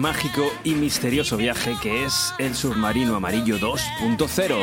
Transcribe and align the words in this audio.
mágico 0.00 0.52
y 0.64 0.74
misterioso 0.74 1.36
viaje 1.36 1.74
que 1.82 2.04
es 2.04 2.34
el 2.38 2.54
submarino 2.54 3.16
amarillo 3.16 3.58
2.0. 3.58 4.58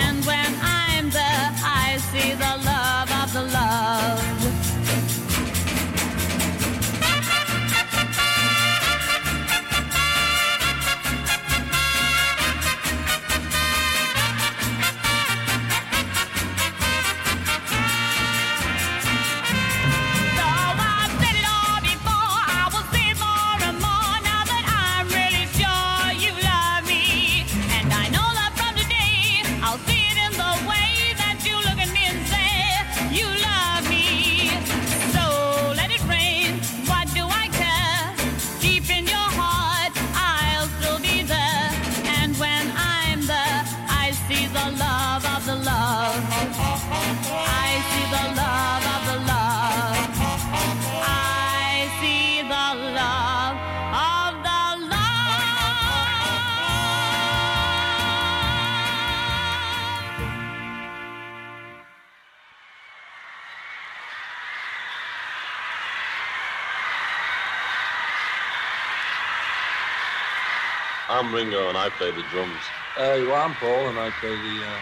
I'm 71.19 71.35
Ringo 71.35 71.67
and 71.67 71.77
I 71.77 71.89
play 71.89 72.11
the 72.11 72.23
drums. 72.31 72.61
Uh, 72.95 73.19
well, 73.27 73.35
I'm 73.35 73.53
Paul 73.55 73.89
and 73.89 73.99
I 73.99 74.09
play 74.21 74.29
the 74.29 74.63
uh, 74.63 74.79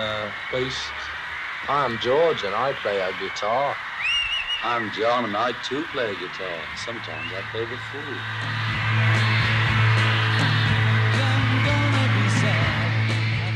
uh, 0.00 0.30
bass. 0.52 0.76
I'm 1.68 1.98
George 1.98 2.44
and 2.44 2.54
I 2.54 2.72
play 2.74 3.00
a 3.00 3.10
guitar. 3.18 3.74
I'm 4.62 4.92
John 4.92 5.24
and 5.24 5.36
I 5.36 5.50
too 5.64 5.82
play 5.90 6.14
guitar. 6.14 6.60
Sometimes 6.76 7.32
I 7.34 7.42
play 7.50 7.62
the 7.62 7.76
fool. 7.90 8.14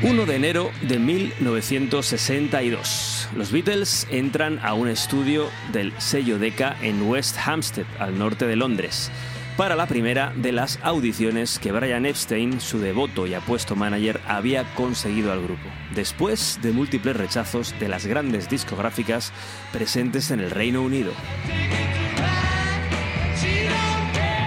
1 0.02 0.26
de 0.26 0.34
enero 0.34 0.72
de 0.82 0.98
1962. 0.98 3.28
Los 3.36 3.52
Beatles 3.52 4.08
entran 4.10 4.58
a 4.64 4.74
un 4.74 4.88
estudio 4.88 5.48
del 5.72 5.92
sello 6.00 6.40
Decca 6.40 6.76
en 6.82 7.08
West 7.08 7.38
Hampstead, 7.38 7.86
al 8.00 8.18
norte 8.18 8.46
de 8.46 8.56
Londres, 8.56 9.12
para 9.56 9.74
la 9.74 9.86
primera 9.86 10.32
de 10.36 10.52
las 10.52 10.78
audiciones 10.82 11.58
que 11.58 11.72
Brian 11.72 12.04
Epstein, 12.04 12.60
su 12.60 12.78
devoto 12.78 13.26
y 13.26 13.34
apuesto 13.34 13.74
manager, 13.74 14.20
había 14.26 14.64
conseguido 14.74 15.32
al 15.32 15.42
grupo, 15.42 15.68
después 15.94 16.58
de 16.62 16.72
múltiples 16.72 17.16
rechazos 17.16 17.74
de 17.80 17.88
las 17.88 18.06
grandes 18.06 18.50
discográficas 18.50 19.32
presentes 19.72 20.30
en 20.30 20.40
el 20.40 20.50
Reino 20.50 20.82
Unido. 20.82 21.12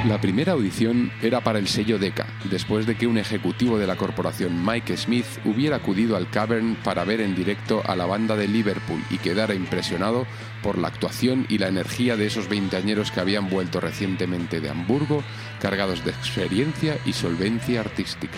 La 0.09 0.19
primera 0.19 0.53
audición 0.53 1.11
era 1.21 1.41
para 1.41 1.59
el 1.59 1.67
sello 1.67 1.99
Decca, 1.99 2.25
después 2.45 2.87
de 2.87 2.95
que 2.95 3.05
un 3.05 3.19
ejecutivo 3.19 3.77
de 3.77 3.85
la 3.85 3.95
corporación, 3.95 4.65
Mike 4.65 4.97
Smith, 4.97 5.27
hubiera 5.45 5.75
acudido 5.75 6.17
al 6.17 6.31
Cavern 6.31 6.75
para 6.83 7.03
ver 7.03 7.21
en 7.21 7.35
directo 7.35 7.83
a 7.85 7.95
la 7.95 8.07
banda 8.07 8.35
de 8.35 8.47
Liverpool 8.47 9.03
y 9.11 9.19
quedara 9.19 9.53
impresionado 9.53 10.25
por 10.63 10.79
la 10.79 10.87
actuación 10.87 11.45
y 11.47 11.59
la 11.59 11.67
energía 11.67 12.17
de 12.17 12.25
esos 12.25 12.49
veinteañeros 12.49 13.11
que 13.11 13.19
habían 13.19 13.51
vuelto 13.51 13.79
recientemente 13.79 14.59
de 14.59 14.71
Hamburgo, 14.71 15.21
cargados 15.61 16.03
de 16.03 16.09
experiencia 16.09 16.97
y 17.05 17.13
solvencia 17.13 17.81
artística. 17.81 18.33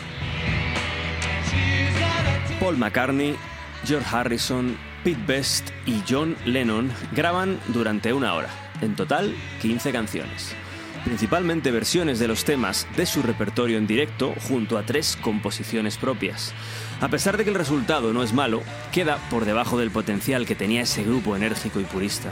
Paul 2.60 2.76
McCartney, 2.76 3.38
George 3.86 4.14
Harrison, 4.14 4.76
Pete 5.06 5.24
Best 5.26 5.70
y 5.86 6.04
John 6.08 6.36
Lennon 6.46 6.92
graban 7.16 7.62
durante 7.70 8.12
una 8.12 8.34
hora, 8.34 8.50
en 8.82 8.94
total 8.98 9.34
15 9.62 9.94
canciones. 9.94 10.54
Principalmente 11.04 11.72
versiones 11.72 12.20
de 12.20 12.28
los 12.28 12.46
temas 12.46 12.88
de 12.96 13.06
su 13.06 13.24
repertorio 13.24 13.78
en 13.78 13.88
directo 13.88 14.36
junto 14.48 14.78
a 14.78 14.84
tres 14.84 15.18
composiciones 15.20 15.98
propias. 15.98 16.54
A 17.00 17.08
pesar 17.08 17.38
de 17.38 17.44
que 17.44 17.50
el 17.50 17.56
resultado 17.56 18.14
no 18.14 18.22
es 18.22 18.34
malo, 18.34 18.62
queda 18.92 19.18
por 19.30 19.46
debajo 19.46 19.80
del 19.80 19.90
potencial 19.90 20.46
que 20.46 20.56
tenía 20.56 20.84
ese 20.84 21.04
grupo 21.04 21.36
enérgico 21.36 21.80
y 21.80 21.86
purista. 21.86 22.32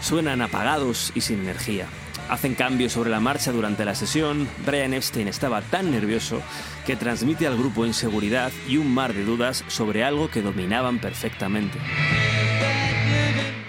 Suenan 0.00 0.42
apagados 0.42 1.10
y 1.14 1.22
sin 1.22 1.40
energía. 1.40 1.86
Hacen 2.28 2.54
cambios 2.54 2.92
sobre 2.92 3.10
la 3.10 3.20
marcha 3.20 3.52
durante 3.52 3.84
la 3.84 3.94
sesión. 3.94 4.48
Brian 4.64 4.94
Epstein 4.94 5.28
estaba 5.28 5.60
tan 5.60 5.90
nervioso 5.90 6.40
que 6.86 6.96
transmite 6.96 7.46
al 7.46 7.58
grupo 7.58 7.84
inseguridad 7.84 8.52
y 8.68 8.76
un 8.76 8.94
mar 8.94 9.12
de 9.12 9.24
dudas 9.24 9.64
sobre 9.66 10.04
algo 10.04 10.30
que 10.30 10.40
dominaban 10.40 11.00
perfectamente. 11.00 11.78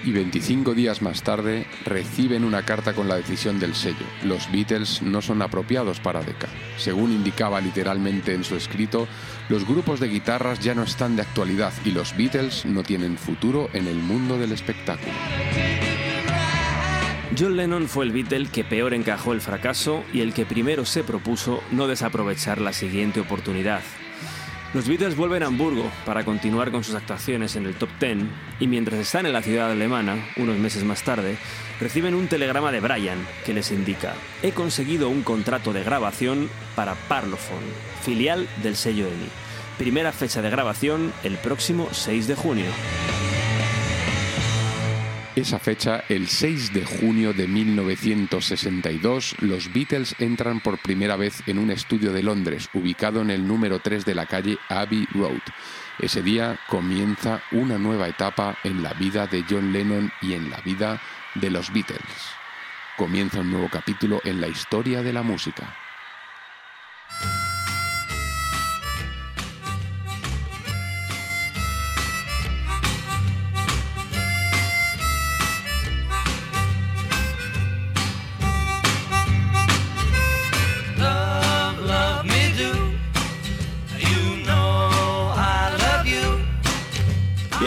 Y 0.05 0.11
25 0.11 0.75
días 0.75 1.01
más 1.01 1.23
tarde 1.23 1.65
reciben 1.83 2.43
una 2.43 2.63
carta 2.63 2.93
con 2.93 3.07
la 3.07 3.15
decisión 3.15 3.59
del 3.59 3.73
sello. 3.73 4.05
Los 4.23 4.51
Beatles 4.51 5.01
no 5.01 5.19
son 5.23 5.41
apropiados 5.41 5.99
para 5.99 6.21
Decca. 6.21 6.47
Según 6.77 7.11
indicaba 7.11 7.59
literalmente 7.59 8.35
en 8.35 8.43
su 8.43 8.55
escrito, 8.55 9.07
los 9.49 9.67
grupos 9.67 9.99
de 9.99 10.09
guitarras 10.09 10.59
ya 10.59 10.75
no 10.75 10.83
están 10.83 11.15
de 11.15 11.23
actualidad 11.23 11.73
y 11.83 11.89
los 11.89 12.15
Beatles 12.15 12.65
no 12.65 12.83
tienen 12.83 13.17
futuro 13.17 13.67
en 13.73 13.87
el 13.87 13.95
mundo 13.95 14.37
del 14.37 14.51
espectáculo. 14.51 15.11
John 17.37 17.57
Lennon 17.57 17.87
fue 17.87 18.05
el 18.05 18.11
Beatle 18.11 18.47
que 18.47 18.63
peor 18.63 18.93
encajó 18.93 19.33
el 19.33 19.41
fracaso 19.41 20.03
y 20.13 20.21
el 20.21 20.35
que 20.35 20.45
primero 20.45 20.85
se 20.85 21.03
propuso 21.03 21.63
no 21.71 21.87
desaprovechar 21.87 22.61
la 22.61 22.73
siguiente 22.73 23.19
oportunidad. 23.19 23.81
Los 24.75 24.89
Beatles 24.89 25.15
vuelven 25.15 25.41
a 25.41 25.45
Hamburgo 25.45 25.89
para 26.05 26.25
continuar 26.25 26.69
con 26.69 26.83
sus 26.83 26.95
actuaciones 26.95 27.55
en 27.55 27.65
el 27.65 27.75
top 27.75 27.87
10 27.97 28.25
y 28.59 28.67
mientras 28.67 28.99
están 28.99 29.25
en 29.25 29.31
la 29.31 29.41
ciudad 29.41 29.71
alemana, 29.71 30.17
unos 30.35 30.57
meses 30.57 30.83
más 30.83 31.01
tarde, 31.01 31.37
reciben 31.79 32.13
un 32.13 32.27
telegrama 32.27 32.73
de 32.73 32.81
Brian 32.81 33.25
que 33.45 33.53
les 33.53 33.71
indica 33.71 34.15
he 34.43 34.51
conseguido 34.51 35.07
un 35.07 35.23
contrato 35.23 35.71
de 35.71 35.85
grabación 35.85 36.49
para 36.75 36.95
Parlophone, 37.07 37.71
filial 38.01 38.49
del 38.63 38.75
sello 38.75 39.07
EMI. 39.07 39.29
Primera 39.77 40.11
fecha 40.11 40.41
de 40.41 40.49
grabación 40.49 41.13
el 41.23 41.37
próximo 41.37 41.87
6 41.93 42.27
de 42.27 42.35
junio. 42.35 42.65
Esa 45.35 45.59
fecha, 45.59 46.05
el 46.07 46.29
6 46.29 46.73
de 46.73 46.85
junio 46.85 47.33
de 47.33 47.45
1962, 47.45 49.35
los 49.41 49.73
Beatles 49.73 50.15
entran 50.19 50.61
por 50.61 50.81
primera 50.81 51.17
vez 51.17 51.43
en 51.45 51.59
un 51.59 51.71
estudio 51.71 52.13
de 52.13 52.23
Londres, 52.23 52.69
ubicado 52.73 53.21
en 53.21 53.29
el 53.29 53.45
número 53.45 53.79
3 53.79 54.05
de 54.05 54.15
la 54.15 54.27
calle 54.27 54.57
Abbey 54.69 55.05
Road. 55.13 55.41
Ese 55.99 56.21
día 56.21 56.57
comienza 56.69 57.41
una 57.51 57.77
nueva 57.77 58.07
etapa 58.07 58.57
en 58.63 58.81
la 58.81 58.93
vida 58.93 59.27
de 59.27 59.43
John 59.49 59.73
Lennon 59.73 60.09
y 60.21 60.35
en 60.35 60.49
la 60.49 60.61
vida 60.61 61.01
de 61.33 61.49
los 61.49 61.73
Beatles. 61.73 61.99
Comienza 62.95 63.41
un 63.41 63.51
nuevo 63.51 63.67
capítulo 63.69 64.21
en 64.23 64.39
la 64.39 64.47
historia 64.47 65.03
de 65.03 65.11
la 65.11 65.21
música. 65.21 65.75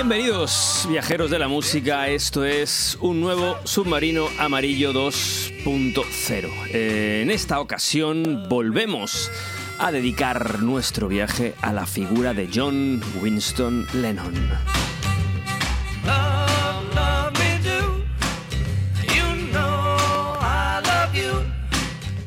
Bienvenidos 0.09 0.87
viajeros 0.89 1.31
de 1.31 1.39
la 1.39 1.49
música, 1.49 2.09
esto 2.09 2.43
es 2.43 2.97
un 3.03 3.21
nuevo 3.21 3.59
submarino 3.65 4.29
amarillo 4.39 4.95
2.0. 4.95 6.49
Eh, 6.71 7.21
en 7.23 7.31
esta 7.31 7.61
ocasión 7.61 8.49
volvemos 8.49 9.31
a 9.79 9.93
dedicar 9.93 10.63
nuestro 10.63 11.09
viaje 11.09 11.55
a 11.61 11.75
la 11.75 11.85
figura 11.85 12.33
de 12.33 12.49
John 12.51 13.03
Winston 13.21 13.87
Lennon. 13.93 14.33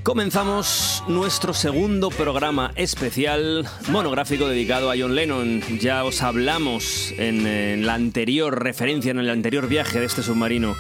Comenzamos 0.04 1.04
nuestro 1.08 1.54
segundo 1.54 2.10
programa 2.10 2.72
especial 2.76 3.68
monográfico 3.90 4.48
dedicado 4.48 4.90
a 4.90 4.96
John 4.98 5.14
Lennon. 5.14 5.62
Ya 5.80 6.04
os 6.04 6.24
hablamos 6.24 7.14
en, 7.20 7.86
la 7.86 7.94
anterior 7.94 8.64
referencia, 8.64 9.12
en 9.12 9.20
el 9.20 9.30
anterior 9.30 9.68
viaje 9.68 10.00
de 10.00 10.08
este 10.08 10.24
submarino, 10.24 10.76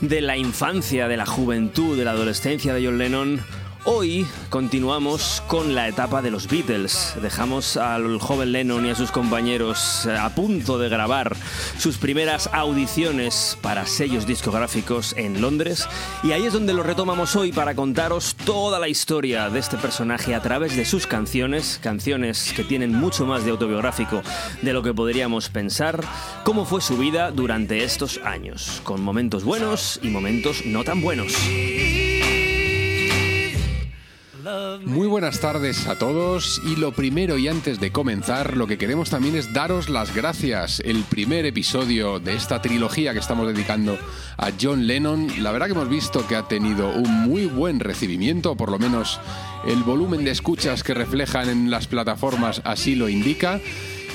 de 0.00 0.20
la 0.22 0.36
infancia, 0.36 1.06
de 1.06 1.16
la 1.16 1.24
juventud, 1.24 1.96
de 1.96 2.04
la 2.04 2.10
adolescencia 2.10 2.74
de 2.74 2.84
John 2.84 2.98
Lennon. 2.98 3.40
Hoy 3.90 4.26
continuamos 4.50 5.42
con 5.46 5.74
la 5.74 5.88
etapa 5.88 6.20
de 6.20 6.30
los 6.30 6.46
Beatles. 6.46 7.14
Dejamos 7.22 7.78
al 7.78 8.18
joven 8.18 8.52
Lennon 8.52 8.84
y 8.84 8.90
a 8.90 8.94
sus 8.94 9.10
compañeros 9.10 10.04
eh, 10.04 10.14
a 10.14 10.28
punto 10.34 10.78
de 10.78 10.90
grabar 10.90 11.34
sus 11.78 11.96
primeras 11.96 12.50
audiciones 12.52 13.56
para 13.62 13.86
sellos 13.86 14.26
discográficos 14.26 15.14
en 15.16 15.40
Londres. 15.40 15.88
Y 16.22 16.32
ahí 16.32 16.44
es 16.44 16.52
donde 16.52 16.74
lo 16.74 16.82
retomamos 16.82 17.34
hoy 17.34 17.50
para 17.50 17.74
contaros 17.74 18.36
toda 18.44 18.78
la 18.78 18.88
historia 18.88 19.48
de 19.48 19.58
este 19.58 19.78
personaje 19.78 20.34
a 20.34 20.42
través 20.42 20.76
de 20.76 20.84
sus 20.84 21.06
canciones, 21.06 21.80
canciones 21.82 22.52
que 22.54 22.64
tienen 22.64 22.94
mucho 22.94 23.24
más 23.24 23.46
de 23.46 23.52
autobiográfico 23.52 24.20
de 24.60 24.72
lo 24.74 24.82
que 24.82 24.92
podríamos 24.92 25.48
pensar, 25.48 26.04
cómo 26.44 26.66
fue 26.66 26.82
su 26.82 26.98
vida 26.98 27.30
durante 27.30 27.82
estos 27.84 28.20
años, 28.22 28.82
con 28.84 29.00
momentos 29.00 29.44
buenos 29.44 29.98
y 30.02 30.08
momentos 30.08 30.66
no 30.66 30.84
tan 30.84 31.00
buenos. 31.00 31.32
Muy 34.84 35.06
buenas 35.06 35.40
tardes 35.40 35.86
a 35.88 35.98
todos 35.98 36.62
y 36.64 36.76
lo 36.76 36.92
primero 36.92 37.36
y 37.36 37.48
antes 37.48 37.80
de 37.80 37.92
comenzar 37.92 38.56
lo 38.56 38.66
que 38.66 38.78
queremos 38.78 39.10
también 39.10 39.36
es 39.36 39.52
daros 39.52 39.88
las 39.90 40.14
gracias. 40.14 40.80
El 40.80 41.02
primer 41.04 41.44
episodio 41.44 42.18
de 42.18 42.34
esta 42.34 42.62
trilogía 42.62 43.12
que 43.12 43.18
estamos 43.18 43.46
dedicando 43.46 43.98
a 44.36 44.50
John 44.58 44.86
Lennon, 44.86 45.42
la 45.42 45.52
verdad 45.52 45.66
que 45.66 45.72
hemos 45.72 45.88
visto 45.88 46.26
que 46.26 46.36
ha 46.36 46.48
tenido 46.48 46.88
un 46.94 47.28
muy 47.28 47.46
buen 47.46 47.80
recibimiento, 47.80 48.56
por 48.56 48.70
lo 48.70 48.78
menos 48.78 49.20
el 49.66 49.82
volumen 49.82 50.24
de 50.24 50.30
escuchas 50.30 50.82
que 50.82 50.94
reflejan 50.94 51.48
en 51.48 51.70
las 51.70 51.86
plataformas 51.86 52.62
así 52.64 52.94
lo 52.94 53.08
indica. 53.08 53.60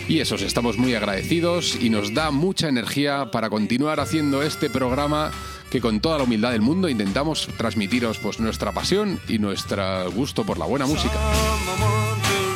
Y 0.08 0.20
eso, 0.20 0.36
os 0.36 0.42
estamos 0.42 0.78
muy 0.78 0.96
agradecidos 0.96 1.78
y 1.82 1.90
nos 1.90 2.14
da 2.14 2.30
mucha 2.30 2.68
energía 2.68 3.32
para 3.32 3.50
continuar 3.50 4.02
haciendo 4.02 4.42
este 4.42 4.70
programa 4.70 5.32
que 5.74 5.82
con 5.82 6.00
toda 6.02 6.20
la 6.20 6.26
humildad 6.26 6.52
del 6.52 6.62
mundo 6.62 6.88
intentamos 6.88 7.50
transmitiros 7.58 8.20
pues 8.20 8.40
nuestra 8.40 8.72
pasión 8.72 9.20
y 9.28 9.40
nuestro 9.40 10.12
gusto 10.12 10.44
por 10.44 10.60
la 10.60 10.66
buena 10.66 10.86
música. 10.86 11.16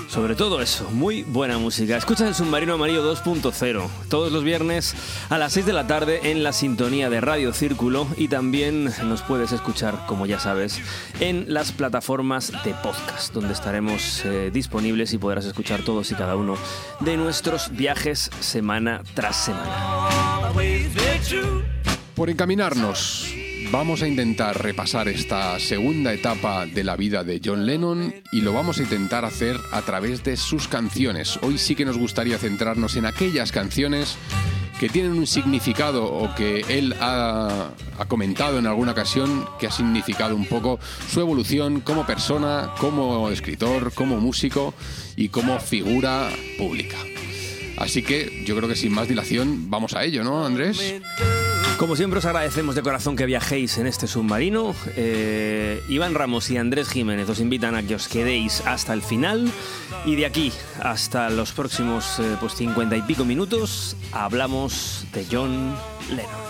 Sobre 0.07 0.35
todo 0.35 0.61
eso, 0.61 0.87
muy 0.91 1.23
buena 1.23 1.57
música. 1.57 1.97
Escucha 1.97 2.27
el 2.27 2.35
Submarino 2.35 2.75
Amarillo 2.75 3.11
2.0 3.11 3.89
todos 4.07 4.31
los 4.31 4.43
viernes 4.43 4.93
a 5.29 5.39
las 5.39 5.53
6 5.53 5.65
de 5.65 5.73
la 5.73 5.87
tarde 5.87 6.29
en 6.29 6.43
la 6.43 6.53
sintonía 6.53 7.09
de 7.09 7.19
Radio 7.19 7.53
Círculo 7.53 8.05
y 8.17 8.27
también 8.27 8.91
nos 9.05 9.23
puedes 9.23 9.51
escuchar, 9.51 10.05
como 10.05 10.27
ya 10.27 10.39
sabes, 10.39 10.79
en 11.19 11.51
las 11.51 11.71
plataformas 11.71 12.51
de 12.63 12.75
podcast, 12.83 13.33
donde 13.33 13.53
estaremos 13.53 14.23
eh, 14.25 14.51
disponibles 14.53 15.11
y 15.13 15.17
podrás 15.17 15.45
escuchar 15.45 15.81
todos 15.81 16.11
y 16.11 16.13
cada 16.13 16.35
uno 16.35 16.55
de 16.99 17.17
nuestros 17.17 17.71
viajes 17.71 18.29
semana 18.41 19.01
tras 19.15 19.37
semana. 19.37 19.97
Por 22.17 22.31
encaminarnos, 22.31 23.31
vamos 23.71 24.01
a 24.01 24.07
intentar 24.07 24.59
repasar 24.63 25.07
esta 25.07 25.59
segunda 25.59 26.11
etapa 26.15 26.65
de 26.65 26.83
la 26.83 26.95
vida 26.95 27.23
de 27.23 27.39
John 27.45 27.67
Lennon 27.67 28.11
y 28.31 28.41
lo 28.41 28.53
vamos 28.53 28.79
a 28.79 28.81
intentar 28.81 29.23
hacer 29.23 29.55
a 29.71 29.83
través 29.83 30.23
de 30.23 30.35
sus 30.35 30.67
canciones. 30.67 31.37
Hoy 31.43 31.59
sí 31.59 31.75
que 31.75 31.85
nos 31.85 31.95
gustaría 31.95 32.39
centrarnos 32.39 32.95
en 32.95 33.05
aquellas 33.05 33.51
canciones 33.51 34.17
que 34.79 34.89
tienen 34.89 35.11
un 35.11 35.27
significado 35.27 36.11
o 36.11 36.33
que 36.33 36.65
él 36.69 36.95
ha, 36.99 37.69
comentado 38.07 38.57
en 38.57 38.65
alguna 38.65 38.93
ocasión 38.93 39.45
que 39.59 39.67
ha 39.67 39.71
significado 39.71 40.35
un 40.35 40.47
poco 40.47 40.79
su 41.07 41.21
evolución 41.21 41.81
como 41.81 42.07
persona, 42.07 42.71
como 42.79 43.29
escritor, 43.29 43.93
como 43.93 44.19
músico 44.19 44.73
y 45.15 45.29
como 45.29 45.59
figura 45.59 46.31
pública. 46.57 46.97
Así 47.77 48.01
que 48.01 48.43
yo 48.43 48.55
creo 48.55 48.67
que 48.67 48.75
sin 48.75 48.91
más 48.91 49.07
dilación 49.07 49.69
vamos 49.69 49.93
a 49.93 50.03
ello, 50.03 50.23
¿no, 50.23 50.43
Andrés? 50.43 50.95
Como 51.77 51.95
siempre 51.95 52.17
os 52.17 52.25
agradecemos 52.25 52.73
de 52.73 52.81
corazón 52.81 53.15
que 53.15 53.27
viajéis 53.27 53.77
en 53.77 53.85
este 53.85 54.07
submarino. 54.07 54.73
Eh, 54.95 55.83
Iván 55.87 56.15
Ramos 56.15 56.49
y 56.49 56.57
Andrés 56.57 56.89
Jiménez 56.89 57.29
os 57.29 57.39
invitan 57.39 57.75
a 57.75 57.83
que 57.83 57.93
os 57.93 58.07
quedéis 58.07 58.65
hasta 58.65 58.93
el 58.93 59.03
final 59.03 59.51
y 60.03 60.15
de 60.15 60.25
aquí 60.25 60.51
hasta 60.81 61.29
los 61.29 61.51
próximos 61.51 62.17
eh, 62.19 62.35
pues 62.39 62.55
50 62.55 62.97
y 62.97 63.01
pico 63.03 63.25
minutos 63.25 63.95
hablamos 64.11 65.05
de 65.13 65.27
John 65.29 65.75
Lennon. 66.09 66.47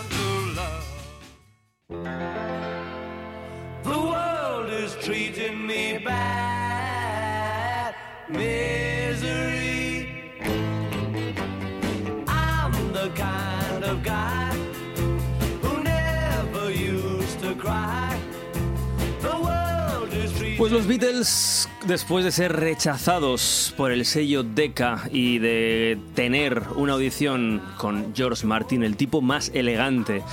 Pues 20.68 20.80
los 20.80 20.88
Beatles, 20.88 21.70
después 21.86 22.26
de 22.26 22.32
ser 22.34 22.52
rechazados 22.52 23.74
por 23.78 23.94
el 23.94 24.04
sello 24.04 24.44
Decca 24.44 25.08
y 25.14 25.40
de 25.40 25.98
tener 26.14 26.62
una 26.76 26.92
audición 26.92 27.62
con 27.78 28.14
George 28.14 28.46
Martin, 28.46 28.84
el 28.84 28.98
tipo 28.98 29.22
más 29.22 29.50
elegante 29.54 30.24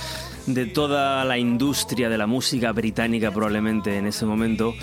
de 0.45 0.65
toda 0.65 1.23
la 1.23 1.37
industria 1.37 2.09
de 2.09 2.17
la 2.17 2.27
música 2.27 2.73
británica 2.73 3.31
probablemente 3.31 3.97
en 3.97 4.07
ese 4.07 4.25
momento, 4.25 4.73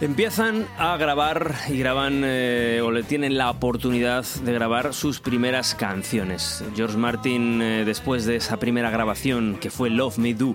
empiezan 0.00 0.66
a 0.78 0.96
grabar 0.96 1.54
y 1.68 1.78
graban 1.78 2.22
eh, 2.24 2.80
o 2.84 2.90
le 2.92 3.02
tienen 3.02 3.36
la 3.36 3.50
oportunidad 3.50 4.24
de 4.44 4.52
grabar 4.52 4.94
sus 4.94 5.18
primeras 5.18 5.74
canciones. 5.74 6.62
George 6.76 6.96
Martin, 6.96 7.60
eh, 7.60 7.84
después 7.84 8.24
de 8.24 8.36
esa 8.36 8.58
primera 8.58 8.90
grabación 8.90 9.58
que 9.60 9.70
fue 9.70 9.90
Love 9.90 10.18
Me 10.18 10.34
Do, 10.34 10.54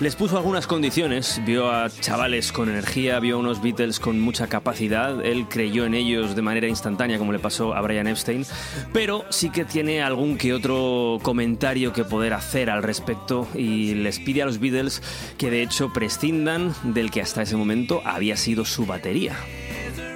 les 0.00 0.16
puso 0.16 0.36
algunas 0.36 0.66
condiciones, 0.66 1.40
vio 1.46 1.70
a 1.70 1.90
chavales 1.90 2.50
con 2.50 2.68
energía, 2.68 3.20
vio 3.20 3.36
a 3.36 3.38
unos 3.38 3.62
Beatles 3.62 4.00
con 4.00 4.20
mucha 4.20 4.48
capacidad, 4.48 5.24
él 5.24 5.46
creyó 5.48 5.84
en 5.84 5.94
ellos 5.94 6.34
de 6.34 6.42
manera 6.42 6.66
instantánea 6.66 7.18
como 7.18 7.32
le 7.32 7.38
pasó 7.38 7.74
a 7.74 7.80
Brian 7.82 8.08
Epstein, 8.08 8.44
pero 8.92 9.24
sí 9.28 9.50
que 9.50 9.64
tiene 9.64 10.02
algún 10.02 10.36
que 10.36 10.52
otro 10.52 11.20
comentario 11.22 11.92
que 11.92 12.04
poder 12.04 12.32
hacer 12.32 12.68
al 12.68 12.82
respecto 12.82 13.46
y 13.54 13.94
les 13.94 14.18
pide 14.18 14.42
a 14.42 14.46
los 14.46 14.58
Beatles 14.58 15.02
que 15.38 15.50
de 15.50 15.62
hecho 15.62 15.92
prescindan 15.92 16.74
del 16.82 17.12
que 17.12 17.22
hasta 17.22 17.42
ese 17.42 17.56
momento 17.56 18.02
había 18.04 18.36
sido 18.36 18.64
su 18.72 18.86
batería. 18.86 19.36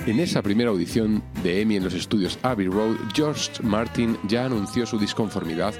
En 0.06 0.18
esa 0.18 0.40
primera 0.40 0.70
audición 0.70 1.22
de 1.42 1.60
EMI 1.60 1.76
en 1.76 1.84
los 1.84 1.92
estudios 1.92 2.38
Abbey 2.42 2.68
Road, 2.68 2.96
George 3.14 3.50
Martin 3.62 4.16
ya 4.26 4.46
anunció 4.46 4.86
su 4.86 4.98
disconformidad 4.98 5.74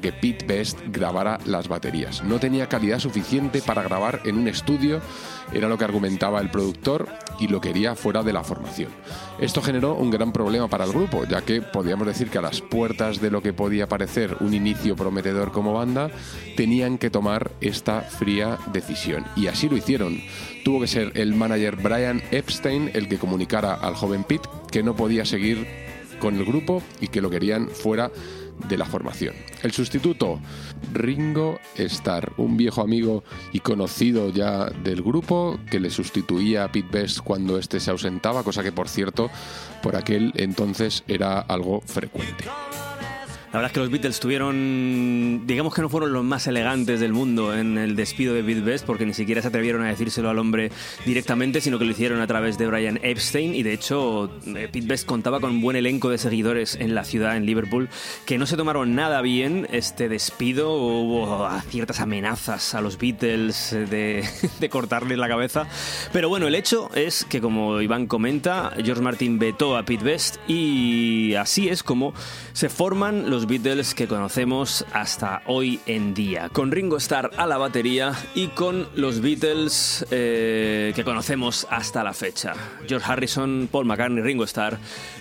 que 0.00 0.12
Pete 0.12 0.44
Best 0.46 0.78
grabara 0.88 1.38
las 1.44 1.68
baterías. 1.68 2.22
No 2.22 2.38
tenía 2.38 2.68
calidad 2.68 2.98
suficiente 2.98 3.62
para 3.62 3.82
grabar 3.82 4.20
en 4.24 4.38
un 4.38 4.48
estudio, 4.48 5.00
era 5.52 5.68
lo 5.68 5.78
que 5.78 5.84
argumentaba 5.84 6.40
el 6.40 6.50
productor 6.50 7.08
y 7.38 7.48
lo 7.48 7.60
quería 7.60 7.94
fuera 7.94 8.22
de 8.22 8.32
la 8.32 8.44
formación. 8.44 8.90
Esto 9.40 9.62
generó 9.62 9.94
un 9.94 10.10
gran 10.10 10.32
problema 10.32 10.68
para 10.68 10.84
el 10.84 10.92
grupo, 10.92 11.24
ya 11.24 11.42
que 11.42 11.62
podíamos 11.62 12.06
decir 12.06 12.28
que 12.28 12.38
a 12.38 12.42
las 12.42 12.60
puertas 12.60 13.20
de 13.20 13.30
lo 13.30 13.42
que 13.42 13.52
podía 13.52 13.88
parecer 13.88 14.36
un 14.40 14.54
inicio 14.54 14.96
prometedor 14.96 15.52
como 15.52 15.72
banda, 15.72 16.10
tenían 16.56 16.98
que 16.98 17.10
tomar 17.10 17.52
esta 17.60 18.00
fría 18.00 18.58
decisión. 18.72 19.24
Y 19.36 19.46
así 19.46 19.68
lo 19.68 19.76
hicieron. 19.76 20.20
Tuvo 20.64 20.80
que 20.80 20.86
ser 20.86 21.12
el 21.14 21.34
manager 21.34 21.76
Brian 21.76 22.22
Epstein 22.30 22.90
el 22.94 23.08
que 23.08 23.18
comunicara 23.18 23.74
al 23.74 23.94
joven 23.94 24.24
Pete 24.24 24.48
que 24.70 24.82
no 24.82 24.96
podía 24.96 25.24
seguir 25.24 25.66
con 26.18 26.36
el 26.36 26.44
grupo 26.44 26.82
y 27.00 27.08
que 27.08 27.20
lo 27.20 27.30
querían 27.30 27.68
fuera 27.68 28.10
de 28.68 28.76
la 28.76 28.84
formación. 28.84 29.34
El 29.62 29.72
sustituto, 29.72 30.40
Ringo 30.92 31.60
Starr, 31.76 32.32
un 32.36 32.56
viejo 32.56 32.80
amigo 32.80 33.24
y 33.52 33.60
conocido 33.60 34.30
ya 34.30 34.66
del 34.66 35.02
grupo 35.02 35.58
que 35.70 35.80
le 35.80 35.90
sustituía 35.90 36.64
a 36.64 36.72
Pete 36.72 36.88
Best 36.90 37.20
cuando 37.20 37.58
éste 37.58 37.80
se 37.80 37.90
ausentaba, 37.90 38.42
cosa 38.42 38.62
que 38.62 38.72
por 38.72 38.88
cierto 38.88 39.30
por 39.82 39.96
aquel 39.96 40.32
entonces 40.36 41.04
era 41.06 41.40
algo 41.40 41.80
frecuente. 41.82 42.44
La 43.56 43.60
verdad 43.60 43.70
es 43.70 43.72
que 43.72 43.80
los 43.80 43.90
Beatles 43.90 44.20
tuvieron, 44.20 45.46
digamos 45.46 45.74
que 45.74 45.80
no 45.80 45.88
fueron 45.88 46.12
los 46.12 46.22
más 46.22 46.46
elegantes 46.46 47.00
del 47.00 47.14
mundo 47.14 47.56
en 47.56 47.78
el 47.78 47.96
despido 47.96 48.34
de 48.34 48.44
Pete 48.44 48.60
Best, 48.60 48.84
porque 48.84 49.06
ni 49.06 49.14
siquiera 49.14 49.40
se 49.40 49.48
atrevieron 49.48 49.82
a 49.82 49.88
decírselo 49.88 50.28
al 50.28 50.38
hombre 50.38 50.70
directamente, 51.06 51.62
sino 51.62 51.78
que 51.78 51.86
lo 51.86 51.92
hicieron 51.92 52.20
a 52.20 52.26
través 52.26 52.58
de 52.58 52.66
Brian 52.66 53.00
Epstein. 53.02 53.54
Y 53.54 53.62
de 53.62 53.72
hecho, 53.72 54.30
eh, 54.44 54.68
Pete 54.70 54.86
Best 54.86 55.06
contaba 55.06 55.40
con 55.40 55.52
un 55.52 55.62
buen 55.62 55.74
elenco 55.74 56.10
de 56.10 56.18
seguidores 56.18 56.74
en 56.74 56.94
la 56.94 57.02
ciudad, 57.04 57.34
en 57.34 57.46
Liverpool, 57.46 57.88
que 58.26 58.36
no 58.36 58.44
se 58.44 58.58
tomaron 58.58 58.94
nada 58.94 59.22
bien 59.22 59.66
este 59.72 60.10
despido. 60.10 60.74
Hubo 60.74 61.48
ciertas 61.70 62.00
amenazas 62.00 62.74
a 62.74 62.82
los 62.82 62.98
Beatles 62.98 63.70
de, 63.70 64.22
de 64.60 64.68
cortarles 64.68 65.16
la 65.16 65.28
cabeza. 65.28 65.66
Pero 66.12 66.28
bueno, 66.28 66.46
el 66.46 66.56
hecho 66.56 66.90
es 66.94 67.24
que, 67.24 67.40
como 67.40 67.80
Iván 67.80 68.06
comenta, 68.06 68.74
George 68.84 69.00
Martin 69.00 69.38
vetó 69.38 69.78
a 69.78 69.84
Pete 69.84 70.04
Best 70.04 70.36
y 70.46 71.32
así 71.36 71.70
es 71.70 71.82
como 71.82 72.12
se 72.52 72.68
forman 72.68 73.30
los 73.30 73.45
Beatles 73.46 73.94
que 73.94 74.08
conocemos 74.08 74.84
hasta 74.92 75.42
hoy 75.46 75.80
en 75.86 76.14
día, 76.14 76.48
con 76.48 76.72
Ringo 76.72 76.96
Starr 76.96 77.30
a 77.36 77.46
la 77.46 77.58
batería 77.58 78.12
y 78.34 78.48
con 78.48 78.88
los 78.94 79.20
Beatles 79.20 80.04
eh, 80.10 80.92
que 80.96 81.04
conocemos 81.04 81.66
hasta 81.70 82.02
la 82.02 82.12
fecha. 82.12 82.54
George 82.88 83.10
Harrison, 83.10 83.68
Paul 83.70 83.84
McCartney, 83.84 84.22
Ringo 84.22 84.44
Starr 84.44 84.78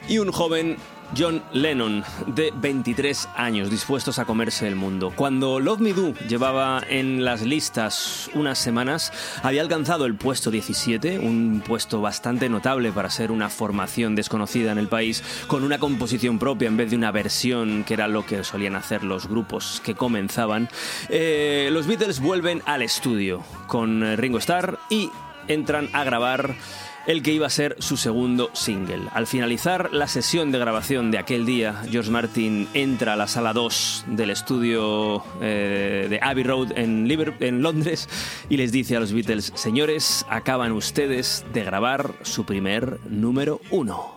y 0.09 0.17
un 0.17 0.31
joven 0.31 0.77
John 1.17 1.41
Lennon, 1.53 2.03
de 2.27 2.51
23 2.55 3.29
años, 3.35 3.69
dispuestos 3.69 4.19
a 4.19 4.25
comerse 4.25 4.67
el 4.67 4.75
mundo. 4.75 5.13
Cuando 5.15 5.59
Love 5.59 5.79
Me 5.79 5.93
Do 5.93 6.13
llevaba 6.27 6.83
en 6.89 7.23
las 7.23 7.41
listas 7.41 8.29
unas 8.33 8.57
semanas, 8.57 9.13
había 9.41 9.61
alcanzado 9.61 10.05
el 10.05 10.15
puesto 10.15 10.51
17, 10.51 11.19
un 11.19 11.63
puesto 11.65 12.01
bastante 12.01 12.49
notable 12.49 12.91
para 12.91 13.09
ser 13.09 13.31
una 13.31 13.49
formación 13.49 14.15
desconocida 14.15 14.71
en 14.71 14.77
el 14.77 14.87
país, 14.87 15.23
con 15.47 15.63
una 15.63 15.79
composición 15.79 16.37
propia 16.37 16.67
en 16.67 16.77
vez 16.77 16.89
de 16.89 16.97
una 16.97 17.11
versión 17.11 17.83
que 17.85 17.93
era 17.93 18.07
lo 18.07 18.25
que 18.25 18.43
solían 18.43 18.75
hacer 18.75 19.03
los 19.03 19.27
grupos 19.27 19.81
que 19.85 19.95
comenzaban. 19.95 20.67
Eh, 21.09 21.69
los 21.71 21.87
Beatles 21.87 22.19
vuelven 22.19 22.61
al 22.65 22.81
estudio 22.81 23.41
con 23.67 24.17
Ringo 24.17 24.39
Starr 24.39 24.79
y 24.89 25.09
entran 25.47 25.89
a 25.93 26.03
grabar 26.03 26.55
el 27.07 27.21
que 27.21 27.31
iba 27.31 27.47
a 27.47 27.49
ser 27.49 27.75
su 27.79 27.97
segundo 27.97 28.49
single. 28.53 29.09
Al 29.13 29.27
finalizar 29.27 29.93
la 29.93 30.07
sesión 30.07 30.51
de 30.51 30.59
grabación 30.59 31.11
de 31.11 31.17
aquel 31.17 31.45
día, 31.45 31.83
George 31.89 32.11
Martin 32.11 32.67
entra 32.73 33.13
a 33.13 33.15
la 33.15 33.27
sala 33.27 33.53
2 33.53 34.05
del 34.07 34.29
estudio 34.29 35.23
eh, 35.41 36.07
de 36.09 36.19
Abbey 36.21 36.43
Road 36.43 36.71
en, 36.77 37.09
en 37.39 37.61
Londres 37.61 38.09
y 38.49 38.57
les 38.57 38.71
dice 38.71 38.95
a 38.95 38.99
los 38.99 39.13
Beatles, 39.13 39.51
señores, 39.55 40.25
acaban 40.29 40.71
ustedes 40.71 41.45
de 41.53 41.63
grabar 41.63 42.13
su 42.23 42.45
primer 42.45 42.99
número 43.09 43.61
uno. 43.71 44.14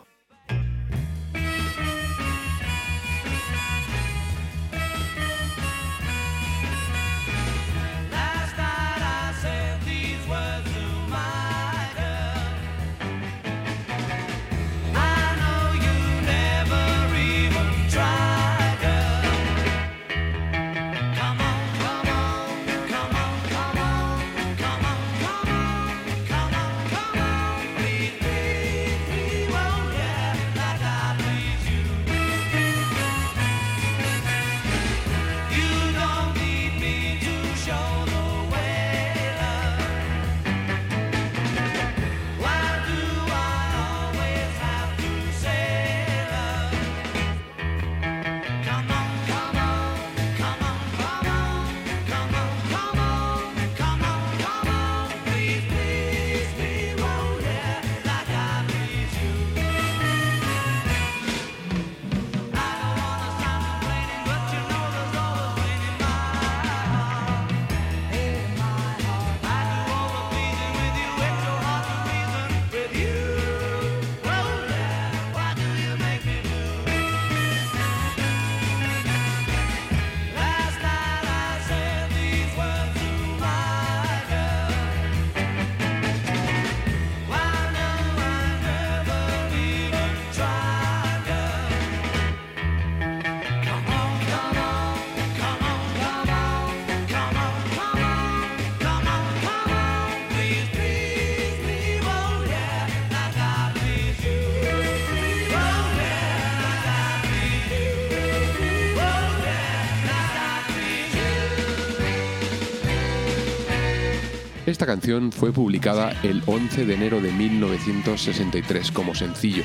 Esta 114.79 114.87
canción 114.87 115.33
fue 115.33 115.53
publicada 115.53 116.15
el 116.23 116.41
11 116.47 116.87
de 116.87 116.95
enero 116.95 117.21
de 117.21 117.33
1963 117.33 118.93
como 118.93 119.13
sencillo 119.13 119.65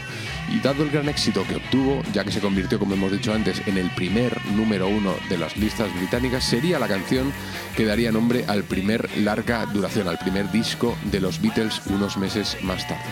y 0.52 0.60
dado 0.60 0.82
el 0.82 0.90
gran 0.90 1.08
éxito 1.08 1.46
que 1.48 1.58
obtuvo, 1.58 2.02
ya 2.14 2.24
que 2.24 2.32
se 2.32 2.40
convirtió, 2.40 2.80
como 2.80 2.96
hemos 2.96 3.12
dicho 3.12 3.32
antes, 3.32 3.62
en 3.68 3.78
el 3.78 3.92
primer 3.92 4.44
número 4.56 4.88
uno 4.88 5.14
de 5.30 5.38
las 5.38 5.56
listas 5.56 5.96
británicas, 5.96 6.44
sería 6.44 6.80
la 6.80 6.88
canción 6.88 7.32
que 7.78 7.86
daría 7.86 8.12
nombre 8.12 8.46
al 8.48 8.64
primer 8.64 9.08
larga 9.20 9.68
duración, 9.68 10.08
al 10.08 10.18
primer 10.18 10.52
disco 10.52 10.98
de 11.12 11.20
los 11.20 11.40
Beatles 11.40 11.80
unos 11.92 12.18
meses 12.18 12.58
más 12.64 12.88
tarde. 12.88 13.06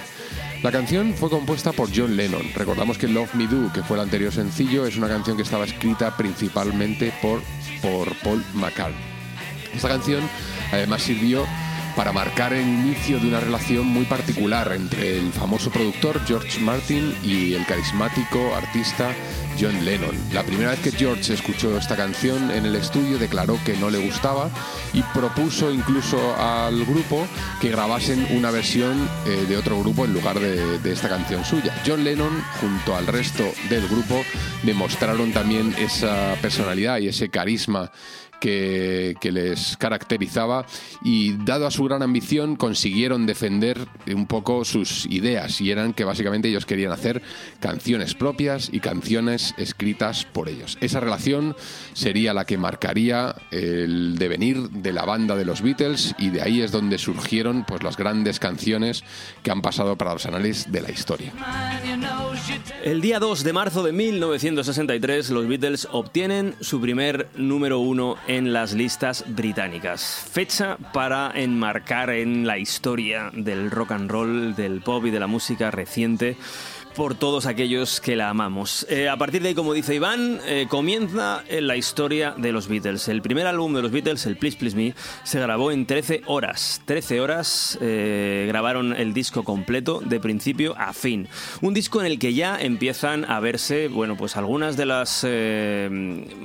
La 0.64 0.72
canción 0.72 1.14
fue 1.14 1.30
compuesta 1.30 1.72
por 1.72 1.96
John 1.96 2.18
Lennon. 2.18 2.52
Recordamos 2.56 2.98
que 2.98 3.10
Love 3.10 3.36
Me 3.36 3.46
Do, 3.46 3.72
que 3.72 3.84
fue 3.84 3.98
el 3.98 4.02
anterior 4.02 4.34
sencillo, 4.34 4.88
es 4.88 4.98
una 4.98 5.08
canción 5.08 5.38
que 5.38 5.44
estaba 5.44 5.66
escrita 5.66 6.18
principalmente 6.18 7.14
por, 7.22 7.44
por 7.80 8.12
Paul 8.24 8.44
McCartney. 8.56 8.98
Esta 9.76 9.88
canción 9.88 10.24
además 10.72 11.04
sirvió 11.04 11.46
para 12.02 12.14
marcar 12.14 12.52
el 12.52 12.68
inicio 12.68 13.20
de 13.20 13.28
una 13.28 13.40
relación 13.40 13.86
muy 13.86 14.06
particular 14.06 14.72
entre 14.74 15.20
el 15.20 15.32
famoso 15.32 15.70
productor 15.70 16.20
George 16.26 16.60
Martin 16.60 17.16
y 17.24 17.54
el 17.54 17.64
carismático 17.68 18.56
artista 18.56 19.14
John 19.60 19.86
Lennon. 19.86 20.16
La 20.34 20.42
primera 20.42 20.72
vez 20.72 20.80
que 20.80 20.92
George 20.92 21.32
escuchó 21.32 21.78
esta 21.78 21.96
canción 21.96 22.50
en 22.50 22.66
el 22.66 22.76
estudio 22.76 23.20
declaró 23.20 23.60
que 23.64 23.78
no 23.78 23.92
le 23.92 24.00
gustaba 24.00 24.50
y 24.94 25.04
propuso 25.14 25.72
incluso 25.72 26.36
al 26.38 26.84
grupo 26.86 27.28
que 27.62 27.70
grabasen 27.70 28.26
una 28.32 28.50
versión 28.50 29.08
eh, 29.28 29.46
de 29.48 29.58
otro 29.58 29.80
grupo 29.80 30.04
en 30.04 30.14
lugar 30.14 30.40
de, 30.40 30.80
de 30.80 30.92
esta 30.92 31.08
canción 31.08 31.46
suya. 31.46 31.84
John 31.86 32.04
Lennon 32.04 32.44
junto 32.62 32.96
al 32.96 33.06
resto 33.06 33.44
del 33.70 33.88
grupo 33.88 34.24
demostraron 34.64 35.34
también 35.34 35.76
esa 35.78 36.34
personalidad 36.42 36.98
y 36.98 37.10
ese 37.10 37.30
carisma 37.30 37.92
que, 38.42 39.16
les 39.32 39.78
caracterizaba 39.78 40.66
y 41.04 41.38
dado 41.46 41.66
a 41.66 41.72
su 41.72 41.86
gran 41.86 42.02
ambición 42.02 42.58
consiguieron 42.58 43.26
defender 43.26 43.88
un 44.14 44.26
poco 44.26 44.66
sus 44.66 45.06
ideas 45.06 45.62
y 45.62 45.72
eran 45.72 45.94
que 45.94 46.04
básicamente 46.04 46.50
ellos 46.50 46.66
querían 46.66 46.92
hacer 46.92 47.22
canciones 47.62 48.14
propias 48.16 48.70
y 48.74 48.82
canciones 48.82 49.54
escritas 49.58 50.26
por 50.26 50.50
ellos. 50.50 50.78
Esa 50.82 51.00
relación 51.00 51.56
sería 51.94 52.34
la 52.34 52.46
que 52.46 52.58
marcaría 52.58 53.36
el 53.52 54.18
devenir 54.18 54.70
de 54.70 54.92
la 54.92 55.06
banda 55.06 55.36
de 55.36 55.46
los 55.46 55.62
Beatles 55.62 56.16
y 56.18 56.30
de 56.30 56.42
ahí 56.42 56.62
es 56.62 56.72
donde 56.72 56.98
surgieron 56.98 57.64
pues 57.64 57.84
las 57.84 57.96
grandes 57.96 58.40
canciones 58.40 59.04
que 59.44 59.52
han 59.52 59.62
pasado 59.62 59.96
para 59.98 60.14
los 60.14 60.26
anales 60.26 60.72
de 60.72 60.82
la 60.82 60.92
historia. 60.92 61.32
El 62.84 63.02
día 63.02 63.20
2 63.20 63.44
de 63.44 63.54
marzo 63.54 63.84
de 63.84 63.92
1963, 63.92 65.30
los 65.30 65.48
Beatles 65.48 65.88
obtienen 65.92 66.56
su 66.60 66.82
primer 66.82 67.28
número 67.36 67.80
uno 67.80 68.16
en 68.28 68.31
las 68.40 68.72
listas 68.72 69.26
británicas. 69.28 70.26
Fecha 70.32 70.78
para 70.94 71.32
enmarcar 71.36 72.12
en 72.12 72.48
la 72.48 72.58
historia 72.58 73.30
del 73.34 73.70
rock 73.70 73.92
and 73.92 74.10
roll, 74.10 74.56
del 74.56 74.82
pop 74.82 75.06
y 75.06 75.12
de 75.12 75.20
la 75.20 75.28
música 75.28 75.70
reciente 75.70 76.38
por 76.96 77.16
todos 77.16 77.46
aquellos 77.46 78.02
que 78.02 78.16
la 78.16 78.30
amamos. 78.30 78.86
Eh, 78.90 79.08
a 79.08 79.18
partir 79.18 79.42
de 79.42 79.50
ahí, 79.50 79.56
como 79.56 79.74
dice 79.74 79.96
Iván, 79.96 80.40
eh, 80.46 80.66
comienza 80.70 81.44
la 81.50 81.76
historia 81.76 82.34
de 82.38 82.52
los 82.52 82.68
Beatles. 82.68 83.08
El 83.08 83.22
primer 83.22 83.48
álbum 83.48 83.74
de 83.74 83.82
los 83.82 83.92
Beatles, 83.92 84.26
el 84.26 84.38
Please 84.38 84.58
Please 84.58 84.76
Me, 84.76 84.94
se 85.24 85.40
grabó 85.40 85.72
en 85.72 85.86
13 85.86 86.24
horas. 86.26 86.82
13 86.86 87.22
horas 87.22 87.78
eh, 87.82 88.46
grabaron 88.48 88.94
el 88.94 89.14
disco 89.14 89.44
completo 89.44 90.02
de 90.04 90.20
principio 90.20 90.76
a 90.78 90.94
fin. 90.94 91.28
Un 91.62 91.74
disco 91.74 92.02
en 92.02 92.08
el 92.08 92.20
que 92.20 92.34
ya 92.34 92.60
empiezan 92.60 93.26
a 93.30 93.40
verse, 93.40 93.88
bueno, 93.88 94.18
pues 94.18 94.36
algunas 94.36 94.76
de 94.78 94.86
las 94.86 95.26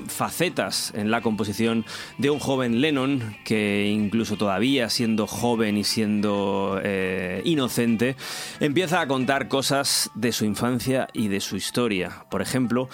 facetas 0.08 0.92
en 0.94 1.10
la 1.10 1.20
composición 1.20 1.84
de 2.18 2.30
un 2.30 2.38
joven 2.38 2.80
Lennon 2.80 3.36
que 3.44 3.86
incluso 3.86 4.36
todavía 4.36 4.90
siendo 4.90 5.26
joven 5.26 5.76
y 5.76 5.84
siendo 5.84 6.80
inocente, 7.44 8.16
empieza 8.60 9.00
a 9.00 9.06
contar 9.06 9.48
cosas 9.48 10.10
de 10.14 10.32
su 10.36 10.44
infancia 10.44 11.08
y 11.14 11.28
de 11.28 11.40
su 11.40 11.56
historia. 11.56 12.26
Por 12.30 12.42
ejemplo, 12.42 12.90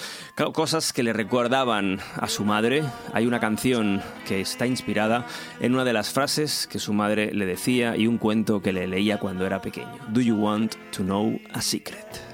cosas 0.52 0.92
que 0.92 1.02
le 1.02 1.12
recordaban 1.12 1.98
a 2.14 2.28
su 2.28 2.44
madre. 2.44 2.84
Hay 3.12 3.26
una 3.26 3.40
canción 3.40 4.00
que 4.26 4.40
está 4.40 4.66
inspirada 4.66 5.26
en 5.60 5.74
una 5.74 5.84
de 5.84 5.92
las 5.92 6.10
frases 6.10 6.68
que 6.70 6.78
su 6.78 6.92
madre 6.92 7.34
le 7.34 7.44
decía 7.44 7.96
y 7.96 8.06
un 8.06 8.18
cuento 8.18 8.62
que 8.62 8.72
le 8.72 8.86
leía 8.86 9.18
cuando 9.18 9.44
era 9.44 9.60
pequeño. 9.60 9.98
Do 10.10 10.20
you 10.20 10.36
want 10.36 10.76
to 10.92 11.02
know 11.02 11.36
a 11.52 11.60
secret? 11.60 12.32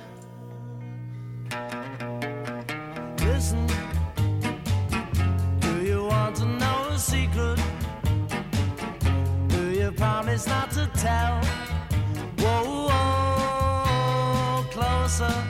Closer. 15.19 15.45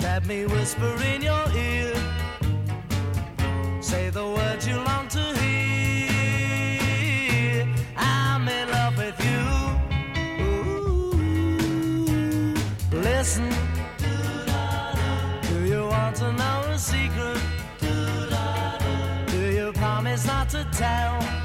Let 0.00 0.26
me 0.26 0.44
whisper 0.46 1.02
in 1.02 1.22
your 1.22 1.50
ear. 1.56 1.94
Say 3.80 4.10
the 4.10 4.24
words 4.24 4.68
you 4.68 4.76
long 4.76 5.08
to 5.08 5.22
hear. 5.40 6.86
I'm 7.96 8.48
in 8.48 8.70
love 8.70 8.96
with 8.98 9.18
you. 9.28 9.44
Ooh, 10.44 11.14
listen. 12.92 13.48
Do 15.42 15.64
you 15.64 15.86
want 15.86 16.16
to 16.16 16.32
know 16.32 16.60
a 16.68 16.78
secret? 16.78 17.40
Do 19.28 19.40
you 19.58 19.72
promise 19.72 20.26
not 20.26 20.48
to 20.50 20.66
tell? 20.72 21.35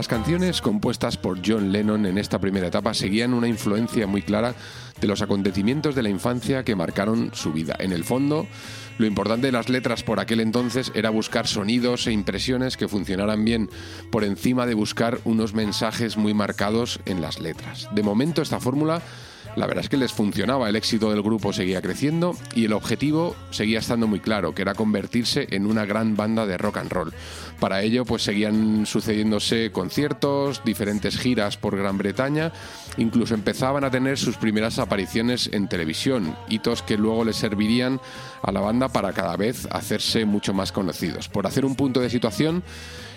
Las 0.00 0.08
canciones 0.08 0.62
compuestas 0.62 1.18
por 1.18 1.46
John 1.46 1.72
Lennon 1.72 2.06
en 2.06 2.16
esta 2.16 2.38
primera 2.38 2.68
etapa 2.68 2.94
seguían 2.94 3.34
una 3.34 3.48
influencia 3.48 4.06
muy 4.06 4.22
clara 4.22 4.54
de 4.98 5.06
los 5.06 5.20
acontecimientos 5.20 5.94
de 5.94 6.02
la 6.02 6.08
infancia 6.08 6.64
que 6.64 6.74
marcaron 6.74 7.32
su 7.34 7.52
vida. 7.52 7.76
En 7.78 7.92
el 7.92 8.02
fondo, 8.02 8.46
lo 8.96 9.04
importante 9.04 9.48
de 9.48 9.52
las 9.52 9.68
letras 9.68 10.02
por 10.02 10.18
aquel 10.18 10.40
entonces 10.40 10.90
era 10.94 11.10
buscar 11.10 11.46
sonidos 11.46 12.06
e 12.06 12.12
impresiones 12.12 12.78
que 12.78 12.88
funcionaran 12.88 13.44
bien 13.44 13.68
por 14.10 14.24
encima 14.24 14.64
de 14.64 14.72
buscar 14.72 15.18
unos 15.24 15.52
mensajes 15.52 16.16
muy 16.16 16.32
marcados 16.32 17.00
en 17.04 17.20
las 17.20 17.38
letras. 17.38 17.86
De 17.92 18.02
momento 18.02 18.40
esta 18.40 18.58
fórmula 18.58 19.02
la 19.56 19.66
verdad 19.66 19.84
es 19.84 19.90
que 19.90 19.96
les 19.96 20.12
funcionaba, 20.12 20.68
el 20.68 20.76
éxito 20.76 21.10
del 21.10 21.22
grupo 21.22 21.52
seguía 21.52 21.82
creciendo 21.82 22.36
y 22.54 22.66
el 22.66 22.72
objetivo 22.72 23.34
seguía 23.50 23.80
estando 23.80 24.06
muy 24.06 24.20
claro, 24.20 24.54
que 24.54 24.62
era 24.62 24.74
convertirse 24.74 25.48
en 25.50 25.66
una 25.66 25.84
gran 25.84 26.14
banda 26.14 26.46
de 26.46 26.56
rock 26.56 26.78
and 26.78 26.92
roll. 26.92 27.12
Para 27.60 27.82
ello, 27.82 28.06
pues 28.06 28.22
seguían 28.22 28.86
sucediéndose 28.86 29.70
conciertos, 29.70 30.62
diferentes 30.64 31.18
giras 31.18 31.58
por 31.58 31.76
Gran 31.76 31.98
Bretaña, 31.98 32.52
incluso 32.96 33.34
empezaban 33.34 33.84
a 33.84 33.90
tener 33.90 34.16
sus 34.16 34.36
primeras 34.36 34.78
apariciones 34.78 35.50
en 35.52 35.68
televisión, 35.68 36.34
hitos 36.48 36.82
que 36.82 36.96
luego 36.96 37.22
les 37.22 37.36
servirían 37.36 38.00
a 38.42 38.50
la 38.50 38.60
banda 38.60 38.88
para 38.88 39.12
cada 39.12 39.36
vez 39.36 39.68
hacerse 39.70 40.24
mucho 40.24 40.54
más 40.54 40.72
conocidos. 40.72 41.28
Por 41.28 41.46
hacer 41.46 41.66
un 41.66 41.76
punto 41.76 42.00
de 42.00 42.08
situación, 42.08 42.62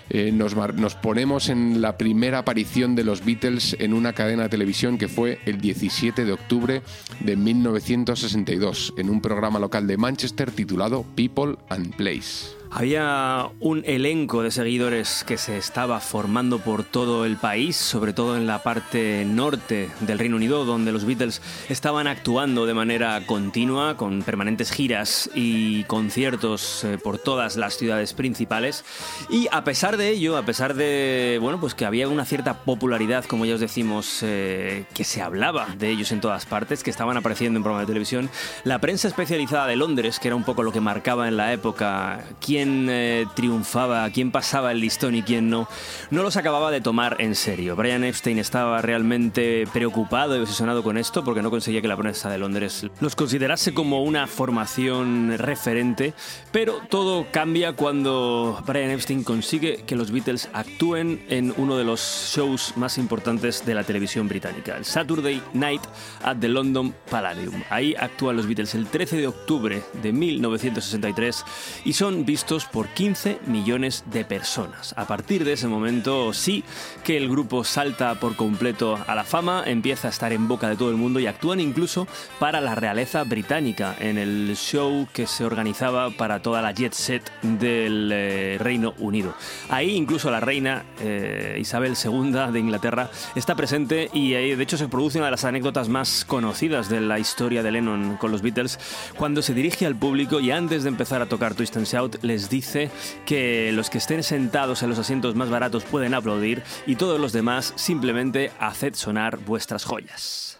eh, 0.09 0.31
nos, 0.33 0.56
nos 0.56 0.95
ponemos 0.95 1.47
en 1.47 1.82
la 1.82 1.97
primera 1.97 2.39
aparición 2.39 2.95
de 2.95 3.06
los 3.06 3.23
Beatles 3.23 3.77
en 3.79 3.93
una 3.93 4.12
cadena 4.12 4.43
de 4.43 4.49
televisión 4.49 4.97
que 4.97 5.08
fue 5.08 5.39
el 5.45 5.62
17 5.62 6.25
de 6.25 6.34
octubre 6.34 6.82
de 7.21 7.36
1962, 7.38 8.93
en 8.97 9.10
un 9.10 9.21
programa 9.21 9.60
local 9.60 9.88
de 9.88 9.95
Manchester 9.95 10.51
titulado 10.51 11.06
People 11.15 11.56
and 11.69 11.95
Place. 11.95 12.62
Había 12.75 13.49
un 13.59 13.83
elenco 13.86 14.41
de 14.41 14.49
seguidores 14.49 15.23
que 15.27 15.38
se 15.38 15.57
estaba 15.57 15.99
formando 15.99 16.57
por 16.57 16.83
todo 16.83 17.23
el 17.23 17.38
país, 17.38 17.75
sobre 17.75 18.13
todo 18.13 18.36
en 18.36 18.47
la 18.47 18.63
parte 18.63 19.25
norte 19.25 19.91
del 19.99 20.17
Reino 20.17 20.38
Unido, 20.38 20.65
donde 20.65 20.91
los 20.91 21.05
Beatles 21.05 21.43
estaban 21.69 22.07
actuando 22.07 22.65
de 22.65 22.73
manera 22.73 23.27
continua, 23.27 23.95
con 23.95 24.23
permanentes 24.23 24.71
giras 24.71 25.29
y 25.36 25.83
conciertos 25.83 26.83
eh, 26.83 26.97
por 26.97 27.19
todas 27.19 27.57
las 27.57 27.77
ciudades 27.77 28.15
principales. 28.15 28.83
Y 29.29 29.47
a 29.51 29.63
pesar 29.63 29.95
de 29.95 30.09
ello, 30.09 30.36
a 30.36 30.43
pesar 30.43 30.73
de 30.73 31.38
bueno, 31.39 31.59
pues 31.59 31.75
que 31.75 31.86
había 31.86 32.07
una 32.07 32.25
cierta 32.25 32.63
popularidad, 32.63 33.23
como 33.25 33.45
ya 33.45 33.53
os 33.53 33.62
decimos, 33.62 34.21
eh, 34.23 34.86
que 34.95 35.03
se 35.03 35.21
hablaba 35.21 35.67
de 35.77 35.91
ellos 35.91 36.12
en 36.12 36.21
todas 36.21 36.47
partes, 36.47 36.83
que 36.83 36.89
estaban 36.89 37.17
apareciendo 37.17 37.57
en 37.57 37.63
programas 37.63 37.86
de 37.86 37.91
televisión, 37.91 38.31
la 38.63 38.79
prensa 38.81 39.07
especializada 39.07 39.67
de 39.67 39.75
Londres, 39.75 40.19
que 40.19 40.29
era 40.29 40.36
un 40.36 40.43
poco 40.43 40.63
lo 40.63 40.71
que 40.71 40.81
marcaba 40.81 41.27
en 41.27 41.38
la 41.38 41.53
época 41.53 42.23
quién 42.41 42.62
eh, 42.69 43.26
triunfaba, 43.36 44.10
quién 44.10 44.32
pasaba 44.32 44.71
el 44.71 44.80
listón 44.80 45.15
y 45.15 45.23
quién 45.23 45.49
no, 45.49 45.67
no 46.12 46.23
los 46.23 46.38
acababa 46.38 46.71
de 46.71 46.82
tomar 46.82 47.17
en 47.19 47.36
serio. 47.36 47.76
Brian 47.76 48.04
Epstein 48.04 48.39
estaba 48.39 48.82
realmente 48.82 49.67
preocupado 49.71 50.38
y 50.38 50.41
obsesionado 50.41 50.84
con 50.84 50.97
esto 50.97 51.23
porque 51.23 51.41
no 51.41 51.49
conseguía 51.49 51.82
que 51.82 51.88
la 51.88 51.97
prensa 51.97 52.30
de 52.30 52.38
Londres 52.38 52.86
los 52.99 53.15
considerase 53.15 53.73
como 53.73 54.04
una 54.04 54.28
formación 54.28 55.38
referente, 55.38 56.13
pero 56.52 56.82
todo 56.89 57.28
cambia 57.32 57.73
cuando 57.73 58.62
Brian 58.65 58.91
Epstein 58.91 59.23
consigue 59.23 59.84
que 59.86 59.95
los 59.95 60.12
Beatles 60.12 60.49
actúen 60.54 61.26
en 61.30 61.54
uno 61.58 61.78
de 61.78 61.84
los 61.84 61.99
shows 62.36 62.73
más 62.78 62.97
importantes 62.97 63.65
de 63.65 63.73
la 63.73 63.84
televisión 63.84 64.28
británica, 64.28 64.78
el 64.78 64.86
Saturday 64.86 65.41
Night 65.54 65.82
at 66.23 66.38
the 66.38 66.47
London 66.47 66.93
Palladium. 67.10 67.63
Ahí 67.69 67.95
actúan 67.97 68.38
los 68.38 68.45
Beatles 68.45 68.76
el 68.76 68.88
13 68.88 69.17
de 69.17 69.28
octubre 69.28 69.84
de 70.02 70.12
1963 70.12 71.45
y 71.86 71.93
son 71.93 72.26
vistos 72.26 72.52
por 72.71 72.87
15 72.89 73.39
millones 73.47 74.03
de 74.11 74.25
personas. 74.25 74.93
A 74.95 75.07
partir 75.07 75.43
de 75.43 75.53
ese 75.53 75.67
momento 75.67 76.33
sí 76.33 76.63
que 77.03 77.17
el 77.17 77.27
grupo 77.27 77.63
salta 77.63 78.13
por 78.15 78.35
completo 78.35 78.99
a 79.07 79.15
la 79.15 79.23
fama, 79.23 79.63
empieza 79.65 80.07
a 80.07 80.11
estar 80.11 80.31
en 80.33 80.47
boca 80.47 80.69
de 80.69 80.75
todo 80.75 80.91
el 80.91 80.95
mundo 80.95 81.19
y 81.19 81.25
actúan 81.25 81.59
incluso 81.59 82.07
para 82.39 82.61
la 82.61 82.75
realeza 82.75 83.23
británica 83.23 83.95
en 83.99 84.19
el 84.19 84.55
show 84.55 85.07
que 85.11 85.25
se 85.25 85.45
organizaba 85.45 86.11
para 86.11 86.41
toda 86.41 86.61
la 86.61 86.71
jet 86.73 86.93
set 86.93 87.31
del 87.41 88.11
eh, 88.13 88.57
Reino 88.59 88.93
Unido. 88.99 89.33
Ahí 89.69 89.95
incluso 89.95 90.29
la 90.29 90.39
reina 90.39 90.85
eh, 91.01 91.57
Isabel 91.59 91.95
II 92.01 92.51
de 92.51 92.59
Inglaterra 92.59 93.09
está 93.35 93.55
presente 93.55 94.09
y 94.13 94.35
ahí, 94.35 94.55
de 94.55 94.63
hecho 94.63 94.77
se 94.77 94.87
produce 94.87 95.17
una 95.17 95.25
de 95.25 95.31
las 95.31 95.45
anécdotas 95.45 95.89
más 95.89 96.23
conocidas 96.23 96.87
de 96.87 97.01
la 97.01 97.17
historia 97.17 97.63
de 97.63 97.71
Lennon 97.71 98.17
con 98.17 98.31
los 98.31 98.43
Beatles 98.43 98.79
cuando 99.17 99.41
se 99.41 99.55
dirige 99.55 99.87
al 99.87 99.95
público 99.95 100.39
y 100.39 100.51
antes 100.51 100.83
de 100.83 100.89
empezar 100.89 101.21
a 101.21 101.25
tocar 101.25 101.55
Twist 101.55 101.77
and 101.77 101.87
Shout 101.87 102.23
les 102.23 102.42
dice 102.49 102.89
que 103.25 103.71
los 103.73 103.89
que 103.89 103.97
estén 103.97 104.23
sentados 104.23 104.84
en 104.84 104.89
los 104.89 104.99
asientos 104.99 105.36
más 105.36 105.49
baratos 105.49 105.84
pueden 105.84 106.13
aplaudir 106.13 106.63
y 106.86 106.95
todos 106.95 107.19
los 107.19 107.34
demás 107.34 107.73
simplemente 107.75 108.51
haced 108.60 108.93
sonar 108.95 109.38
vuestras 109.38 109.86
joyas. 109.86 110.60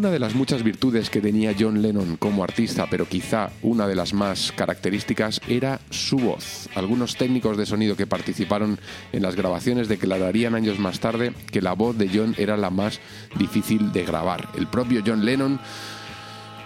Una 0.00 0.10
de 0.10 0.18
las 0.18 0.34
muchas 0.34 0.62
virtudes 0.62 1.10
que 1.10 1.20
tenía 1.20 1.54
John 1.58 1.82
Lennon 1.82 2.16
como 2.16 2.42
artista, 2.42 2.86
pero 2.90 3.04
quizá 3.04 3.50
una 3.60 3.86
de 3.86 3.94
las 3.94 4.14
más 4.14 4.50
características, 4.50 5.42
era 5.46 5.78
su 5.90 6.16
voz. 6.16 6.70
Algunos 6.74 7.16
técnicos 7.16 7.58
de 7.58 7.66
sonido 7.66 7.96
que 7.96 8.06
participaron 8.06 8.78
en 9.12 9.22
las 9.22 9.36
grabaciones 9.36 9.88
declararían 9.88 10.54
años 10.54 10.78
más 10.78 11.00
tarde 11.00 11.34
que 11.52 11.60
la 11.60 11.74
voz 11.74 11.98
de 11.98 12.08
John 12.08 12.34
era 12.38 12.56
la 12.56 12.70
más 12.70 12.98
difícil 13.38 13.92
de 13.92 14.06
grabar. 14.06 14.48
El 14.56 14.68
propio 14.68 15.02
John 15.06 15.22
Lennon 15.22 15.60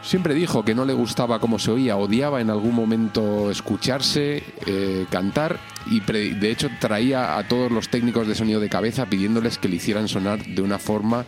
Siempre 0.05 0.35
dijo 0.35 0.67
que 0.67 0.75
no 0.75 0.85
le 0.85 0.93
gustaba 0.93 1.39
cómo 1.39 1.59
se 1.59 1.71
oía, 1.71 1.97
odiaba 1.97 2.43
en 2.43 2.51
algún 2.51 2.75
momento 2.75 3.51
escucharse, 3.51 4.43
eh, 4.67 5.07
cantar 5.11 5.59
y 5.87 6.01
de 6.01 6.51
hecho 6.51 6.69
traía 6.79 7.39
a 7.39 7.49
todos 7.49 7.73
los 7.73 7.89
técnicos 7.89 8.29
de 8.29 8.35
sonido 8.35 8.61
de 8.61 8.69
cabeza 8.69 9.07
pidiéndoles 9.07 9.57
que 9.57 9.69
le 9.69 9.77
hicieran 9.77 10.07
sonar 10.07 10.45
de 10.45 10.61
una 10.61 10.79
forma 10.79 11.25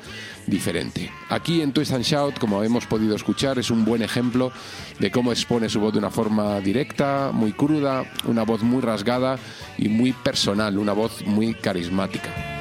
diferente. 0.47 1.11
Aquí 1.31 1.63
en 1.63 1.73
Twist 1.73 1.93
and 1.93 2.05
Shout, 2.05 2.39
como 2.39 2.63
hemos 2.63 2.85
podido 2.85 3.17
escuchar, 3.17 3.59
es 3.59 3.71
un 3.71 3.87
buen 3.87 4.03
ejemplo 4.03 4.53
de 4.99 5.11
cómo 5.11 5.33
expone 5.33 5.71
su 5.71 5.81
voz 5.81 5.95
de 5.95 5.99
una 5.99 6.11
forma 6.11 6.61
directa, 6.61 7.31
muy 7.33 7.53
cruda, 7.53 8.05
una 8.27 8.43
voz 8.43 8.63
muy 8.63 8.83
rasgada 8.83 9.39
y 9.79 9.89
muy 9.89 10.13
personal, 10.13 10.77
una 10.79 10.93
voz 10.93 11.27
muy 11.27 11.55
carismática. 11.55 12.56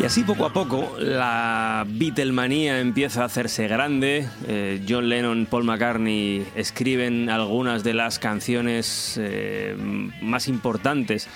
Y 0.00 0.04
así 0.04 0.22
poco 0.22 0.46
a 0.46 0.52
poco 0.54 0.96
la 0.98 1.84
Beatlemanía 1.86 2.80
empieza 2.80 3.20
a 3.20 3.26
hacerse 3.26 3.68
grande. 3.68 4.26
Eh, 4.48 4.80
John 4.88 5.10
Lennon, 5.10 5.44
Paul 5.44 5.64
McCartney 5.64 6.46
escriben 6.54 7.28
algunas 7.28 7.84
de 7.84 7.92
las 7.92 8.18
canciones 8.18 9.20
eh, 9.22 9.76
más 10.22 10.48
importantes 10.48 11.28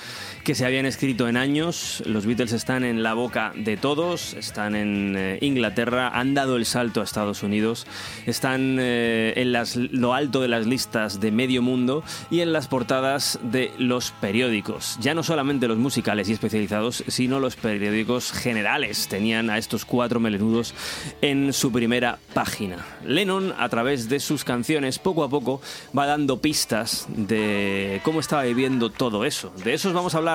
que 0.44 0.54
se 0.54 0.66
habían 0.66 0.85
escrito 0.85 1.26
en 1.26 1.38
años. 1.38 2.02
Los 2.07 2.26
Beatles 2.26 2.52
están 2.52 2.85
en 2.85 3.02
la 3.02 3.14
boca 3.14 3.52
de 3.57 3.78
todos, 3.78 4.35
están 4.35 4.76
en 4.76 5.14
eh, 5.16 5.38
Inglaterra, 5.40 6.09
han 6.09 6.35
dado 6.35 6.57
el 6.57 6.66
salto 6.66 7.00
a 7.00 7.04
Estados 7.04 7.42
Unidos, 7.42 7.87
están 8.26 8.76
eh, 8.78 9.33
en 9.37 9.52
lo 9.98 10.12
alto 10.12 10.42
de 10.42 10.48
las 10.48 10.66
listas 10.66 11.18
de 11.18 11.30
medio 11.30 11.62
mundo 11.62 12.04
y 12.30 12.40
en 12.40 12.52
las 12.52 12.68
portadas 12.68 13.38
de 13.42 13.72
los 13.78 14.11
periódicos. 14.11 14.98
Ya 15.00 15.14
no 15.14 15.22
solamente 15.22 15.66
los 15.66 15.78
musicales 15.78 16.28
y 16.28 16.33
especializados, 16.33 17.04
sino 17.09 17.40
los 17.40 17.57
periódicos 17.57 18.30
generales 18.30 19.09
tenían 19.09 19.48
a 19.48 19.57
estos 19.57 19.87
cuatro 19.87 20.20
melenudos 20.20 20.74
en 21.22 21.54
su 21.54 21.72
primera 21.72 22.18
página. 22.35 22.85
Lennon, 23.07 23.54
a 23.59 23.68
través 23.70 24.11
de 24.11 24.20
sus 24.20 24.44
canciones, 24.44 24.98
poco 24.98 25.24
a 25.24 25.30
poco 25.30 25.62
va 25.96 26.07
dando 26.07 26.42
pistas 26.42 27.07
de 27.09 28.02
cómo 28.04 28.20
estaba 28.20 28.42
viviendo 28.42 28.90
todo 28.90 29.24
eso. 29.24 29.50
De 29.64 29.72
esos 29.72 29.94
vamos 29.94 30.14
a 30.14 30.18
hablar 30.18 30.34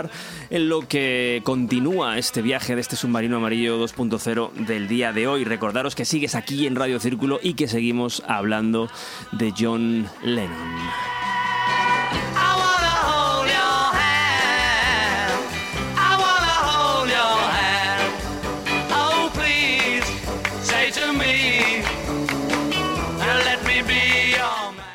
en 0.50 0.70
lo 0.70 0.88
que 0.88 1.42
continúa 1.44 2.18
este 2.18 2.42
viaje 2.42 2.76
de 2.76 2.82
este 2.82 2.96
submarino 2.96 3.38
amarillo 3.38 3.84
2.0 3.84 4.52
del 4.54 4.88
día 4.88 5.14
de 5.14 5.28
hoy. 5.28 5.44
Recordaros 5.44 5.96
que 5.96 6.06
sigues 6.06 6.36
aquí 6.36 6.68
en 6.68 6.76
Radio 6.76 7.00
Círculo 7.00 7.40
y 7.42 7.54
que 7.54 7.68
seguimos 7.68 8.24
hablando 8.28 8.90
de 9.32 9.54
John 9.58 10.08
Lennon. 10.24 11.39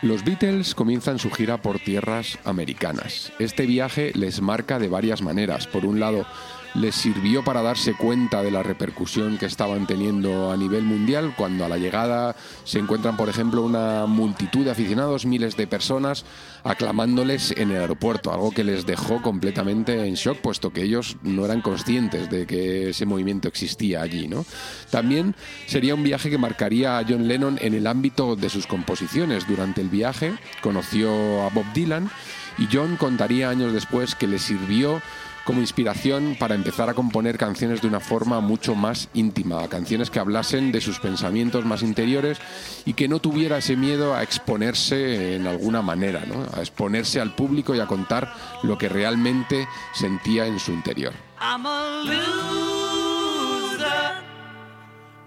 Los 0.05 0.23
Beatles 0.23 0.75
comienzan 0.75 1.19
su 1.19 1.31
gira 1.31 1.57
por 1.63 1.79
tierras 1.79 2.39
americanas. 2.45 3.33
Este 3.39 3.65
viaje 3.65 4.13
les 4.15 4.43
marca 4.43 4.79
de 4.79 4.89
varias 4.89 5.23
maneras. 5.23 5.67
Por 5.67 5.87
un 5.87 5.99
lado, 5.99 6.27
les 6.75 6.95
sirvió 6.95 7.45
para 7.45 7.63
darse 7.63 7.95
cuenta 7.95 8.43
de 8.43 8.51
la 8.51 8.63
repercusión 8.63 9.39
que 9.39 9.47
estaban 9.47 9.87
teniendo 9.87 10.51
a 10.51 10.57
nivel 10.57 10.83
mundial 10.83 11.35
cuando 11.37 11.65
a 11.65 11.69
la 11.69 11.79
llegada 11.79 12.35
se 12.65 12.79
encuentran, 12.79 13.17
por 13.17 13.29
ejemplo, 13.29 13.63
una 13.63 14.07
multitud 14.07 14.65
de 14.65 14.73
aficionados, 14.73 15.25
miles 15.25 15.57
de 15.57 15.67
personas, 15.67 16.25
aclamándoles 16.65 17.53
en 17.57 17.71
el 17.71 17.81
aeropuerto, 17.81 18.33
algo 18.33 18.51
que 18.51 18.65
les 18.65 18.87
dejó 18.87 19.23
completamente 19.23 20.07
en 20.07 20.15
shock, 20.15 20.39
puesto 20.39 20.73
que 20.73 20.83
ellos 20.83 21.17
no 21.23 21.45
eran 21.45 21.61
conscientes 21.61 22.29
de 22.31 22.47
que 22.47 22.91
ese 22.91 23.07
movimiento 23.07 23.49
existía 23.49 24.03
allí. 24.03 24.27
¿no? 24.27 24.45
También 24.91 25.37
sería 25.67 25.95
un 25.95 26.03
viaje 26.03 26.31
que 26.31 26.39
marcaría 26.39 26.99
a 26.99 27.05
John 27.09 27.29
Lennon 27.29 27.59
en 27.61 27.75
el 27.75 27.87
ámbito 27.87 28.37
de 28.37 28.51
sus 28.51 28.67
composiciones. 28.67 29.47
Durante 29.47 29.81
el 29.81 29.89
viaje 29.89 30.35
conoció 30.61 31.43
a 31.43 31.51
Bob 31.51 31.67
Dylan 31.73 32.11
y 32.59 32.69
John 32.73 32.97
contaría 32.97 33.51
años 33.51 33.73
después 33.73 34.15
que 34.15 34.27
le 34.27 34.39
sirvió 34.39 35.01
como 35.45 35.61
inspiración 35.61 36.37
para 36.39 36.55
empezar 36.55 36.89
a 36.89 36.95
componer 36.95 37.37
canciones 37.39 37.83
de 37.83 37.89
una 37.89 38.01
forma 38.01 38.41
mucho 38.41 38.75
más 38.75 39.09
íntima, 39.15 39.69
canciones 39.69 40.11
que 40.11 40.19
hablasen 40.19 40.73
de 40.73 40.81
sus 40.81 40.99
pensamientos 40.99 41.65
más 41.65 41.83
interiores 41.83 42.39
y 42.85 42.95
que 42.95 43.09
no 43.09 43.21
tuviera 43.21 43.59
ese 43.59 43.77
miedo 43.77 44.15
a 44.15 44.23
exponerse 44.23 45.37
en 45.37 45.47
alguna 45.47 45.83
manera, 45.83 46.25
¿no? 46.27 46.47
a 46.57 46.61
exponerse 46.61 47.21
al 47.21 47.35
público 47.35 47.75
y 47.75 47.81
a 47.81 47.87
contar 47.87 48.33
lo 48.63 48.79
que 48.79 48.89
realmente 48.89 49.69
sentía 49.93 50.47
en 50.47 50.59
su 50.59 50.73
interior. 50.73 51.13
I'm 51.41 51.67
a 51.67 52.03
loser. 52.05 53.85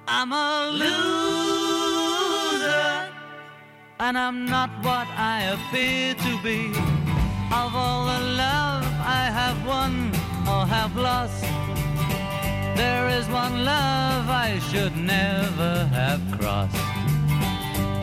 I'm 0.07 0.33
a 0.33 0.71
loser. 0.71 0.97
And 3.99 4.17
I'm 4.17 4.45
not 4.45 4.69
what 4.83 5.07
I 5.15 5.43
appear 5.53 6.15
to 6.15 6.37
be. 6.43 6.71
Of 7.49 7.75
all 7.75 8.05
the 8.05 8.19
love 8.35 8.76
have 9.37 9.67
won 9.67 9.93
or 10.51 10.65
have 10.65 10.95
lost, 10.95 11.43
there 12.75 13.07
is 13.17 13.25
one 13.29 13.63
love 13.63 14.23
I 14.47 14.59
should 14.69 14.95
never 14.97 15.73
have 15.99 16.21
crossed. 16.37 16.75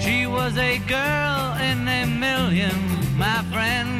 She 0.04 0.26
was 0.26 0.56
a 0.56 0.78
girl 0.96 1.40
in 1.70 1.78
a 1.88 2.04
million, 2.06 2.76
my 3.18 3.38
friend. 3.52 3.92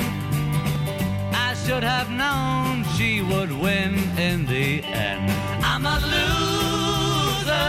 I 1.49 1.51
should 1.65 1.83
have 1.83 2.09
known 2.23 2.85
she 2.97 3.11
would 3.31 3.53
win 3.65 3.93
in 4.29 4.47
the 4.47 4.85
end. 4.85 5.27
I'm 5.71 5.85
a 5.97 5.99
loser, 6.15 7.69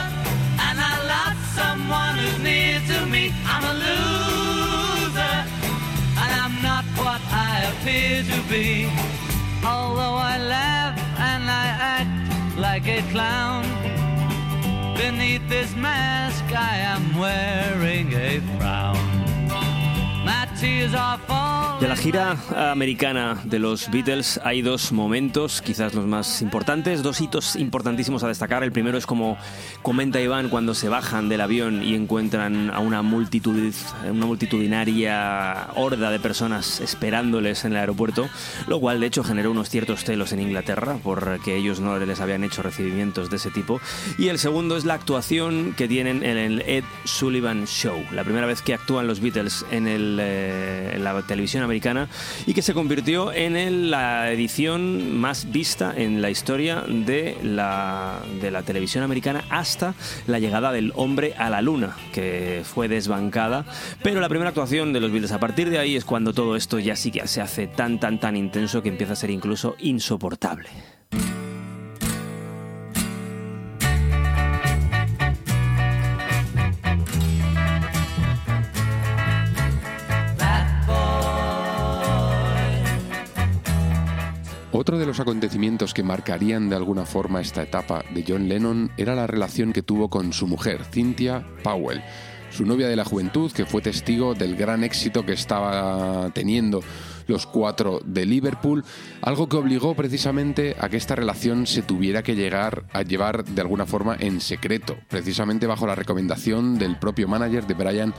and 0.65 0.77
I 0.91 0.95
lost 1.13 1.41
someone 1.59 2.15
who's 2.21 2.39
near 2.49 2.77
to 2.91 2.99
me. 3.13 3.33
I'm 3.53 3.65
a 3.73 3.75
loser, 3.85 5.35
and 6.23 6.31
I'm 6.43 6.55
not 6.69 6.85
what 7.01 7.21
I 7.49 7.51
appear 7.71 8.21
to 8.31 8.37
be. 8.47 9.24
Although 9.65 10.17
I 10.33 10.37
laugh 10.37 10.97
and 11.17 11.43
I 11.49 11.67
act 11.97 12.57
like 12.57 12.87
a 12.87 13.01
clown, 13.11 13.63
beneath 14.95 15.47
this 15.49 15.75
mask 15.75 16.45
I 16.53 16.77
am 16.77 17.17
wearing 17.17 18.13
a 18.13 18.39
frown. 18.57 19.14
De 20.55 21.89
la 21.89 21.97
gira 21.97 22.37
americana 22.71 23.41
de 23.43 23.59
los 23.59 23.91
Beatles 23.91 24.39
hay 24.43 24.61
dos 24.61 24.93
momentos, 24.93 25.61
quizás 25.61 25.93
los 25.93 26.05
más 26.05 26.41
importantes, 26.41 27.03
dos 27.03 27.19
hitos 27.19 27.57
importantísimos 27.57 28.23
a 28.23 28.29
destacar. 28.29 28.63
El 28.63 28.71
primero 28.71 28.97
es 28.97 29.05
como 29.05 29.37
comenta 29.81 30.21
Iván 30.21 30.47
cuando 30.47 30.73
se 30.73 30.87
bajan 30.87 31.27
del 31.27 31.41
avión 31.41 31.83
y 31.83 31.95
encuentran 31.95 32.71
a 32.73 32.79
una 32.79 33.01
multitud, 33.01 33.73
una 34.09 34.25
multitudinaria 34.25 35.67
horda 35.75 36.09
de 36.11 36.19
personas 36.19 36.79
esperándoles 36.79 37.65
en 37.65 37.73
el 37.73 37.77
aeropuerto, 37.79 38.29
lo 38.67 38.79
cual 38.79 39.01
de 39.01 39.07
hecho 39.07 39.23
generó 39.23 39.51
unos 39.51 39.69
ciertos 39.69 40.05
celos 40.05 40.31
en 40.31 40.39
Inglaterra 40.39 40.97
porque 41.03 41.57
ellos 41.57 41.81
no 41.81 41.99
les 41.99 42.21
habían 42.21 42.45
hecho 42.45 42.63
recibimientos 42.63 43.29
de 43.29 43.35
ese 43.35 43.51
tipo. 43.51 43.81
Y 44.17 44.29
el 44.29 44.39
segundo 44.39 44.77
es 44.77 44.85
la 44.85 44.93
actuación 44.93 45.73
que 45.75 45.89
tienen 45.89 46.23
en 46.23 46.37
el 46.37 46.61
Ed 46.61 46.85
Sullivan 47.03 47.67
Show, 47.67 48.01
la 48.13 48.23
primera 48.23 48.47
vez 48.47 48.61
que 48.61 48.73
actúan 48.73 49.07
los 49.07 49.19
Beatles 49.19 49.65
en, 49.71 49.87
el, 49.87 50.19
eh, 50.45 50.91
en 50.95 51.03
la 51.03 51.21
televisión 51.23 51.63
americana 51.63 52.07
y 52.45 52.53
que 52.53 52.61
se 52.61 52.73
convirtió 52.73 53.33
en 53.33 53.89
la 53.89 54.31
edición 54.31 55.17
más 55.17 55.51
vista 55.51 55.93
en 55.95 56.21
la 56.21 56.29
historia 56.29 56.83
de 56.87 57.37
la, 57.41 58.19
de 58.41 58.51
la 58.51 58.61
televisión 58.61 59.03
americana 59.03 59.43
hasta 59.49 59.95
la 60.27 60.39
llegada 60.39 60.71
del 60.71 60.93
hombre 60.95 61.33
a 61.37 61.49
la 61.49 61.61
luna, 61.61 61.95
que 62.13 62.61
fue 62.63 62.87
desbancada. 62.87 63.65
Pero 64.03 64.21
la 64.21 64.29
primera 64.29 64.49
actuación 64.49 64.93
de 64.93 64.99
los 64.99 65.11
Beatles 65.11 65.31
a 65.31 65.39
partir 65.39 65.69
de 65.69 65.79
ahí 65.79 65.95
es 65.95 66.05
cuando 66.05 66.33
todo 66.33 66.55
esto 66.55 66.79
ya 66.79 66.95
sí 66.95 67.11
que 67.11 67.27
se 67.27 67.41
hace 67.41 67.67
tan, 67.67 67.99
tan, 67.99 68.19
tan 68.19 68.35
intenso 68.35 68.83
que 68.83 68.89
empieza 68.89 69.13
a 69.13 69.15
ser 69.15 69.31
incluso 69.31 69.75
insoportable. 69.79 70.69
Otro 84.85 84.99
de 84.99 85.07
los 85.07 85.19
acontecimientos 85.19 85.95
que 85.95 86.03
marcarían 86.03 86.69
de 86.69 86.75
alguna 86.75 87.07
forma 87.07 87.41
esta 87.41 87.63
etapa 87.63 88.03
de 88.13 88.23
John 88.27 88.47
Lennon 88.47 88.91
era 88.97 89.15
la 89.15 89.25
relación 89.25 89.73
que 89.73 89.81
tuvo 89.81 90.11
con 90.11 90.31
su 90.31 90.45
mujer, 90.45 90.85
Cynthia 90.91 91.43
Powell, 91.63 92.03
su 92.51 92.67
novia 92.67 92.87
de 92.87 92.95
la 92.95 93.03
juventud, 93.03 93.51
que 93.51 93.65
fue 93.65 93.81
testigo 93.81 94.35
del 94.35 94.55
gran 94.55 94.83
éxito 94.83 95.25
que 95.25 95.33
estaba 95.33 96.29
teniendo 96.35 96.83
los 97.25 97.47
cuatro 97.47 97.99
de 98.05 98.27
Liverpool, 98.27 98.85
algo 99.21 99.49
que 99.49 99.57
obligó 99.57 99.95
precisamente 99.95 100.75
a 100.79 100.87
que 100.87 100.97
esta 100.97 101.15
relación 101.15 101.65
se 101.65 101.81
tuviera 101.81 102.21
que 102.21 102.35
llegar 102.35 102.83
a 102.93 103.01
llevar 103.01 103.43
de 103.43 103.61
alguna 103.61 103.87
forma 103.87 104.15
en 104.19 104.39
secreto, 104.39 104.95
precisamente 105.09 105.65
bajo 105.65 105.87
la 105.87 105.95
recomendación 105.95 106.77
del 106.77 106.99
propio 106.99 107.27
manager 107.27 107.65
de 107.65 107.73
Brian 107.73 108.13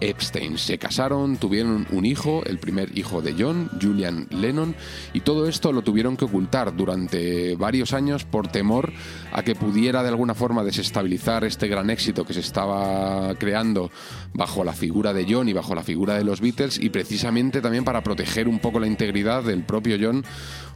Epstein. 0.00 0.58
Se 0.58 0.78
casaron, 0.78 1.36
tuvieron 1.36 1.86
un 1.90 2.04
hijo, 2.04 2.42
el 2.44 2.58
primer 2.58 2.96
hijo 2.96 3.22
de 3.22 3.34
John, 3.38 3.70
Julian 3.80 4.26
Lennon, 4.30 4.74
y 5.12 5.20
todo 5.20 5.48
esto 5.48 5.72
lo 5.72 5.82
tuvieron 5.82 6.16
que 6.16 6.24
ocultar 6.24 6.74
durante 6.76 7.56
varios 7.56 7.92
años 7.92 8.24
por 8.24 8.48
temor 8.48 8.92
a 9.32 9.42
que 9.42 9.54
pudiera 9.54 10.02
de 10.02 10.08
alguna 10.08 10.34
forma 10.34 10.64
desestabilizar 10.64 11.44
este 11.44 11.68
gran 11.68 11.90
éxito 11.90 12.24
que 12.24 12.34
se 12.34 12.40
estaba 12.40 13.34
creando 13.36 13.90
bajo 14.34 14.64
la 14.64 14.72
figura 14.72 15.12
de 15.12 15.26
John 15.28 15.48
y 15.48 15.52
bajo 15.52 15.74
la 15.74 15.82
figura 15.82 16.14
de 16.14 16.24
los 16.24 16.40
Beatles 16.40 16.78
y 16.78 16.90
precisamente 16.90 17.60
también 17.60 17.84
para 17.84 18.02
proteger 18.02 18.48
un 18.48 18.58
poco 18.58 18.80
la 18.80 18.86
integridad 18.86 19.42
del 19.42 19.64
propio 19.64 19.96
John 20.00 20.24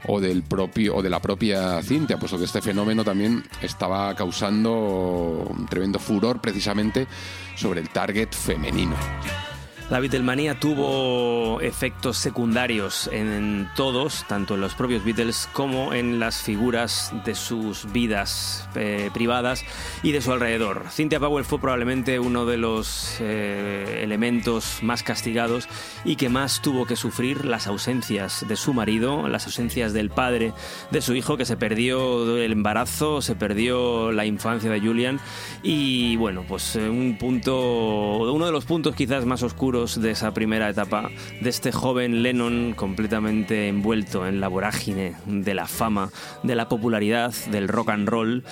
o 0.06 0.20
del 0.20 0.42
propio 0.42 0.96
o 0.96 1.02
de 1.02 1.10
la 1.10 1.20
propia 1.20 1.82
Cintia, 1.82 2.18
puesto 2.18 2.38
que 2.38 2.44
este 2.44 2.60
fenómeno 2.60 3.04
también 3.04 3.42
estaba 3.62 4.14
causando 4.14 5.46
un 5.48 5.66
tremendo 5.66 5.98
furor 5.98 6.40
precisamente 6.40 7.06
sobre 7.56 7.80
el 7.80 7.88
target 7.88 8.32
femenino. 8.32 9.13
Just 9.22 9.53
La 9.90 10.00
Beatlemanía 10.00 10.58
tuvo 10.58 11.60
efectos 11.60 12.16
secundarios 12.16 13.10
en 13.12 13.68
todos, 13.76 14.24
tanto 14.26 14.54
en 14.54 14.62
los 14.62 14.74
propios 14.74 15.04
Beatles 15.04 15.46
como 15.52 15.92
en 15.92 16.18
las 16.18 16.42
figuras 16.42 17.12
de 17.26 17.34
sus 17.34 17.92
vidas 17.92 18.66
eh, 18.76 19.10
privadas 19.12 19.62
y 20.02 20.12
de 20.12 20.22
su 20.22 20.32
alrededor. 20.32 20.86
Cynthia 20.90 21.20
Powell 21.20 21.44
fue 21.44 21.60
probablemente 21.60 22.18
uno 22.18 22.46
de 22.46 22.56
los 22.56 23.18
eh, 23.20 24.00
elementos 24.02 24.78
más 24.80 25.02
castigados 25.02 25.68
y 26.02 26.16
que 26.16 26.30
más 26.30 26.62
tuvo 26.62 26.86
que 26.86 26.96
sufrir 26.96 27.44
las 27.44 27.66
ausencias 27.66 28.46
de 28.48 28.56
su 28.56 28.72
marido, 28.72 29.28
las 29.28 29.44
ausencias 29.44 29.92
del 29.92 30.08
padre 30.08 30.54
de 30.90 31.02
su 31.02 31.14
hijo 31.14 31.36
que 31.36 31.44
se 31.44 31.58
perdió 31.58 32.38
el 32.38 32.52
embarazo, 32.52 33.20
se 33.20 33.36
perdió 33.36 34.12
la 34.12 34.24
infancia 34.24 34.70
de 34.70 34.80
Julian 34.80 35.20
y 35.62 36.16
bueno, 36.16 36.42
pues 36.48 36.74
eh, 36.76 36.88
un 36.88 37.18
punto, 37.18 38.32
uno 38.32 38.46
de 38.46 38.52
los 38.52 38.64
puntos 38.64 38.96
quizás 38.96 39.26
más 39.26 39.42
oscuros 39.42 39.73
de 39.74 40.12
esa 40.12 40.32
primera 40.32 40.68
etapa 40.68 41.10
de 41.40 41.50
este 41.50 41.72
joven 41.72 42.22
Lennon 42.22 42.74
completamente 42.74 43.66
envuelto 43.66 44.24
en 44.24 44.38
la 44.38 44.46
vorágine 44.46 45.16
de 45.26 45.52
la 45.52 45.66
fama, 45.66 46.12
de 46.44 46.54
la 46.54 46.68
popularidad, 46.68 47.34
del 47.50 47.66
rock 47.66 47.88
and 47.88 48.08
roll 48.08 48.44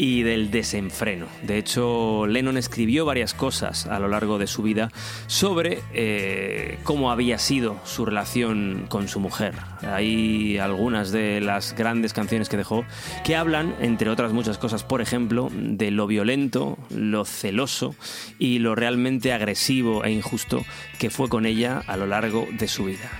y 0.00 0.22
del 0.22 0.50
desenfreno. 0.50 1.26
De 1.42 1.58
hecho, 1.58 2.26
Lennon 2.26 2.56
escribió 2.56 3.04
varias 3.04 3.34
cosas 3.34 3.84
a 3.84 3.98
lo 3.98 4.08
largo 4.08 4.38
de 4.38 4.46
su 4.46 4.62
vida 4.62 4.90
sobre 5.26 5.82
eh, 5.92 6.78
cómo 6.84 7.10
había 7.10 7.36
sido 7.36 7.78
su 7.84 8.06
relación 8.06 8.86
con 8.88 9.08
su 9.08 9.20
mujer. 9.20 9.52
Hay 9.82 10.56
algunas 10.56 11.12
de 11.12 11.42
las 11.42 11.76
grandes 11.76 12.14
canciones 12.14 12.48
que 12.48 12.56
dejó 12.56 12.86
que 13.24 13.36
hablan, 13.36 13.74
entre 13.78 14.08
otras 14.08 14.32
muchas 14.32 14.56
cosas, 14.56 14.84
por 14.84 15.02
ejemplo, 15.02 15.50
de 15.52 15.90
lo 15.90 16.06
violento, 16.06 16.78
lo 16.88 17.26
celoso 17.26 17.94
y 18.38 18.58
lo 18.58 18.74
realmente 18.74 19.34
agresivo 19.34 20.02
e 20.04 20.12
injusto 20.12 20.64
que 20.98 21.10
fue 21.10 21.28
con 21.28 21.44
ella 21.44 21.82
a 21.86 21.98
lo 21.98 22.06
largo 22.06 22.48
de 22.50 22.68
su 22.68 22.84
vida. 22.86 23.10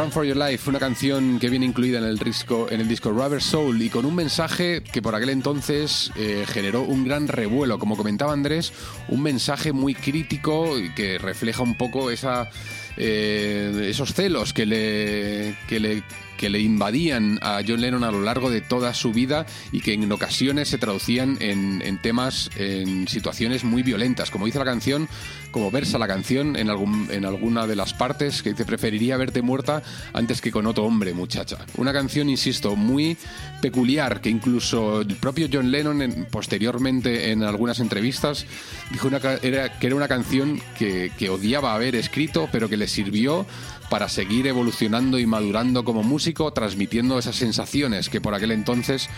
Run 0.00 0.12
for 0.12 0.24
Your 0.24 0.36
Life, 0.36 0.70
una 0.70 0.78
canción 0.78 1.38
que 1.38 1.50
viene 1.50 1.66
incluida 1.66 1.98
en 1.98 2.04
el 2.04 2.16
disco, 2.16 2.68
en 2.70 2.80
el 2.80 2.88
disco 2.88 3.10
Rubber 3.10 3.42
Soul 3.42 3.82
y 3.82 3.90
con 3.90 4.06
un 4.06 4.14
mensaje 4.14 4.82
que 4.82 5.02
por 5.02 5.14
aquel 5.14 5.28
entonces 5.28 6.10
eh, 6.16 6.46
generó 6.48 6.82
un 6.82 7.04
gran 7.04 7.28
revuelo. 7.28 7.78
Como 7.78 7.96
comentaba 7.96 8.32
Andrés, 8.32 8.72
un 9.08 9.22
mensaje 9.22 9.72
muy 9.72 9.94
crítico 9.94 10.78
y 10.78 10.94
que 10.94 11.18
refleja 11.18 11.62
un 11.62 11.76
poco 11.76 12.10
esa, 12.10 12.48
eh, 12.96 13.88
esos 13.90 14.14
celos 14.14 14.54
que 14.54 14.64
le, 14.64 15.56
que 15.68 15.80
le 15.80 16.02
que 16.40 16.48
le 16.48 16.58
invadían 16.60 17.38
a 17.42 17.60
John 17.68 17.82
Lennon 17.82 18.02
a 18.02 18.10
lo 18.10 18.22
largo 18.22 18.48
de 18.50 18.62
toda 18.62 18.94
su 18.94 19.12
vida 19.12 19.44
y 19.72 19.82
que 19.82 19.92
en 19.92 20.10
ocasiones 20.10 20.70
se 20.70 20.78
traducían 20.78 21.36
en, 21.40 21.82
en 21.84 22.00
temas, 22.00 22.48
en 22.56 23.06
situaciones 23.08 23.62
muy 23.62 23.82
violentas. 23.82 24.30
Como 24.30 24.46
dice 24.46 24.58
la 24.58 24.64
canción, 24.64 25.06
como 25.50 25.70
versa 25.70 25.98
la 25.98 26.08
canción 26.08 26.56
en, 26.56 26.70
algún, 26.70 27.08
en 27.10 27.26
alguna 27.26 27.66
de 27.66 27.76
las 27.76 27.92
partes, 27.92 28.42
que 28.42 28.50
dice, 28.52 28.64
preferiría 28.64 29.18
verte 29.18 29.42
muerta 29.42 29.82
antes 30.14 30.40
que 30.40 30.50
con 30.50 30.66
otro 30.66 30.84
hombre, 30.84 31.12
muchacha. 31.12 31.58
Una 31.76 31.92
canción, 31.92 32.30
insisto, 32.30 32.74
muy 32.74 33.18
peculiar, 33.60 34.22
que 34.22 34.30
incluso 34.30 35.02
el 35.02 35.16
propio 35.16 35.46
John 35.52 35.70
Lennon 35.70 36.00
en- 36.00 36.24
posteriormente 36.24 37.32
en 37.32 37.42
algunas 37.42 37.80
entrevistas 37.80 38.46
dijo 38.90 39.08
una 39.08 39.20
era, 39.42 39.78
que 39.78 39.88
era 39.88 39.96
una 39.96 40.08
canción 40.08 40.58
que, 40.78 41.12
que 41.18 41.28
odiaba 41.28 41.74
haber 41.74 41.96
escrito, 41.96 42.48
pero 42.50 42.70
que 42.70 42.78
le 42.78 42.88
sirvió 42.88 43.44
para 43.90 44.08
seguir 44.08 44.46
evolucionando 44.46 45.18
y 45.18 45.26
madurando 45.26 45.84
como 45.84 46.02
músico, 46.02 46.52
transmitiendo 46.52 47.18
esas 47.18 47.36
sensaciones 47.36 48.08
que 48.08 48.20
por 48.20 48.34
aquel 48.34 48.52
entonces 48.52 49.10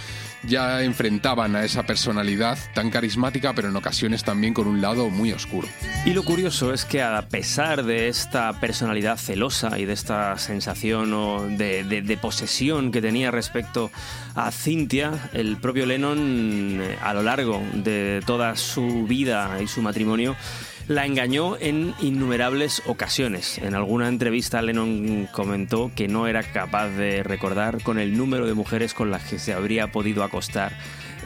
ya 0.45 0.83
enfrentaban 0.83 1.55
a 1.55 1.65
esa 1.65 1.85
personalidad 1.85 2.59
tan 2.75 2.91
carismática, 2.91 3.53
pero 3.55 3.69
en 3.69 3.77
ocasiones 3.77 4.25
también 4.25 4.55
con 4.55 4.67
un 4.67 4.81
lado 4.81 5.09
muy 5.11 5.31
oscuro. 5.33 5.69
Y 6.05 6.11
lo 6.15 6.25
curioso 6.25 6.73
es 6.73 6.85
que 6.85 7.01
a 7.03 7.29
pesar 7.29 7.85
de 7.85 8.09
esta 8.09 8.59
personalidad 8.59 9.19
celosa 9.19 9.79
y 9.79 9.85
de 9.85 9.93
esta 9.93 10.37
sensación 10.39 11.59
de, 11.59 11.85
de- 11.85 12.17
posesión 12.17 12.91
que 12.93 13.01
tenía 13.03 13.31
respecto 13.31 13.91
a 14.35 14.51
Cynthia, 14.51 15.31
el 15.33 15.59
propio 15.59 15.87
Lennon 15.87 16.79
eh, 16.81 16.97
a 17.03 17.13
lo 17.15 17.23
largo 17.23 17.63
de 17.75 18.23
toda 18.27 18.57
su 18.57 19.07
vida 19.07 19.59
y 19.63 19.67
su 19.67 19.83
matrimonio 19.83 20.35
la 20.88 21.07
engañó 21.07 21.57
en 21.59 21.95
innumerables 22.01 22.83
ocasiones. 22.87 23.59
En 23.59 23.75
alguna 23.75 24.09
entrevista 24.09 24.62
Lennon 24.62 25.29
comentó 25.33 25.90
que 25.95 26.09
no 26.09 26.27
era 26.27 26.42
capaz 26.42 26.88
de 26.90 27.23
recordar 27.23 27.83
con 27.83 27.99
el 27.99 28.16
número 28.16 28.47
de 28.47 28.55
mujeres 28.55 28.95
con 28.95 29.11
las 29.11 29.25
que 29.25 29.38
se 29.38 29.53
habría 29.53 29.92
podido 29.92 30.25
acostar 30.25 30.73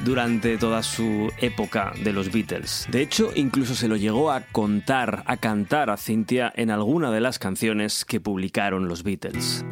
durante 0.04 0.58
toda 0.58 0.82
su 0.82 1.32
época 1.40 1.92
de 2.02 2.12
los 2.12 2.30
Beatles. 2.30 2.86
De 2.90 3.00
hecho, 3.00 3.30
incluso 3.34 3.74
se 3.74 3.88
lo 3.88 3.96
llegó 3.96 4.30
a 4.30 4.42
contar, 4.52 5.22
a 5.26 5.36
cantar 5.36 5.90
a 5.90 5.96
Cynthia 5.96 6.52
en 6.54 6.70
alguna 6.70 7.10
de 7.10 7.20
las 7.20 7.38
canciones 7.38 8.04
que 8.04 8.20
publicaron 8.20 8.88
los 8.88 9.02
Beatles. 9.02 9.64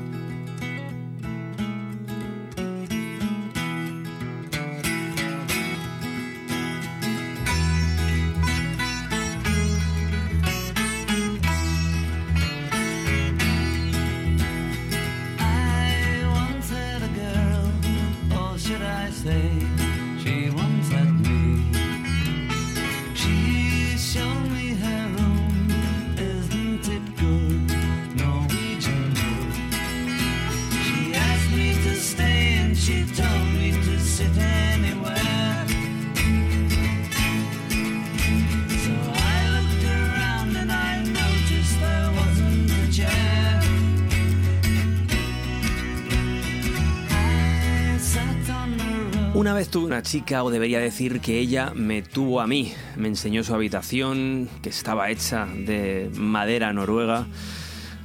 Una 49.82 50.02
chica, 50.02 50.44
o 50.44 50.50
debería 50.50 50.78
decir 50.78 51.20
que 51.20 51.38
ella 51.38 51.72
me 51.74 52.02
tuvo 52.02 52.40
a 52.40 52.46
mí. 52.46 52.72
Me 52.96 53.08
enseñó 53.08 53.42
su 53.42 53.54
habitación, 53.54 54.48
que 54.62 54.68
estaba 54.68 55.10
hecha 55.10 55.46
de 55.46 56.10
madera 56.14 56.72
noruega. 56.72 57.26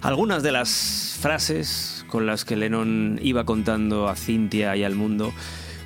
Algunas 0.01 0.43
de 0.43 0.51
las 0.51 1.17
frases 1.21 2.05
con 2.07 2.25
las 2.25 2.45
que 2.45 2.55
Lennon 2.55 3.19
iba 3.21 3.45
contando 3.45 4.07
a 4.07 4.15
Cynthia 4.15 4.75
y 4.75 4.83
al 4.83 4.95
mundo 4.95 5.33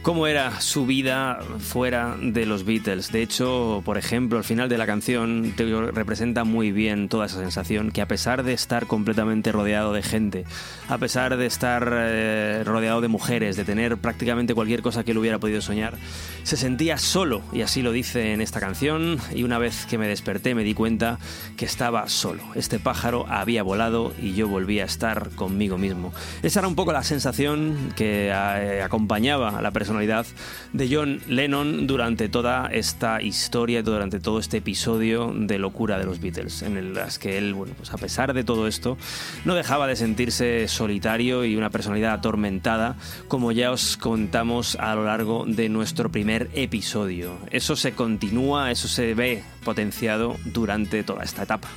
cómo 0.04 0.28
era 0.28 0.60
su 0.60 0.86
vida 0.86 1.40
fuera 1.60 2.18
de 2.22 2.46
los 2.46 2.66
Beatles. 2.66 3.14
De 3.14 3.22
hecho, 3.22 3.82
por 3.86 3.98
ejemplo, 3.98 4.38
al 4.38 4.44
final 4.44 4.68
de 4.68 4.78
la 4.78 4.86
canción 4.86 5.54
te 5.56 5.66
representa 5.92 6.44
muy 6.44 6.74
bien 6.74 7.08
toda 7.08 7.26
esa 7.26 7.40
sensación 7.40 7.90
que 7.90 8.02
a 8.02 8.08
pesar 8.08 8.44
de 8.44 8.52
estar 8.52 8.86
completamente 8.86 9.54
rodeado 9.54 9.94
de 9.94 10.04
gente, 10.04 10.44
a 10.90 10.98
pesar 10.98 11.38
de 11.38 11.46
estar 11.46 11.90
eh, 11.94 12.64
rodeado 12.66 13.00
de 13.00 13.08
mujeres, 13.08 13.56
de 13.56 13.64
tener 13.64 13.98
prácticamente 13.98 14.54
cualquier 14.54 14.82
cosa 14.82 15.06
que 15.06 15.12
él 15.12 15.18
hubiera 15.18 15.40
podido 15.40 15.62
soñar, 15.62 15.96
se 16.44 16.58
sentía 16.58 16.98
solo 16.98 17.42
y 17.54 17.62
así 17.62 17.82
lo 17.82 17.94
dice 17.94 18.34
en 18.34 18.42
esta 18.42 18.60
canción 18.60 19.20
y 19.34 19.44
una 19.44 19.58
vez 19.58 19.86
que 19.86 19.98
me 19.98 20.10
desperté 20.10 20.54
me 20.54 20.66
di 20.66 20.74
cuenta 20.74 21.18
que 21.56 21.64
estaba 21.64 22.10
solo. 22.10 22.44
Este 22.56 22.78
pájaro 22.78 23.26
había 23.30 23.64
volado 23.64 24.14
y 24.22 24.34
yo 24.34 24.50
volví 24.50 24.82
a 24.82 24.86
estar 24.86 25.30
conmigo 25.30 25.78
mismo. 25.78 26.12
Esa 26.42 26.60
era 26.60 26.68
un 26.68 26.76
poco 26.76 26.92
la 26.92 27.04
sensación 27.04 27.94
que 27.96 28.28
eh, 28.28 28.82
acompañaba 28.82 29.58
a 29.58 29.62
la 29.62 29.72
personalidad 29.94 30.26
de 30.74 30.90
John 30.92 31.22
Lennon 31.28 31.86
durante 31.86 32.28
toda 32.28 32.68
esta 32.72 33.22
historia, 33.22 33.84
durante 33.84 34.20
todo 34.20 34.40
este 34.40 34.58
episodio 34.58 35.32
de 35.36 35.60
locura 35.60 36.00
de 36.00 36.06
los 36.06 36.20
Beatles, 36.20 36.64
en 36.64 36.96
las 36.96 37.20
que 37.20 37.38
él, 37.38 37.54
bueno, 37.54 37.76
pues 37.78 37.94
a 37.94 37.98
pesar 37.98 38.34
de 38.34 38.44
todo 38.44 38.68
esto, 38.68 38.98
no 39.46 39.54
dejaba 39.54 39.86
de 39.86 39.96
sentirse 39.96 40.68
solitario 40.68 41.46
y 41.46 41.56
una 41.56 41.70
personalidad 41.70 42.14
atormentada, 42.14 42.96
como 43.28 43.52
ya 43.52 43.72
os 43.72 43.96
contamos 43.98 44.76
a 44.78 44.96
lo 44.96 45.06
largo 45.06 45.46
de 45.48 45.70
nuestro 45.70 46.10
primer 46.10 46.50
episodio. 46.56 47.38
Eso 47.52 47.76
se 47.76 47.92
continúa, 47.92 48.72
eso 48.72 48.88
se 48.88 49.14
ve 49.14 49.44
potenciado 49.64 50.38
durante 50.46 51.04
toda 51.04 51.24
esta 51.24 51.44
etapa. 51.44 51.70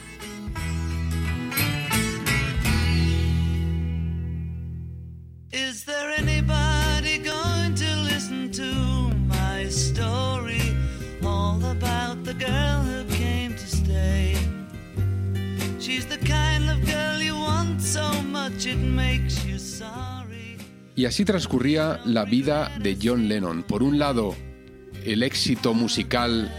Y 20.94 21.04
así 21.04 21.24
transcurría 21.24 22.00
la 22.04 22.24
vida 22.24 22.72
de 22.80 22.96
John 23.02 23.28
Lennon. 23.28 23.62
Por 23.64 23.82
un 23.82 23.98
lado, 23.98 24.34
el 25.04 25.22
éxito 25.22 25.74
musical 25.74 26.50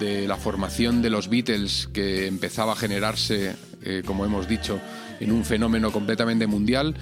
de 0.00 0.26
la 0.26 0.36
formación 0.36 1.02
de 1.02 1.10
los 1.10 1.28
Beatles 1.28 1.88
que 1.92 2.26
empezaba 2.26 2.72
a 2.72 2.76
generarse, 2.76 3.54
eh, 3.82 4.02
como 4.04 4.24
hemos 4.24 4.48
dicho, 4.48 4.80
en 5.20 5.30
un 5.30 5.44
fenómeno 5.44 5.92
completamente 5.92 6.46
mundial. 6.46 6.96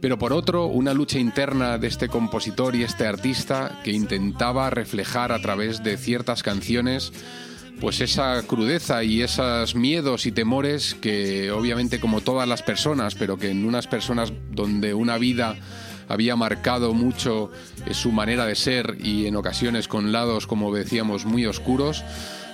Pero 0.00 0.16
por 0.16 0.32
otro, 0.32 0.66
una 0.66 0.94
lucha 0.94 1.18
interna 1.18 1.76
de 1.76 1.88
este 1.88 2.08
compositor 2.08 2.76
y 2.76 2.84
este 2.84 3.06
artista 3.06 3.80
que 3.82 3.90
intentaba 3.90 4.70
reflejar 4.70 5.32
a 5.32 5.42
través 5.42 5.82
de 5.82 5.96
ciertas 5.96 6.44
canciones 6.44 7.12
pues 7.80 8.00
esa 8.00 8.42
crudeza 8.46 9.04
y 9.04 9.22
esos 9.22 9.74
miedos 9.74 10.26
y 10.26 10.32
temores 10.32 10.94
que 10.94 11.50
obviamente 11.50 12.00
como 12.00 12.20
todas 12.20 12.48
las 12.48 12.62
personas, 12.62 13.14
pero 13.14 13.36
que 13.36 13.50
en 13.50 13.64
unas 13.64 13.86
personas 13.86 14.32
donde 14.50 14.94
una 14.94 15.18
vida 15.18 15.56
había 16.08 16.36
marcado 16.36 16.94
mucho 16.94 17.50
eh, 17.86 17.94
su 17.94 18.10
manera 18.12 18.46
de 18.46 18.54
ser 18.54 18.96
y 19.00 19.26
en 19.26 19.36
ocasiones 19.36 19.88
con 19.88 20.10
lados, 20.10 20.46
como 20.46 20.74
decíamos, 20.74 21.24
muy 21.24 21.46
oscuros, 21.46 22.02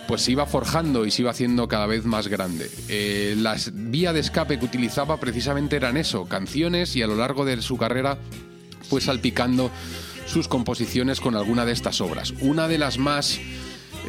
pues 0.07 0.23
se 0.23 0.33
iba 0.33 0.45
forjando 0.45 1.07
y 1.07 1.11
se 1.11 1.23
iba 1.23 1.31
haciendo 1.31 1.69
cada 1.69 1.87
vez 1.87 2.05
más 2.05 2.29
grande. 2.29 2.71
Eh, 2.89 3.35
las 3.39 3.71
vías 3.73 4.13
de 4.13 4.21
escape 4.21 4.59
que 4.59 4.65
utilizaba 4.67 5.19
precisamente 5.19 5.77
eran 5.77 5.97
eso, 5.97 6.27
canciones 6.27 6.97
y 6.97 7.03
a 7.03 7.07
lo 7.07 7.17
largo 7.17 7.45
de 7.45 7.63
su 7.63 7.79
carrera 7.79 8.19
fue 8.89 9.01
salpicando 9.01 9.71
sus 10.27 10.49
composiciones 10.49 11.21
con 11.21 11.37
alguna 11.37 11.65
de 11.65 11.73
estas 11.73 12.01
obras. 12.01 12.35
Una 12.41 12.69
de 12.69 12.79
las 12.79 12.99
más 12.99 13.41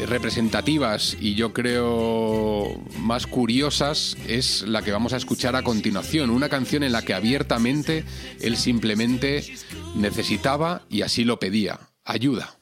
representativas 0.08 1.17
y 1.19 1.36
yo 1.36 1.53
creo 1.53 2.81
más 2.99 3.27
curiosas 3.27 4.17
es 4.27 4.63
la 4.63 4.81
que 4.81 4.91
vamos 4.91 5.13
a 5.13 5.17
escuchar 5.17 5.55
a 5.55 5.63
continuación, 5.63 6.29
una 6.29 6.49
canción 6.49 6.84
en 6.84 6.91
la 6.91 7.01
que 7.01 7.13
abiertamente 7.13 8.03
él 8.41 8.58
simplemente 8.58 9.55
necesitaba 9.95 10.84
y 10.89 11.01
así 11.01 11.23
lo 11.23 11.39
pedía, 11.39 11.79
ayuda. 12.03 12.58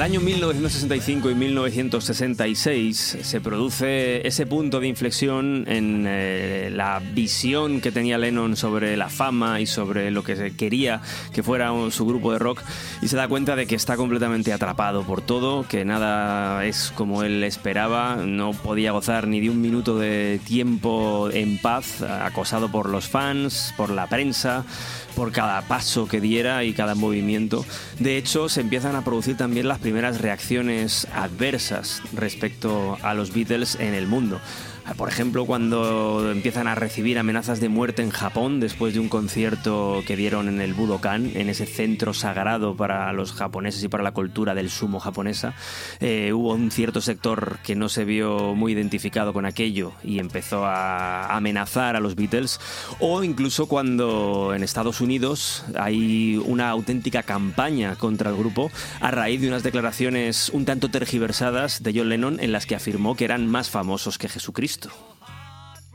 El 0.00 0.04
año 0.04 0.20
1965 0.22 1.30
y 1.30 1.34
1966 1.34 3.18
se 3.20 3.40
produce 3.42 4.26
ese 4.26 4.46
punto 4.46 4.80
de 4.80 4.88
inflexión 4.88 5.66
en 5.68 6.06
eh, 6.08 6.70
la 6.72 7.02
visión 7.12 7.82
que 7.82 7.92
tenía 7.92 8.16
Lennon 8.16 8.56
sobre 8.56 8.96
la 8.96 9.10
fama 9.10 9.60
y 9.60 9.66
sobre 9.66 10.10
lo 10.10 10.22
que 10.24 10.52
quería 10.56 11.02
que 11.34 11.42
fuera 11.42 11.72
un- 11.72 11.92
su 11.92 12.06
grupo 12.06 12.32
de 12.32 12.38
rock 12.38 12.62
y 13.02 13.08
se 13.08 13.16
da 13.16 13.28
cuenta 13.28 13.56
de 13.56 13.66
que 13.66 13.74
está 13.74 13.98
completamente 13.98 14.54
atrapado 14.54 15.02
por 15.02 15.20
todo, 15.20 15.68
que 15.68 15.84
nada 15.84 16.64
es 16.64 16.94
como 16.96 17.22
él 17.22 17.44
esperaba, 17.44 18.16
no 18.24 18.52
podía 18.52 18.92
gozar 18.92 19.28
ni 19.28 19.38
de 19.40 19.50
un 19.50 19.60
minuto 19.60 19.98
de 19.98 20.40
tiempo 20.46 21.28
en 21.30 21.58
paz, 21.58 22.00
acosado 22.00 22.72
por 22.72 22.88
los 22.88 23.06
fans, 23.06 23.74
por 23.76 23.90
la 23.90 24.06
prensa, 24.06 24.64
por 25.14 25.30
cada 25.30 25.60
paso 25.62 26.08
que 26.08 26.22
diera 26.22 26.64
y 26.64 26.72
cada 26.72 26.94
movimiento. 26.94 27.66
De 27.98 28.16
hecho, 28.16 28.48
se 28.48 28.62
empiezan 28.62 28.96
a 28.96 29.04
producir 29.04 29.36
también 29.36 29.68
las 29.68 29.78
primeras 29.78 29.89
reacciones 30.20 31.06
adversas 31.14 32.02
respecto 32.14 32.96
a 33.02 33.14
los 33.14 33.32
Beatles 33.34 33.76
en 33.80 33.94
el 33.94 34.06
mundo. 34.06 34.40
Por 34.96 35.08
ejemplo, 35.08 35.46
cuando 35.46 36.30
empiezan 36.30 36.66
a 36.66 36.74
recibir 36.74 37.18
amenazas 37.18 37.60
de 37.60 37.68
muerte 37.68 38.02
en 38.02 38.10
Japón 38.10 38.60
después 38.60 38.92
de 38.92 39.00
un 39.00 39.08
concierto 39.08 40.02
que 40.06 40.16
dieron 40.16 40.48
en 40.48 40.60
el 40.60 40.74
Budokan, 40.74 41.30
en 41.34 41.48
ese 41.48 41.66
centro 41.66 42.12
sagrado 42.12 42.76
para 42.76 43.12
los 43.12 43.32
japoneses 43.32 43.82
y 43.84 43.88
para 43.88 44.02
la 44.02 44.12
cultura 44.12 44.54
del 44.54 44.70
sumo 44.70 44.98
japonesa, 44.98 45.54
eh, 46.00 46.32
hubo 46.32 46.54
un 46.54 46.70
cierto 46.70 47.00
sector 47.00 47.58
que 47.62 47.76
no 47.76 47.88
se 47.88 48.04
vio 48.04 48.54
muy 48.54 48.72
identificado 48.72 49.32
con 49.32 49.46
aquello 49.46 49.92
y 50.02 50.18
empezó 50.18 50.64
a 50.64 51.36
amenazar 51.36 51.96
a 51.96 52.00
los 52.00 52.16
Beatles. 52.16 52.60
O 52.98 53.22
incluso 53.22 53.66
cuando 53.66 54.52
en 54.54 54.62
Estados 54.62 55.00
Unidos 55.00 55.64
hay 55.78 56.36
una 56.44 56.70
auténtica 56.70 57.22
campaña 57.22 57.96
contra 57.96 58.30
el 58.30 58.36
grupo 58.36 58.70
a 59.00 59.10
raíz 59.10 59.40
de 59.40 59.48
unas 59.48 59.62
declaraciones 59.62 60.50
un 60.50 60.64
tanto 60.64 60.88
tergiversadas 60.88 61.82
de 61.82 61.92
John 61.94 62.08
Lennon 62.08 62.40
en 62.40 62.52
las 62.52 62.66
que 62.66 62.74
afirmó 62.74 63.14
que 63.14 63.24
eran 63.24 63.46
más 63.46 63.70
famosos 63.70 64.18
que 64.18 64.28
Jesucristo. 64.28 64.79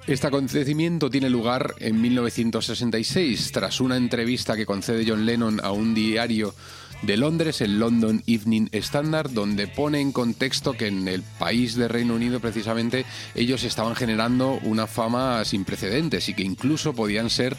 Este 0.08 0.28
acontecimiento 0.28 1.10
tiene 1.10 1.32
lugar 1.32 1.74
en 1.80 2.00
1966, 2.00 3.52
tras 3.52 3.82
una 3.82 3.98
entrevista 3.98 4.56
que 4.56 4.66
concede 4.66 5.04
John 5.08 5.26
Lennon 5.26 5.60
a 5.64 5.72
un 5.72 5.96
diario 5.96 6.54
de 7.02 7.18
Londres, 7.18 7.62
el 7.62 7.80
London 7.80 8.24
Evening 8.28 8.68
Standard, 8.72 9.32
donde 9.32 9.68
pone 9.68 10.00
en 10.00 10.12
contexto 10.12 10.74
que 10.74 10.88
en 10.88 11.08
el 11.08 11.24
país 11.24 11.76
de 11.76 11.88
Reino 11.88 12.16
Unido 12.16 12.40
precisamente 12.40 13.06
ellos 13.34 13.64
estaban 13.64 13.96
generando 13.96 14.60
una 14.64 14.88
fama 14.88 15.44
sin 15.44 15.66
precedentes 15.66 16.30
y 16.30 16.34
que 16.34 16.44
incluso 16.44 16.94
podían 16.94 17.30
ser 17.30 17.58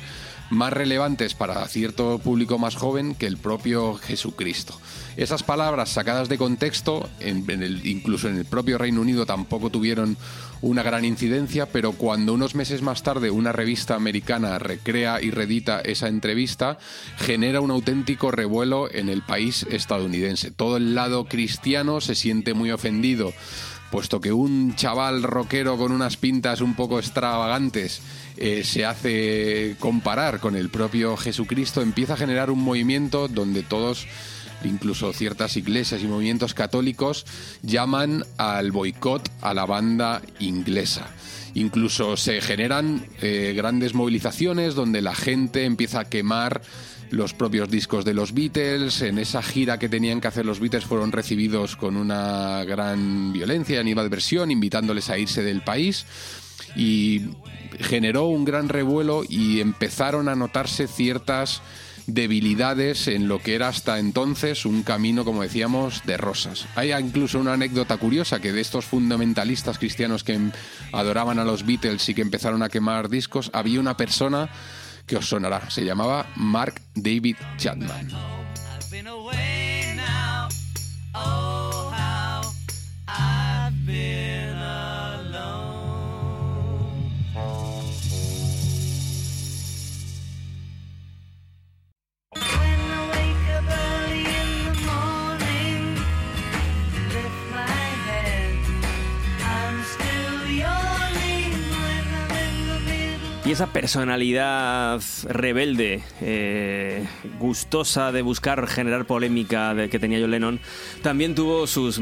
más 0.51 0.73
relevantes 0.73 1.35
para 1.35 1.67
cierto 1.69 2.19
público 2.19 2.59
más 2.59 2.77
joven 2.77 3.15
que 3.15 3.27
el 3.27 3.37
propio 3.37 3.95
Jesucristo. 3.95 4.79
Esas 5.17 5.43
palabras 5.43 5.91
sacadas 5.91 6.29
de 6.29 6.39
contexto, 6.39 7.09
incluso 7.21 8.29
en 8.29 8.37
el 8.37 8.45
propio 8.45 8.79
Reino 8.79 9.01
Unido 9.01 9.25
tampoco 9.25 9.71
tuvieron 9.71 10.17
una 10.61 10.83
gran 10.83 11.05
incidencia, 11.05 11.67
pero 11.67 11.93
cuando 11.93 12.35
unos 12.35 12.55
meses 12.55 12.83
más 12.83 13.03
tarde 13.03 13.31
una 13.31 13.53
revista 13.53 13.95
americana 13.95 14.59
recrea 14.59 15.21
y 15.23 15.31
redita 15.31 15.81
esa 15.81 16.09
entrevista, 16.09 16.79
genera 17.17 17.61
un 17.61 17.71
auténtico 17.71 18.31
revuelo 18.31 18.91
en 18.91 19.09
el 19.09 19.23
país 19.23 19.67
estadounidense. 19.71 20.51
Todo 20.51 20.77
el 20.77 20.95
lado 20.95 21.25
cristiano 21.25 22.01
se 22.01 22.15
siente 22.15 22.55
muy 22.55 22.71
ofendido 22.71 23.33
puesto 23.91 24.21
que 24.21 24.33
un 24.33 24.75
chaval 24.75 25.23
rockero 25.23 25.77
con 25.77 25.93
unas 25.93 26.17
pintas 26.17 26.61
un 26.61 26.75
poco 26.75 26.99
extravagantes 26.99 28.01
eh, 28.37 28.65
se 28.65 28.85
hace 28.85 29.77
comparar 29.79 30.41
con 30.41 30.57
el 30.57 30.69
propio 30.69 31.17
Jesucristo, 31.17 31.81
empieza 31.81 32.15
a 32.15 32.19
generar 32.19 32.51
un 32.51 32.63
movimiento 32.63 33.29
donde 33.29 33.63
todos, 33.63 34.07
incluso 34.65 35.13
ciertas 35.13 35.57
iglesias 35.57 36.03
y 36.03 36.07
movimientos 36.07 36.53
católicos, 36.53 37.25
llaman 37.63 38.25
al 38.37 38.73
boicot 38.73 39.31
a 39.41 39.55
la 39.55 39.65
banda 39.65 40.21
inglesa. 40.39 41.09
Incluso 41.55 42.19
se 42.19 42.43
generan 42.43 43.07
eh, 43.23 43.55
grandes 43.57 43.95
movilizaciones 43.95 44.75
donde 44.75 45.01
la 45.01 45.15
gente 45.15 45.65
empieza 45.65 46.01
a 46.01 46.05
quemar 46.05 46.61
los 47.11 47.35
propios 47.35 47.71
discos 47.71 48.05
de 48.05 48.15
los 48.15 48.33
Beatles. 48.33 49.03
En 49.03 49.19
esa 49.19 49.43
gira 49.43 49.79
que 49.79 49.89
tenían 49.89 50.21
que 50.21 50.29
hacer 50.29 50.47
los 50.47 50.61
Beatles 50.61 50.85
fueron 50.85 51.13
recibidos 51.13 51.77
con 51.77 51.97
una 51.97 52.65
gran 52.65 53.33
violencia, 53.33 53.81
animadversión, 53.81 54.51
invitándoles 54.51 55.11
a 55.11 55.19
irse 55.19 55.43
del 55.43 55.63
país. 55.63 56.07
Y 56.75 57.23
generó 57.81 58.27
un 58.27 58.45
gran 58.45 58.69
revuelo 58.69 59.23
y 59.29 59.61
empezaron 59.61 60.29
a 60.29 60.35
notarse 60.35 60.87
ciertas 60.87 61.63
debilidades 62.07 63.09
en 63.09 63.27
lo 63.27 63.41
que 63.41 63.55
era 63.55 63.69
hasta 63.69 63.99
entonces 63.99 64.65
un 64.65 64.83
camino, 64.83 65.25
como 65.25 65.43
decíamos, 65.43 66.03
de 66.07 66.17
rosas. 66.17 66.67
Hay 66.77 66.93
incluso 66.93 67.39
una 67.41 67.55
anécdota 67.55 67.97
curiosa 67.97 68.41
que 68.41 68.53
de 68.53 68.61
estos 68.61 68.85
fundamentalistas 68.85 69.79
cristianos 69.79 70.23
que 70.23 70.39
adoraban 70.93 71.39
a 71.39 71.45
los 71.45 71.67
Beatles 71.67 72.09
y 72.09 72.15
que 72.15 72.23
empezaron 72.23 72.63
a 72.63 72.69
quemar 72.69 73.09
discos, 73.09 73.51
había 73.53 73.81
una 73.81 73.97
persona 73.97 74.49
que 75.07 75.17
os 75.17 75.27
sonará, 75.27 75.71
se 75.71 75.85
llamaba 75.85 76.27
Mark 76.37 76.81
David 76.95 77.37
Chapman. 77.57 78.09
Y 103.47 103.53
esa 103.53 103.69
personalidad 103.69 105.01
rebelde, 105.29 106.03
eh, 106.21 107.07
gustosa 107.39 108.11
de 108.11 108.23
buscar 108.23 108.67
generar 108.67 109.05
polémica 109.05 109.73
que 109.89 110.01
tenía 110.01 110.19
John 110.19 110.33
Lennon, 110.33 110.61
también 111.01 111.37
tuvo 111.37 111.69
sus, 111.69 112.01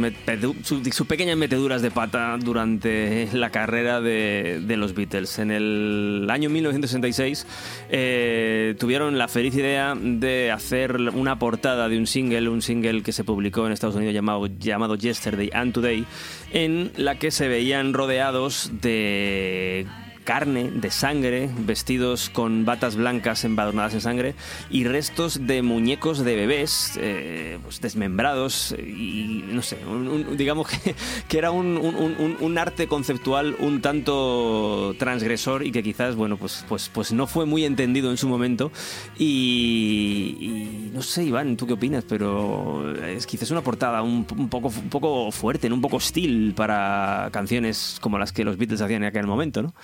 pequeñas 1.06 1.36
meteduras 1.36 1.82
de 1.82 1.90
pata 1.90 2.38
durante 2.38 3.28
la 3.34 3.50
carrera 3.50 4.00
de, 4.00 4.62
de 4.66 4.76
los 4.78 4.94
Beatles. 4.94 5.38
En 5.38 5.50
el 5.50 6.26
año 6.30 6.48
1966 6.48 7.46
eh, 7.90 8.74
tuvieron 8.78 9.18
la 9.18 9.28
feliz 9.28 9.54
idea 9.54 9.94
de 9.94 10.50
hacer 10.50 10.96
una 10.96 11.38
portada 11.38 11.90
de 11.90 11.98
un 11.98 12.06
single, 12.06 12.48
un 12.48 12.62
single 12.62 13.02
que 13.02 13.12
se 13.12 13.22
publicó 13.22 13.66
en 13.66 13.72
Estados 13.72 13.96
Unidos 13.96 14.14
llamado, 14.14 14.46
llamado 14.46 14.94
Yesterday 14.94 15.50
and 15.52 15.74
Today, 15.74 16.06
en 16.54 16.90
la 16.96 17.18
que 17.18 17.30
se 17.30 17.48
veían 17.48 17.92
rodeados 17.92 18.70
de 18.80 19.86
carne, 20.24 20.70
de 20.74 20.90
sangre, 20.90 21.50
vestidos 21.58 22.30
con 22.30 22.64
batas 22.64 22.96
blancas 22.96 23.44
embadurnadas 23.44 23.94
en 23.94 24.00
sangre 24.00 24.34
y 24.70 24.84
restos 24.84 25.46
de 25.46 25.62
muñecos 25.62 26.24
de 26.24 26.34
bebés 26.34 26.98
eh, 27.00 27.58
pues 27.62 27.80
desmembrados 27.80 28.74
y 28.78 29.44
no 29.48 29.62
sé, 29.62 29.78
un- 29.86 30.08
un- 30.08 30.36
digamos 30.36 30.68
que, 30.68 30.94
que 31.28 31.38
era 31.38 31.50
un, 31.50 31.76
un- 31.76 32.58
arte 32.58 32.86
conceptual 32.86 33.56
un 33.58 33.80
tanto 33.82 34.94
transgresor 34.98 35.66
y 35.66 35.72
que 35.72 35.82
quizás, 35.82 36.14
bueno, 36.14 36.36
pues, 36.36 36.64
pues, 36.68 36.88
pues 36.92 37.12
no 37.12 37.26
fue 37.26 37.46
muy 37.46 37.64
entendido 37.64 38.10
en 38.10 38.16
su 38.16 38.28
momento 38.28 38.70
y, 39.18 40.36
y 40.40 40.90
no 40.94 41.02
sé, 41.02 41.24
Iván, 41.24 41.56
¿tú 41.56 41.66
qué 41.66 41.72
opinas? 41.74 42.04
Pero 42.08 42.94
es 43.06 43.26
quizás 43.26 43.50
una 43.50 43.60
portada 43.62 44.02
un, 44.02 44.24
poco, 44.24 44.68
un 44.68 44.88
poco 44.88 45.30
fuerte, 45.32 45.70
un 45.72 45.80
poco 45.80 45.96
hostil 45.96 46.54
para 46.56 47.28
canciones 47.32 47.98
como 48.00 48.18
las 48.18 48.32
que 48.32 48.44
los 48.44 48.56
Beatles 48.56 48.80
hacían 48.80 49.02
en 49.02 49.08
aquel 49.08 49.26
momento, 49.26 49.62
¿no? 49.62 49.74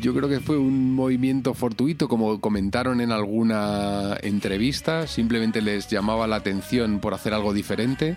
Yo 0.00 0.14
creo 0.14 0.28
que 0.28 0.40
fue 0.40 0.58
un 0.58 0.94
movimiento 0.94 1.54
fortuito, 1.54 2.08
como 2.08 2.40
comentaron 2.40 3.00
en 3.00 3.12
alguna 3.12 4.16
entrevista, 4.22 5.06
simplemente 5.06 5.62
les 5.62 5.88
llamaba 5.88 6.26
la 6.26 6.36
atención 6.36 6.98
por 7.00 7.14
hacer 7.14 7.32
algo 7.32 7.52
diferente, 7.52 8.16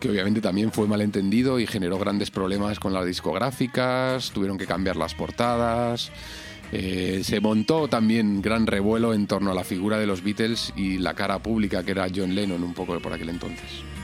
que 0.00 0.10
obviamente 0.10 0.40
también 0.40 0.72
fue 0.72 0.86
malentendido 0.88 1.60
y 1.60 1.66
generó 1.66 1.98
grandes 1.98 2.30
problemas 2.30 2.80
con 2.80 2.92
las 2.92 3.06
discográficas, 3.06 4.30
tuvieron 4.32 4.58
que 4.58 4.66
cambiar 4.66 4.96
las 4.96 5.14
portadas. 5.14 6.10
eh, 6.72 7.20
se 7.22 7.40
montó 7.40 7.86
también 7.88 8.42
gran 8.42 8.66
revuelo 8.66 9.14
en 9.14 9.28
torno 9.28 9.52
a 9.52 9.54
la 9.54 9.62
figura 9.64 9.98
de 9.98 10.06
los 10.06 10.24
Beatles 10.24 10.72
y 10.76 10.98
la 10.98 11.14
cara 11.14 11.38
pública 11.38 11.84
que 11.84 11.92
era 11.92 12.08
John 12.14 12.34
Lennon 12.34 12.62
un 12.64 12.74
poco 12.74 12.98
por 12.98 13.12
aquel 13.12 13.28
entonces. 13.28 13.95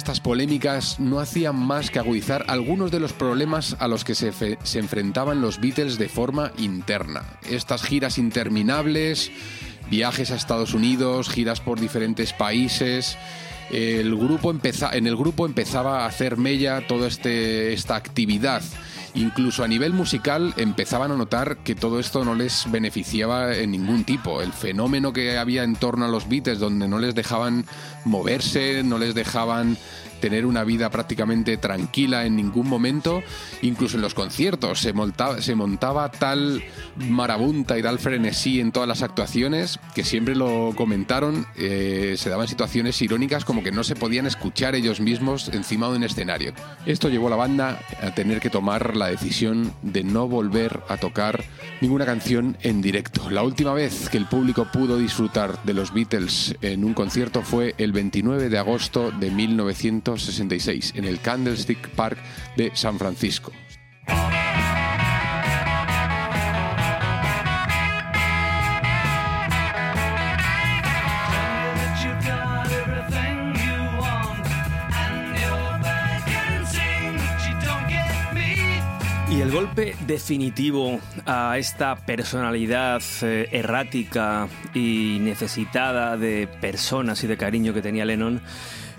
Estas 0.00 0.18
polémicas 0.18 0.98
no 0.98 1.20
hacían 1.20 1.56
más 1.56 1.90
que 1.90 1.98
agudizar 1.98 2.46
algunos 2.48 2.90
de 2.90 3.00
los 3.00 3.12
problemas 3.12 3.76
a 3.80 3.86
los 3.86 4.02
que 4.02 4.14
se, 4.14 4.32
se 4.32 4.78
enfrentaban 4.78 5.42
los 5.42 5.60
Beatles 5.60 5.98
de 5.98 6.08
forma 6.08 6.52
interna. 6.56 7.38
Estas 7.50 7.82
giras 7.82 8.16
interminables, 8.16 9.30
viajes 9.90 10.30
a 10.30 10.36
Estados 10.36 10.72
Unidos, 10.72 11.28
giras 11.28 11.60
por 11.60 11.78
diferentes 11.78 12.32
países. 12.32 13.18
El 13.70 14.16
grupo 14.16 14.50
en 14.50 15.06
el 15.06 15.16
grupo 15.16 15.44
empezaba 15.44 16.04
a 16.04 16.06
hacer 16.06 16.38
mella 16.38 16.86
toda 16.86 17.06
este, 17.06 17.74
esta 17.74 17.94
actividad. 17.94 18.62
Incluso 19.14 19.64
a 19.64 19.68
nivel 19.68 19.92
musical 19.92 20.54
empezaban 20.56 21.10
a 21.10 21.16
notar 21.16 21.58
que 21.58 21.74
todo 21.74 21.98
esto 21.98 22.24
no 22.24 22.34
les 22.34 22.70
beneficiaba 22.70 23.56
en 23.56 23.72
ningún 23.72 24.04
tipo. 24.04 24.40
El 24.40 24.52
fenómeno 24.52 25.12
que 25.12 25.36
había 25.36 25.64
en 25.64 25.76
torno 25.76 26.04
a 26.04 26.08
los 26.08 26.28
Beatles, 26.28 26.60
donde 26.60 26.86
no 26.86 26.98
les 26.98 27.14
dejaban 27.14 27.66
moverse, 28.04 28.82
no 28.84 28.98
les 28.98 29.14
dejaban 29.14 29.76
tener 30.20 30.46
una 30.46 30.64
vida 30.64 30.90
prácticamente 30.90 31.56
tranquila 31.56 32.26
en 32.26 32.36
ningún 32.36 32.68
momento, 32.68 33.22
incluso 33.62 33.96
en 33.96 34.02
los 34.02 34.14
conciertos 34.14 34.80
se 34.80 34.92
montaba, 34.92 35.40
se 35.40 35.54
montaba 35.54 36.10
tal 36.10 36.62
marabunta 36.96 37.78
y 37.78 37.82
tal 37.82 37.98
frenesí 37.98 38.60
en 38.60 38.72
todas 38.72 38.88
las 38.88 39.02
actuaciones 39.02 39.80
que 39.94 40.04
siempre 40.04 40.34
lo 40.34 40.72
comentaron, 40.76 41.46
eh, 41.56 42.14
se 42.16 42.30
daban 42.30 42.48
situaciones 42.48 43.00
irónicas 43.02 43.44
como 43.44 43.62
que 43.62 43.72
no 43.72 43.84
se 43.84 43.96
podían 43.96 44.26
escuchar 44.26 44.74
ellos 44.74 45.00
mismos 45.00 45.48
encima 45.48 45.88
de 45.88 45.96
un 45.96 46.04
escenario. 46.04 46.52
Esto 46.86 47.08
llevó 47.08 47.28
a 47.28 47.30
la 47.30 47.36
banda 47.36 47.80
a 48.02 48.14
tener 48.14 48.40
que 48.40 48.50
tomar 48.50 48.96
la 48.96 49.08
decisión 49.08 49.72
de 49.82 50.04
no 50.04 50.28
volver 50.28 50.80
a 50.88 50.96
tocar 50.96 51.44
ninguna 51.80 52.04
canción 52.04 52.56
en 52.62 52.82
directo. 52.82 53.30
La 53.30 53.42
última 53.42 53.72
vez 53.72 54.08
que 54.08 54.18
el 54.18 54.26
público 54.26 54.66
pudo 54.72 54.98
disfrutar 54.98 55.62
de 55.64 55.74
los 55.74 55.92
Beatles 55.92 56.56
en 56.60 56.84
un 56.84 56.94
concierto 56.94 57.42
fue 57.42 57.74
el 57.78 57.92
29 57.92 58.48
de 58.48 58.58
agosto 58.58 59.10
de 59.12 59.30
en 60.94 61.04
el 61.04 61.20
Candlestick 61.20 61.88
Park 61.90 62.18
de 62.56 62.72
San 62.74 62.98
Francisco. 62.98 63.52
Y 79.30 79.40
el 79.40 79.52
golpe 79.52 79.94
definitivo 80.08 80.98
a 81.24 81.56
esta 81.56 81.94
personalidad 81.94 83.00
eh, 83.22 83.48
errática 83.52 84.48
y 84.74 85.18
necesitada 85.20 86.16
de 86.16 86.48
personas 86.60 87.22
y 87.22 87.28
de 87.28 87.36
cariño 87.36 87.72
que 87.72 87.80
tenía 87.80 88.04
Lennon 88.04 88.42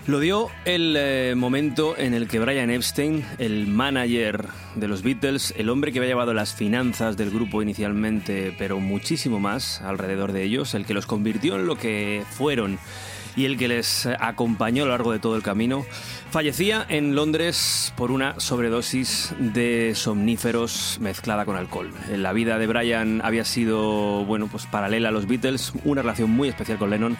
lo 0.06 0.18
dio 0.18 0.48
el 0.64 0.96
eh, 0.98 1.34
momento 1.36 1.96
en 1.96 2.14
el 2.14 2.26
que 2.26 2.40
Brian 2.40 2.70
Epstein, 2.70 3.24
el 3.38 3.66
manager 3.68 4.48
de 4.74 4.88
los 4.88 5.02
Beatles, 5.02 5.54
el 5.56 5.70
hombre 5.70 5.92
que 5.92 5.98
había 5.98 6.10
llevado 6.10 6.34
las 6.34 6.54
finanzas 6.54 7.16
del 7.16 7.30
grupo 7.30 7.62
inicialmente, 7.62 8.54
pero 8.58 8.80
muchísimo 8.80 9.38
más 9.38 9.80
alrededor 9.82 10.32
de 10.32 10.42
ellos, 10.42 10.74
el 10.74 10.86
que 10.86 10.94
los 10.94 11.06
convirtió 11.06 11.54
en 11.54 11.66
lo 11.66 11.76
que 11.76 12.24
fueron 12.30 12.78
y 13.36 13.44
el 13.44 13.56
que 13.56 13.68
les 13.68 14.06
acompañó 14.06 14.82
a 14.82 14.86
lo 14.86 14.92
largo 14.92 15.12
de 15.12 15.18
todo 15.18 15.36
el 15.36 15.42
camino, 15.42 15.84
fallecía 16.30 16.84
en 16.88 17.14
Londres 17.14 17.92
por 17.96 18.10
una 18.10 18.38
sobredosis 18.40 19.34
de 19.38 19.92
somníferos 19.94 20.98
mezclada 21.00 21.44
con 21.44 21.56
alcohol. 21.56 21.92
La 22.16 22.32
vida 22.32 22.58
de 22.58 22.66
Brian 22.66 23.20
había 23.24 23.44
sido, 23.44 24.24
bueno, 24.24 24.48
pues 24.48 24.66
paralela 24.66 25.08
a 25.08 25.12
los 25.12 25.26
Beatles, 25.26 25.72
una 25.84 26.02
relación 26.02 26.30
muy 26.30 26.48
especial 26.48 26.78
con 26.78 26.90
Lennon 26.90 27.16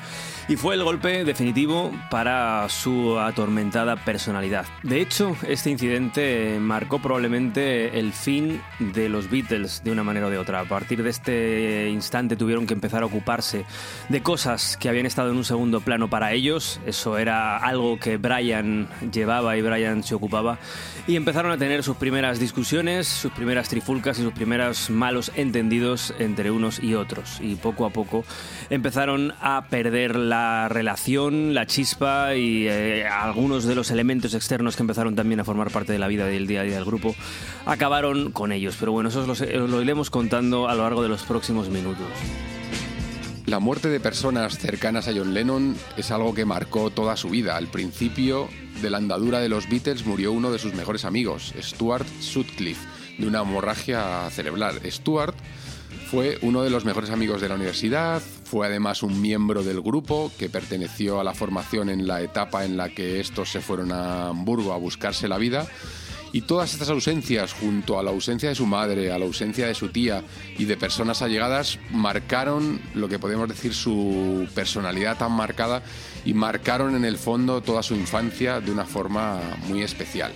y 0.49 0.57
fue 0.57 0.75
el 0.75 0.83
golpe 0.83 1.25
definitivo 1.25 1.93
para 2.11 2.69
su 2.69 3.19
atormentada 3.19 3.97
personalidad. 3.97 4.67
De 4.83 5.01
hecho, 5.01 5.37
este 5.47 5.71
incidente 5.71 6.59
marcó 6.61 7.01
probablemente 7.01 7.99
el 7.99 8.13
fin 8.13 8.61
de 8.79 9.09
los 9.09 9.31
Beatles 9.31 9.83
de 9.85 9.93
una 9.93 10.03
manera 10.03 10.27
o 10.27 10.31
de 10.31 10.39
otra. 10.39 10.61
A 10.61 10.65
partir 10.65 11.03
de 11.03 11.11
este 11.11 11.89
instante 11.91 12.37
tuvieron 12.37 12.67
que 12.67 12.75
empezar 12.75 13.03
a 13.03 13.07
ocuparse 13.07 13.65
de 14.09 14.23
cosas 14.23 14.77
que 14.77 14.89
habían 14.89 15.07
estado 15.07 15.31
en 15.31 15.37
un 15.37 15.45
segundo 15.45 15.81
plano 15.81 16.02
para 16.09 16.33
ellos. 16.33 16.81
Eso 16.87 17.19
era 17.19 17.57
algo 17.59 17.99
que 17.99 18.17
Brian 18.17 18.89
llevaba 19.13 19.57
y 19.57 19.63
Brian 19.63 20.03
se 20.03 20.15
ocupaba. 20.15 20.59
Y 21.07 21.17
empezaron 21.17 21.51
a 21.51 21.59
tener 21.59 21.83
sus 21.83 21.97
primeras 21.97 22.39
discusiones, 22.39 23.09
sus 23.09 23.33
primeras 23.33 23.69
trifulcas 23.69 24.19
y 24.19 24.23
sus 24.23 24.33
primeros 24.33 24.89
malos 24.91 25.33
entendidos 25.35 26.15
entre 26.19 26.51
unos 26.51 26.83
y 26.83 26.95
otros. 26.95 27.41
Y 27.41 27.57
poco 27.57 27.87
a 27.87 27.91
poco 27.91 28.25
empezaron 28.71 29.35
a 29.41 29.67
perder 29.69 30.17
la 30.17 30.69
relación, 30.69 31.55
la 31.55 31.67
chispa 31.67 32.35
y 32.35 32.69
eh, 32.69 33.07
algunos 33.07 33.65
de 33.65 33.75
los 33.75 33.91
elementos 33.91 34.35
externos 34.35 34.77
que 34.77 34.83
empezaron 34.83 35.17
también 35.17 35.41
a 35.41 35.45
formar 35.45 35.71
parte 35.71 35.93
de 35.93 35.99
la 35.99 36.09
vida 36.09 36.27
del 36.27 36.47
día 36.47 36.61
a 36.61 36.65
día 36.65 36.77
del 36.77 36.85
grupo 36.85 37.15
acabaron 37.67 38.31
con 38.31 38.53
ellos. 38.53 38.77
Pero 38.79 38.93
bueno, 38.93 39.09
eso 39.09 39.21
os 39.21 39.41
lo, 39.41 39.67
lo 39.67 39.83
iremos 39.83 40.11
contando 40.11 40.69
a 40.69 40.75
lo 40.75 40.83
largo 40.83 41.03
de 41.03 41.09
los 41.09 41.23
próximos 41.25 41.69
minutos. 41.69 42.07
La 43.53 43.61
muerte 43.61 43.91
de 43.91 44.01
personas 44.01 44.57
cercanas 44.57 45.09
a 45.09 45.13
John 45.15 45.35
Lennon 45.35 45.77
es 45.99 46.11
algo 46.11 46.33
que 46.33 46.47
marcó 46.47 46.89
toda 46.89 47.19
su 47.19 47.29
vida. 47.29 47.59
Al 47.59 47.67
principio 47.67 48.49
de 48.81 48.89
la 48.89 48.97
andadura 48.97 49.41
de 49.41 49.51
los 49.51 49.69
Beatles 49.69 50.07
murió 50.07 50.33
uno 50.33 50.51
de 50.51 50.59
sus 50.59 50.73
mejores 50.73 51.05
amigos, 51.05 51.53
Stuart 51.61 52.07
Sutcliffe, 52.21 52.89
de 53.19 53.27
una 53.27 53.43
hemorragia 53.43 54.27
cerebral. 54.31 54.81
Stuart 54.91 55.35
fue 56.11 56.39
uno 56.41 56.63
de 56.63 56.71
los 56.71 56.87
mejores 56.87 57.11
amigos 57.11 57.43
de 57.43 57.51
la 57.51 57.57
universidad, 57.57 58.23
fue 58.45 58.67
además 58.67 59.03
un 59.03 59.21
miembro 59.21 59.63
del 59.63 59.83
grupo 59.83 60.33
que 60.39 60.49
perteneció 60.49 61.21
a 61.21 61.25
la 61.25 61.35
formación 61.35 61.91
en 61.91 62.07
la 62.07 62.23
etapa 62.23 62.65
en 62.65 62.79
la 62.79 62.89
que 62.89 63.21
estos 63.21 63.53
se 63.53 63.61
fueron 63.61 63.93
a 63.93 64.29
Hamburgo 64.29 64.73
a 64.73 64.79
buscarse 64.79 65.29
la 65.29 65.37
vida. 65.37 65.67
Y 66.33 66.43
todas 66.43 66.73
estas 66.73 66.89
ausencias, 66.89 67.53
junto 67.53 67.99
a 67.99 68.03
la 68.03 68.11
ausencia 68.11 68.49
de 68.49 68.55
su 68.55 68.65
madre, 68.65 69.13
a 69.13 69.19
la 69.19 69.27
ausencia 69.27 69.67
de 69.67 69.75
su 69.75 69.91
tía 69.91 70.25
y 70.59 70.65
de 70.65 70.79
personas 70.79 71.21
allegadas, 71.21 71.79
marcaron 71.91 72.81
lo 72.95 73.09
que 73.09 73.19
podemos 73.19 73.49
decir 73.49 73.75
su 73.75 74.49
personalidad 74.55 75.19
tan 75.19 75.33
marcada 75.33 75.83
y 76.25 76.33
marcaron 76.33 76.97
en 76.97 77.05
el 77.05 77.19
fondo 77.19 77.61
toda 77.61 77.83
su 77.83 77.95
infancia 77.95 78.61
de 78.61 78.71
una 78.71 78.87
forma 78.87 79.41
muy 79.69 79.83
especial. 79.83 80.33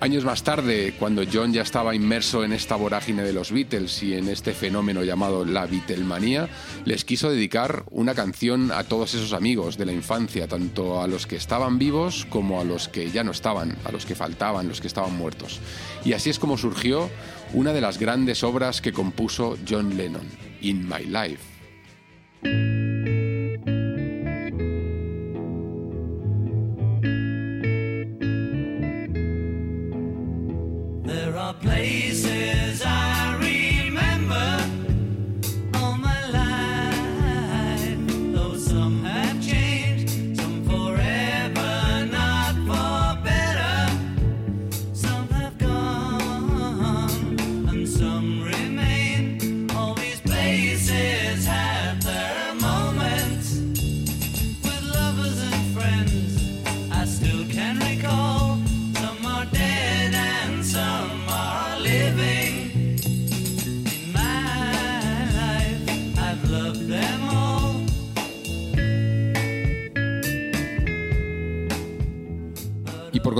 Años 0.00 0.24
más 0.24 0.44
tarde, 0.44 0.94
cuando 0.96 1.24
John 1.30 1.52
ya 1.52 1.62
estaba 1.62 1.94
inmerso 1.94 2.44
en 2.44 2.52
esta 2.52 2.76
vorágine 2.76 3.24
de 3.24 3.32
los 3.32 3.50
Beatles 3.50 4.00
y 4.04 4.14
en 4.14 4.28
este 4.28 4.54
fenómeno 4.54 5.02
llamado 5.02 5.44
la 5.44 5.66
Beatlemanía, 5.66 6.48
les 6.84 7.04
quiso 7.04 7.30
dedicar 7.30 7.84
una 7.90 8.14
canción 8.14 8.70
a 8.70 8.84
todos 8.84 9.14
esos 9.14 9.32
amigos 9.32 9.76
de 9.76 9.86
la 9.86 9.92
infancia, 9.92 10.46
tanto 10.46 11.02
a 11.02 11.08
los 11.08 11.26
que 11.26 11.34
estaban 11.34 11.78
vivos 11.78 12.26
como 12.30 12.60
a 12.60 12.64
los 12.64 12.88
que 12.88 13.10
ya 13.10 13.24
no 13.24 13.32
estaban, 13.32 13.76
a 13.84 13.90
los 13.90 14.06
que 14.06 14.14
faltaban, 14.14 14.68
los 14.68 14.80
que 14.80 14.86
estaban 14.86 15.16
muertos. 15.16 15.60
Y 16.04 16.12
así 16.12 16.30
es 16.30 16.38
como 16.38 16.56
surgió 16.56 17.10
una 17.52 17.72
de 17.72 17.80
las 17.80 17.98
grandes 17.98 18.44
obras 18.44 18.80
que 18.80 18.92
compuso 18.92 19.58
John 19.68 19.96
Lennon, 19.96 20.28
In 20.60 20.88
My 20.88 21.04
Life. 21.04 22.87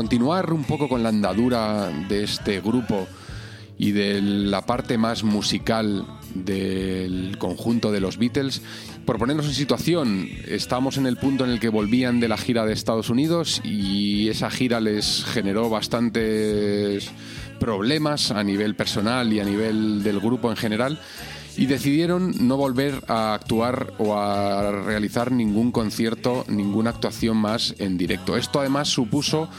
Continuar 0.09 0.55
un 0.55 0.65
poco 0.65 0.89
con 0.89 1.03
la 1.03 1.11
andadura 1.11 1.91
de 2.09 2.25
este 2.25 2.63
grupo 2.63 3.07
y 3.77 3.93
de 3.93 4.23
la 4.23 4.65
parte 4.65 4.97
más 4.97 5.23
musical 5.23 6.07
del 6.35 7.37
conjunto 7.37 7.93
de 7.93 8.01
los 8.01 8.17
Beatles, 8.17 8.63
por 9.05 9.19
ponernos 9.19 9.45
en 9.45 9.53
situación, 9.53 10.31
estamos 10.47 10.97
en 10.97 11.05
el 11.05 11.19
punto 11.19 11.45
en 11.45 11.51
el 11.51 11.61
que 11.61 11.69
volvían 11.69 12.21
de 12.21 12.29
la 12.29 12.39
gira 12.39 12.65
de 12.65 12.73
Estados 12.73 13.11
Unidos 13.11 13.61
y 13.65 14.31
esa 14.31 14.51
gira 14.51 14.81
les 14.81 15.27
generó 15.27 15.69
bastantes 15.69 17.11
problemas 17.61 18.31
a 18.31 18.43
nivel 18.43 18.77
personal 18.77 19.31
y 19.31 19.41
a 19.41 19.45
nivel 19.45 20.03
del 20.03 20.21
grupo 20.21 20.49
en 20.49 20.57
general 20.57 20.99
y 21.59 21.67
decidieron 21.67 22.49
no 22.49 22.57
volver 22.57 23.03
a 23.09 23.35
actuar 23.35 23.93
o 23.99 24.17
a 24.17 24.71
realizar 24.71 25.33
ningún 25.33 25.71
concierto, 25.71 26.47
ninguna 26.49 26.89
actuación 26.89 27.37
más 27.37 27.75
en 27.79 27.99
directo. 27.99 28.39
Esto 28.39 28.61
además 28.61 28.89
supuso 28.89 29.51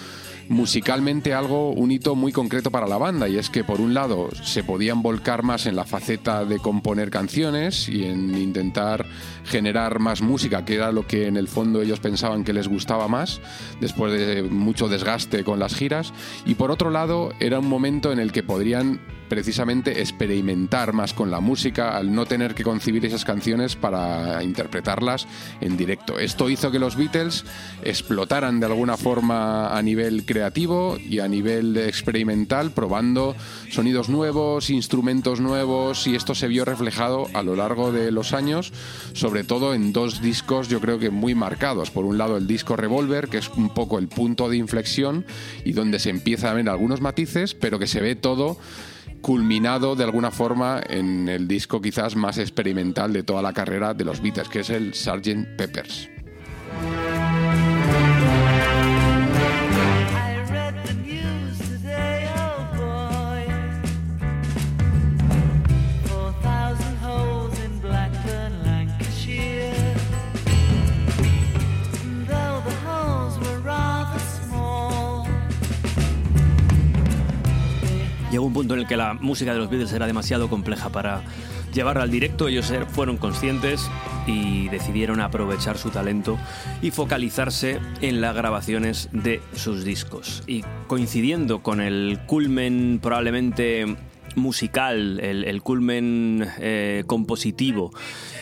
musicalmente 0.49 1.33
algo, 1.33 1.71
un 1.71 1.91
hito 1.91 2.15
muy 2.15 2.31
concreto 2.31 2.71
para 2.71 2.87
la 2.87 2.97
banda, 2.97 3.29
y 3.29 3.37
es 3.37 3.49
que 3.49 3.63
por 3.63 3.79
un 3.79 3.93
lado 3.93 4.29
se 4.43 4.63
podían 4.63 5.01
volcar 5.01 5.43
más 5.43 5.67
en 5.67 5.75
la 5.75 5.85
faceta 5.85 6.43
de 6.43 6.57
componer 6.57 7.11
canciones 7.11 7.87
y 7.87 8.03
en 8.05 8.35
intentar 8.35 9.05
generar 9.45 9.99
más 9.99 10.21
música, 10.21 10.65
que 10.65 10.75
era 10.75 10.91
lo 10.91 11.05
que 11.05 11.27
en 11.27 11.37
el 11.37 11.47
fondo 11.47 11.81
ellos 11.81 11.99
pensaban 11.99 12.43
que 12.43 12.53
les 12.53 12.67
gustaba 12.67 13.07
más, 13.07 13.39
después 13.79 14.11
de 14.11 14.43
mucho 14.43 14.87
desgaste 14.87 15.43
con 15.43 15.59
las 15.59 15.75
giras, 15.75 16.13
y 16.45 16.55
por 16.55 16.71
otro 16.71 16.89
lado 16.89 17.31
era 17.39 17.59
un 17.59 17.69
momento 17.69 18.11
en 18.11 18.19
el 18.19 18.31
que 18.31 18.43
podrían 18.43 18.99
precisamente 19.29 20.01
experimentar 20.01 20.93
más 20.93 21.13
con 21.13 21.31
la 21.31 21.39
música 21.39 21.95
al 21.95 22.13
no 22.13 22.25
tener 22.25 22.55
que 22.55 22.63
concebir 22.63 23.05
esas 23.05 23.23
canciones 23.23 23.75
para 23.75 24.43
interpretarlas 24.43 25.27
en 25.61 25.77
directo. 25.77 26.19
Esto 26.19 26.49
hizo 26.49 26.71
que 26.71 26.79
los 26.79 26.95
Beatles 26.95 27.45
explotaran 27.83 28.59
de 28.59 28.65
alguna 28.65 28.97
forma 28.97 29.77
a 29.77 29.81
nivel 29.81 30.25
creativo 30.25 30.97
y 30.97 31.19
a 31.19 31.27
nivel 31.27 31.77
experimental, 31.77 32.71
probando 32.71 33.35
sonidos 33.69 34.09
nuevos, 34.09 34.69
instrumentos 34.69 35.39
nuevos 35.39 36.07
y 36.07 36.15
esto 36.15 36.35
se 36.35 36.47
vio 36.47 36.65
reflejado 36.65 37.27
a 37.33 37.43
lo 37.43 37.55
largo 37.55 37.91
de 37.91 38.11
los 38.11 38.33
años, 38.33 38.73
sobre 39.13 39.43
todo 39.43 39.73
en 39.73 39.93
dos 39.93 40.21
discos 40.21 40.67
yo 40.67 40.81
creo 40.81 40.99
que 40.99 41.09
muy 41.09 41.35
marcados. 41.35 41.91
Por 41.91 42.05
un 42.05 42.17
lado 42.17 42.37
el 42.37 42.47
disco 42.47 42.75
Revolver, 42.75 43.27
que 43.27 43.37
es 43.37 43.49
un 43.49 43.69
poco 43.69 43.99
el 43.99 44.07
punto 44.07 44.49
de 44.49 44.57
inflexión 44.57 45.25
y 45.63 45.73
donde 45.73 45.99
se 45.99 46.09
empieza 46.09 46.49
a 46.49 46.53
ver 46.53 46.67
algunos 46.67 47.01
matices, 47.01 47.53
pero 47.53 47.79
que 47.79 47.87
se 47.87 48.01
ve 48.01 48.15
todo 48.15 48.57
culminado 49.21 49.95
de 49.95 50.03
alguna 50.03 50.31
forma 50.31 50.81
en 50.87 51.27
el 51.29 51.47
disco 51.47 51.81
quizás 51.81 52.15
más 52.15 52.37
experimental 52.37 53.13
de 53.13 53.23
toda 53.23 53.41
la 53.41 53.53
carrera 53.53 53.93
de 53.93 54.05
los 54.05 54.21
Beatles, 54.21 54.49
que 54.49 54.59
es 54.59 54.69
el 54.69 54.93
Sgt. 54.93 55.57
Peppers. 55.57 56.09
Un 78.43 78.53
punto 78.53 78.73
en 78.73 78.81
el 78.81 78.87
que 78.87 78.97
la 78.97 79.13
música 79.13 79.53
de 79.53 79.59
los 79.59 79.69
Beatles 79.69 79.91
era 79.93 80.07
demasiado 80.07 80.49
compleja 80.49 80.89
para 80.89 81.21
llevarla 81.73 82.03
al 82.03 82.11
directo. 82.11 82.47
Ellos 82.47 82.69
er- 82.71 82.85
fueron 82.87 83.17
conscientes 83.17 83.89
y 84.27 84.69
decidieron 84.69 85.19
aprovechar 85.21 85.77
su 85.77 85.89
talento 85.89 86.37
y 86.81 86.91
focalizarse 86.91 87.79
en 88.01 88.21
las 88.21 88.35
grabaciones 88.35 89.09
de 89.11 89.41
sus 89.55 89.83
discos. 89.83 90.43
Y 90.47 90.63
coincidiendo 90.87 91.59
con 91.61 91.81
el 91.81 92.19
culmen 92.25 92.99
probablemente 93.01 93.95
musical, 94.35 95.19
el, 95.19 95.43
el 95.43 95.61
culmen 95.61 96.47
eh, 96.59 97.03
compositivo 97.07 97.91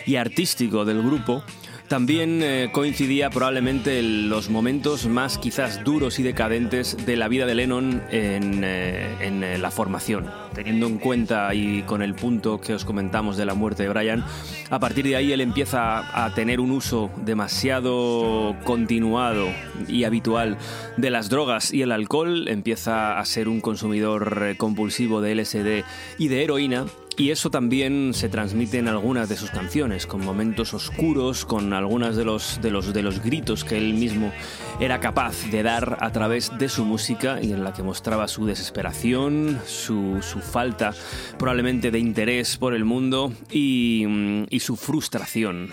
y 0.05 0.15
artístico 0.17 0.85
del 0.85 1.01
grupo, 1.01 1.43
también 1.87 2.41
eh, 2.43 2.69
coincidía 2.71 3.29
probablemente 3.29 3.99
en 3.99 4.29
los 4.29 4.49
momentos 4.49 5.07
más 5.07 5.37
quizás 5.37 5.83
duros 5.83 6.19
y 6.19 6.23
decadentes 6.23 6.97
de 7.05 7.15
la 7.15 7.27
vida 7.27 7.45
de 7.45 7.55
Lennon 7.55 8.03
en, 8.11 8.63
eh, 8.63 9.15
en, 9.21 9.43
eh, 9.43 9.57
la 9.57 9.71
formación. 9.71 10.29
Teniendo 10.53 10.87
en 10.87 10.97
cuenta 10.97 11.53
y 11.53 11.83
con 11.83 12.01
el 12.01 12.13
punto 12.13 12.59
que 12.59 12.73
os 12.73 12.83
comentamos 12.83 13.37
de 13.37 13.45
la 13.45 13.53
muerte 13.53 13.83
de 13.83 13.89
Brian, 13.89 14.25
a 14.69 14.79
partir 14.79 15.05
de 15.05 15.15
ahí 15.15 15.31
él 15.31 15.41
empieza 15.41 16.25
a 16.25 16.33
tener 16.33 16.59
un 16.59 16.71
uso 16.71 17.09
demasiado 17.23 18.55
continuado 18.63 19.47
y 19.87 20.03
habitual 20.03 20.57
de 20.97 21.09
las 21.09 21.29
drogas 21.29 21.73
y 21.73 21.83
el 21.83 21.91
alcohol, 21.91 22.47
empieza 22.47 23.19
a 23.19 23.25
ser 23.25 23.47
un 23.47 23.61
consumidor 23.61 24.55
compulsivo 24.57 25.21
de 25.21 25.35
LSD 25.35 25.83
y 26.17 26.27
de 26.27 26.43
heroína 26.43 26.85
y 27.17 27.31
eso 27.31 27.49
también 27.49 28.13
se 28.13 28.29
transmite 28.29 28.77
en 28.77 28.87
algunas 28.87 29.27
de 29.27 29.35
sus 29.35 29.49
canciones, 29.49 30.05
con 30.05 30.23
momentos 30.23 30.73
oscuros, 30.73 31.45
con 31.45 31.73
algunas 31.73 32.15
de 32.15 32.23
los, 32.23 32.61
de 32.61 32.69
los, 32.69 32.93
de 32.93 33.01
los 33.01 33.21
gritos 33.23 33.63
que 33.63 33.77
él 33.77 33.95
mismo 33.95 34.31
era 34.79 34.99
capaz 34.99 35.49
de 35.49 35.63
dar 35.63 35.97
a 35.99 36.11
través 36.11 36.51
de 36.59 36.69
su 36.69 36.85
música 36.85 37.39
y 37.41 37.53
en 37.53 37.63
la 37.63 37.73
que 37.73 37.81
mostraba 37.81 38.27
su 38.27 38.45
desesperación, 38.45 39.59
su, 39.65 40.19
su 40.21 40.39
falta 40.39 40.93
probablemente 41.39 41.89
de 41.89 41.99
interés 41.99 42.57
por 42.57 42.75
el 42.75 42.85
mundo 42.85 43.33
y, 43.51 44.05
y 44.49 44.59
su 44.59 44.75
frustración. 44.75 45.71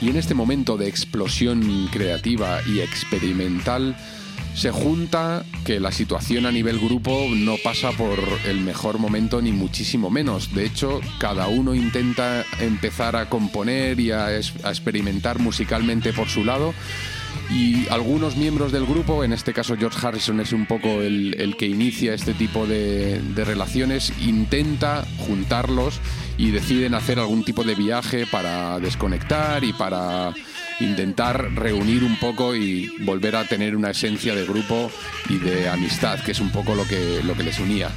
Y 0.00 0.10
en 0.10 0.16
este 0.16 0.34
momento 0.34 0.76
de 0.76 0.88
explosión 0.88 1.88
creativa 1.92 2.60
y 2.66 2.80
experimental 2.80 3.96
se 4.54 4.70
junta 4.70 5.44
que 5.64 5.80
la 5.80 5.92
situación 5.92 6.46
a 6.46 6.52
nivel 6.52 6.78
grupo 6.78 7.26
no 7.32 7.56
pasa 7.62 7.92
por 7.92 8.18
el 8.46 8.60
mejor 8.60 8.98
momento 8.98 9.40
ni 9.40 9.52
muchísimo 9.52 10.10
menos. 10.10 10.54
De 10.54 10.64
hecho, 10.64 11.00
cada 11.18 11.48
uno 11.48 11.74
intenta 11.74 12.44
empezar 12.60 13.16
a 13.16 13.28
componer 13.28 14.00
y 14.00 14.10
a 14.10 14.36
experimentar 14.36 15.38
musicalmente 15.38 16.12
por 16.12 16.28
su 16.28 16.44
lado. 16.44 16.74
Y 17.50 17.88
algunos 17.88 18.36
miembros 18.36 18.72
del 18.72 18.84
grupo, 18.84 19.24
en 19.24 19.32
este 19.32 19.54
caso 19.54 19.76
George 19.76 20.06
Harrison 20.06 20.38
es 20.40 20.52
un 20.52 20.66
poco 20.66 21.00
el, 21.00 21.34
el 21.38 21.56
que 21.56 21.66
inicia 21.66 22.12
este 22.12 22.34
tipo 22.34 22.66
de, 22.66 23.20
de 23.20 23.44
relaciones, 23.44 24.12
intenta 24.20 25.06
juntarlos 25.16 26.00
y 26.36 26.50
deciden 26.50 26.94
hacer 26.94 27.18
algún 27.18 27.44
tipo 27.44 27.64
de 27.64 27.74
viaje 27.74 28.26
para 28.26 28.78
desconectar 28.80 29.64
y 29.64 29.72
para 29.72 30.34
intentar 30.80 31.52
reunir 31.54 32.04
un 32.04 32.16
poco 32.16 32.54
y 32.54 32.92
volver 33.00 33.36
a 33.36 33.44
tener 33.44 33.74
una 33.76 33.90
esencia 33.90 34.34
de 34.34 34.44
grupo 34.44 34.90
y 35.28 35.38
de 35.38 35.68
amistad, 35.68 36.20
que 36.20 36.32
es 36.32 36.40
un 36.40 36.50
poco 36.50 36.74
lo 36.74 36.86
que, 36.86 37.22
lo 37.24 37.34
que 37.34 37.42
les 37.42 37.58
unía. 37.58 37.90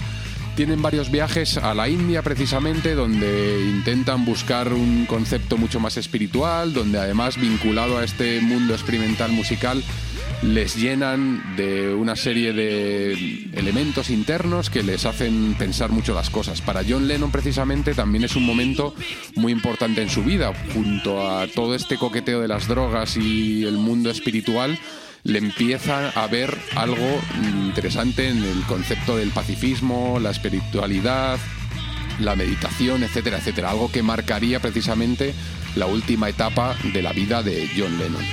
Tienen 0.55 0.81
varios 0.81 1.09
viajes 1.09 1.57
a 1.57 1.73
la 1.73 1.87
India 1.87 2.21
precisamente, 2.21 2.93
donde 2.93 3.61
intentan 3.61 4.25
buscar 4.25 4.73
un 4.73 5.05
concepto 5.05 5.57
mucho 5.57 5.79
más 5.79 5.97
espiritual, 5.97 6.73
donde 6.73 6.99
además 6.99 7.39
vinculado 7.39 7.97
a 7.97 8.03
este 8.03 8.41
mundo 8.41 8.73
experimental 8.73 9.31
musical 9.31 9.81
les 10.43 10.75
llenan 10.75 11.55
de 11.55 11.93
una 11.93 12.15
serie 12.15 12.51
de 12.51 13.13
elementos 13.53 14.09
internos 14.09 14.69
que 14.69 14.83
les 14.83 15.05
hacen 15.05 15.55
pensar 15.57 15.91
mucho 15.91 16.13
las 16.13 16.29
cosas. 16.29 16.61
Para 16.61 16.81
John 16.87 17.07
Lennon 17.07 17.31
precisamente 17.31 17.93
también 17.93 18.23
es 18.23 18.35
un 18.35 18.45
momento 18.45 18.95
muy 19.35 19.51
importante 19.51 20.01
en 20.01 20.09
su 20.09 20.23
vida, 20.23 20.51
junto 20.73 21.27
a 21.27 21.47
todo 21.47 21.75
este 21.75 21.97
coqueteo 21.97 22.41
de 22.41 22.47
las 22.47 22.67
drogas 22.67 23.17
y 23.17 23.65
el 23.65 23.77
mundo 23.77 24.09
espiritual 24.09 24.77
le 25.23 25.37
empieza 25.37 26.09
a 26.09 26.27
ver 26.27 26.57
algo 26.75 27.21
interesante 27.43 28.27
en 28.27 28.43
el 28.43 28.63
concepto 28.63 29.17
del 29.17 29.29
pacifismo, 29.29 30.19
la 30.19 30.31
espiritualidad, 30.31 31.39
la 32.19 32.35
meditación, 32.35 33.03
etcétera, 33.03 33.37
etcétera. 33.37 33.71
Algo 33.71 33.91
que 33.91 34.03
marcaría 34.03 34.59
precisamente 34.59 35.33
la 35.75 35.85
última 35.85 36.29
etapa 36.29 36.75
de 36.93 37.01
la 37.01 37.13
vida 37.13 37.43
de 37.43 37.69
John 37.75 37.97
Lennon. 37.97 38.25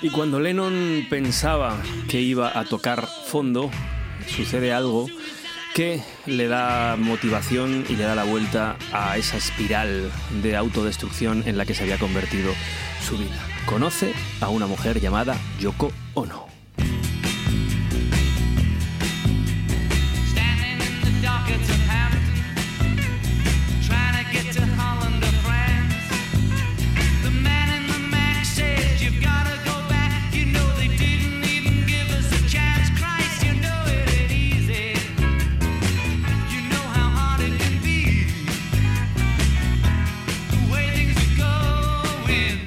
Y 0.00 0.10
cuando 0.10 0.40
Lennon 0.40 1.06
pensaba 1.08 1.80
que 2.08 2.20
iba 2.20 2.58
a 2.58 2.64
tocar 2.64 3.06
fondo, 3.26 3.70
sucede 4.26 4.72
algo 4.72 5.06
que 5.74 6.02
le 6.26 6.48
da 6.48 6.96
motivación 6.98 7.84
y 7.88 7.96
le 7.96 8.04
da 8.04 8.14
la 8.14 8.24
vuelta 8.24 8.76
a 8.92 9.16
esa 9.16 9.36
espiral 9.36 10.10
de 10.42 10.56
autodestrucción 10.56 11.42
en 11.46 11.56
la 11.56 11.64
que 11.64 11.74
se 11.74 11.82
había 11.82 11.98
convertido 11.98 12.52
su 13.06 13.16
vida. 13.16 13.40
Conoce 13.66 14.12
a 14.40 14.48
una 14.48 14.66
mujer 14.66 15.00
llamada 15.00 15.36
Yoko 15.58 15.92
Ono. 16.14 16.51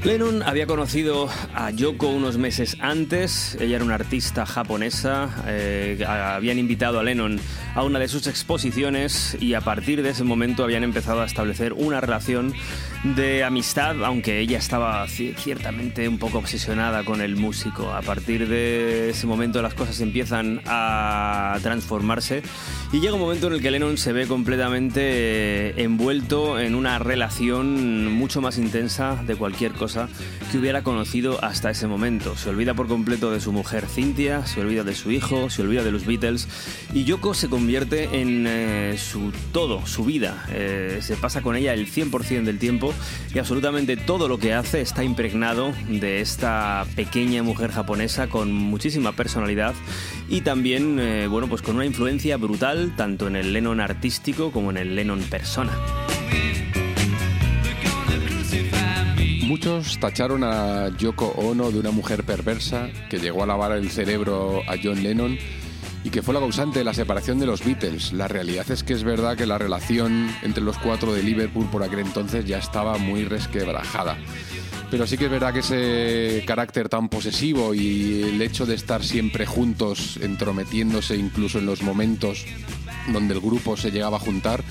Lennon 0.06 0.44
había 0.44 0.68
conocido 0.68 1.28
a 1.56 1.72
Yoko 1.72 2.10
unos 2.10 2.38
meses 2.38 2.78
antes. 2.80 3.58
Ella 3.60 3.78
era 3.78 3.86
una 3.86 3.96
artista 3.96 4.46
japonesa. 4.46 5.30
eh, 5.48 6.06
habían 6.08 6.60
invitado 6.60 7.00
a 7.00 7.04
Lennon 7.04 7.40
a 7.74 7.84
una 7.84 7.98
de 7.98 8.08
sus 8.08 8.28
exposiciones 8.28 9.36
y 9.42 9.56
a 9.56 9.62
partir 9.62 10.04
de 10.04 10.10
ese 10.10 10.24
momento 10.24 10.64
habían 10.64 10.84
empezado 10.84 11.22
a 11.22 11.26
establecer 11.26 11.74
una 11.74 12.02
relación 12.02 12.54
de 13.14 13.44
amistad, 13.44 14.04
aunque 14.04 14.40
ella 14.40 14.58
estaba 14.58 15.06
ci- 15.06 15.36
ciertamente 15.36 16.08
un 16.10 16.18
poco 16.18 16.40
obsesionada 16.40 17.04
con 17.04 17.22
el 17.22 17.36
músico. 17.36 17.94
A 17.94 18.02
partir 18.02 18.48
de 18.48 19.12
ese 19.12 19.28
momento 19.28 19.62
las 19.62 19.76
cosas 19.76 20.02
empiezan 20.02 20.60
a 20.66 21.60
transformarse 21.62 22.42
y 22.92 23.00
llega 23.02 23.14
un 23.14 23.20
momento 23.20 23.46
en 23.48 23.54
el 23.54 23.62
que 23.62 23.70
Lennon 23.70 23.98
se 23.98 24.12
ve 24.12 24.26
completamente 24.26 25.02
eh, 25.04 25.74
envuelto 25.84 26.60
en 26.60 26.74
una 26.74 26.98
relación 26.98 28.12
mucho 28.12 28.42
más 28.42 28.58
intensa 28.58 29.22
de 29.28 29.36
cualquier 29.36 29.74
cosa 29.74 30.10
que 30.52 30.58
hubiera 30.58 30.82
conocido 30.82 31.44
hasta 31.44 31.70
ese 31.70 31.86
momento. 31.86 32.36
Se 32.36 32.50
olvida 32.50 32.74
por 32.74 32.88
completo 32.88 33.30
de 33.30 33.40
su 33.40 33.52
mujer 33.52 33.86
Cynthia, 33.88 34.48
se 34.48 34.62
olvida 34.62 34.84
de 34.84 34.96
su 34.96 35.12
hijo, 35.12 35.52
se 35.52 35.62
olvida 35.62 35.84
de 35.84 35.92
los 35.92 36.08
Beatles 36.08 36.48
y 36.94 37.04
Yoko 37.04 37.36
se 37.36 37.50
convierte 37.50 38.20
en 38.22 38.46
eh, 38.48 38.96
su 38.98 39.32
todo, 39.52 39.86
su 39.86 40.06
vida. 40.06 40.44
Eh, 40.50 41.00
se 41.02 41.16
pasa 41.18 41.44
con 41.44 41.56
ella 41.56 41.74
el 41.74 41.86
100% 41.86 42.44
del 42.46 42.58
tiempo 42.58 42.94
y 43.34 43.40
absolutamente 43.40 43.98
todo 43.98 44.28
lo 44.28 44.38
que 44.38 44.54
hace 44.54 44.82
está 44.82 45.04
impregnado 45.04 45.74
de 45.88 46.22
esta 46.22 46.86
pequeña 46.96 47.44
mujer 47.44 47.72
japonesa 47.72 48.28
con 48.28 48.52
muchísima 48.52 49.12
personalidad 49.14 49.74
y 50.30 50.42
también, 50.42 51.00
eh, 51.00 51.28
bueno, 51.28 51.48
pues 51.48 51.62
con 51.62 51.76
una 51.76 51.86
influencia 51.86 52.38
brutal 52.38 52.94
tanto 52.96 53.28
en 53.28 53.36
el 53.36 53.54
Lennon 53.54 53.80
artístico 53.80 54.52
como 54.52 54.72
en 54.72 54.78
el 54.78 54.96
Lennon 54.96 55.22
persona. 55.24 55.72
Muchos 59.44 60.00
tacharon 60.00 60.44
a 60.44 60.90
Yoko 60.98 61.28
Ono 61.38 61.72
de 61.72 61.80
una 61.80 61.92
mujer 61.92 62.24
perversa 62.24 62.90
que 63.10 63.20
llegó 63.20 63.44
a 63.44 63.46
lavar 63.46 63.74
el 63.74 63.90
cerebro 63.92 64.62
a 64.68 64.76
John 64.82 65.04
Lennon 65.04 65.38
y 66.06 66.12
que 66.12 66.22
fue 66.22 66.36
la 66.36 66.40
causante 66.40 66.78
de 66.78 66.86
la 66.86 66.94
separación 66.94 67.40
de 67.40 67.48
los 67.48 67.66
Beatles. 67.66 68.14
La 68.14 68.28
realidad 68.28 68.70
es 68.70 68.84
que 68.84 68.94
es 68.94 69.04
verdad 69.04 69.36
que 69.36 69.48
la 69.48 69.58
relación 69.58 70.30
entre 70.44 70.64
los 70.64 70.78
cuatro 70.78 71.12
de 71.12 71.24
Liverpool 71.24 71.66
por 71.72 71.82
aquel 71.82 72.00
entonces 72.00 72.46
ya 72.46 72.60
estaba 72.60 73.00
muy 73.00 73.26
resquebrajada. 73.26 74.16
Pero 74.92 75.08
sí 75.08 75.18
que 75.18 75.26
es 75.26 75.32
verdad 75.32 75.52
que 75.52 75.62
ese 75.62 76.44
carácter 76.46 76.90
tan 76.90 77.10
posesivo 77.10 77.74
y 77.74 78.22
el 78.22 78.40
hecho 78.40 78.68
de 78.68 78.76
estar 78.76 79.04
siempre 79.04 79.48
juntos, 79.48 80.20
entrometiéndose 80.22 81.18
incluso 81.18 81.58
en 81.58 81.66
los 81.66 81.82
momentos 81.82 82.46
donde 83.12 83.34
el 83.34 83.42
grupo 83.42 83.76
se 83.76 83.90
llegaba 83.90 84.18
a 84.18 84.20
juntar, 84.20 84.64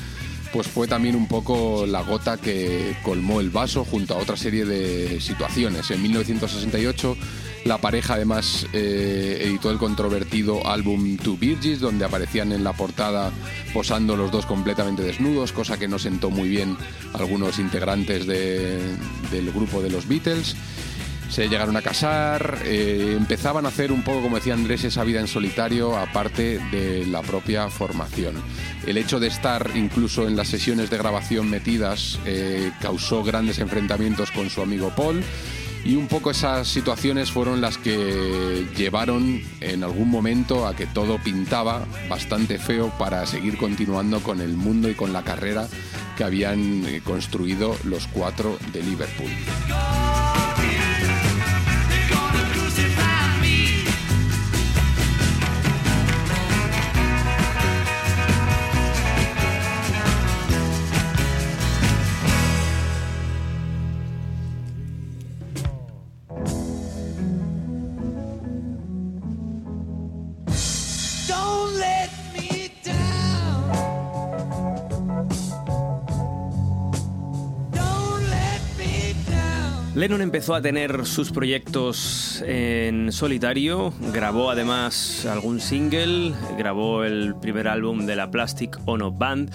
pues 0.52 0.68
fue 0.68 0.86
también 0.86 1.16
un 1.16 1.26
poco 1.26 1.84
la 1.84 2.02
gota 2.02 2.36
que 2.36 2.96
colmó 3.02 3.40
el 3.40 3.50
vaso 3.50 3.84
junto 3.84 4.14
a 4.14 4.18
otra 4.18 4.36
serie 4.36 4.64
de 4.64 5.20
situaciones. 5.20 5.90
En 5.90 6.00
1968 6.00 7.16
la 7.64 7.78
pareja 7.78 8.14
además 8.14 8.66
eh, 8.72 9.38
editó 9.42 9.70
el 9.70 9.78
controvertido 9.78 10.66
álbum 10.66 11.16
Two 11.16 11.36
Virgins, 11.38 11.80
donde 11.80 12.04
aparecían 12.04 12.52
en 12.52 12.62
la 12.62 12.72
portada 12.74 13.30
posando 13.72 14.16
los 14.16 14.30
dos 14.30 14.44
completamente 14.46 15.02
desnudos, 15.02 15.52
cosa 15.52 15.78
que 15.78 15.88
no 15.88 15.98
sentó 15.98 16.30
muy 16.30 16.48
bien 16.48 16.76
a 17.14 17.18
algunos 17.18 17.58
integrantes 17.58 18.26
de- 18.26 18.94
del 19.30 19.50
grupo 19.52 19.80
de 19.80 19.90
los 19.90 20.06
Beatles. 20.06 20.56
Se 21.30 21.48
llegaron 21.48 21.74
a 21.76 21.82
casar, 21.82 22.58
eh, 22.64 23.14
empezaban 23.16 23.64
a 23.64 23.68
hacer 23.70 23.90
un 23.92 24.02
poco, 24.04 24.20
como 24.20 24.36
decía 24.36 24.52
Andrés, 24.54 24.84
esa 24.84 25.02
vida 25.02 25.20
en 25.20 25.26
solitario, 25.26 25.96
aparte 25.96 26.60
de 26.70 27.06
la 27.06 27.22
propia 27.22 27.70
formación. 27.70 28.34
El 28.86 28.98
hecho 28.98 29.18
de 29.18 29.28
estar 29.28 29.70
incluso 29.74 30.28
en 30.28 30.36
las 30.36 30.48
sesiones 30.48 30.90
de 30.90 30.98
grabación 30.98 31.48
metidas 31.48 32.20
eh, 32.26 32.70
causó 32.80 33.24
grandes 33.24 33.58
enfrentamientos 33.58 34.30
con 34.30 34.50
su 34.50 34.60
amigo 34.60 34.92
Paul. 34.94 35.24
Y 35.84 35.96
un 35.96 36.08
poco 36.08 36.30
esas 36.30 36.66
situaciones 36.66 37.30
fueron 37.30 37.60
las 37.60 37.76
que 37.76 38.66
llevaron 38.74 39.42
en 39.60 39.84
algún 39.84 40.10
momento 40.10 40.66
a 40.66 40.74
que 40.74 40.86
todo 40.86 41.18
pintaba 41.18 41.86
bastante 42.08 42.58
feo 42.58 42.90
para 42.98 43.26
seguir 43.26 43.58
continuando 43.58 44.20
con 44.20 44.40
el 44.40 44.54
mundo 44.54 44.88
y 44.88 44.94
con 44.94 45.12
la 45.12 45.22
carrera 45.22 45.68
que 46.16 46.24
habían 46.24 46.86
eh, 46.86 47.02
construido 47.04 47.76
los 47.84 48.06
cuatro 48.06 48.58
de 48.72 48.82
Liverpool. 48.82 49.30
Lennon 80.04 80.20
empezó 80.20 80.54
a 80.54 80.60
tener 80.60 81.06
sus 81.06 81.32
proyectos 81.32 82.44
en 82.46 83.10
solitario, 83.10 83.94
grabó 84.12 84.50
además 84.50 85.24
algún 85.24 85.60
single, 85.60 86.34
grabó 86.58 87.04
el 87.04 87.34
primer 87.36 87.68
álbum 87.68 88.04
de 88.04 88.14
la 88.14 88.30
Plastic 88.30 88.78
Ono 88.84 89.12
Band 89.12 89.50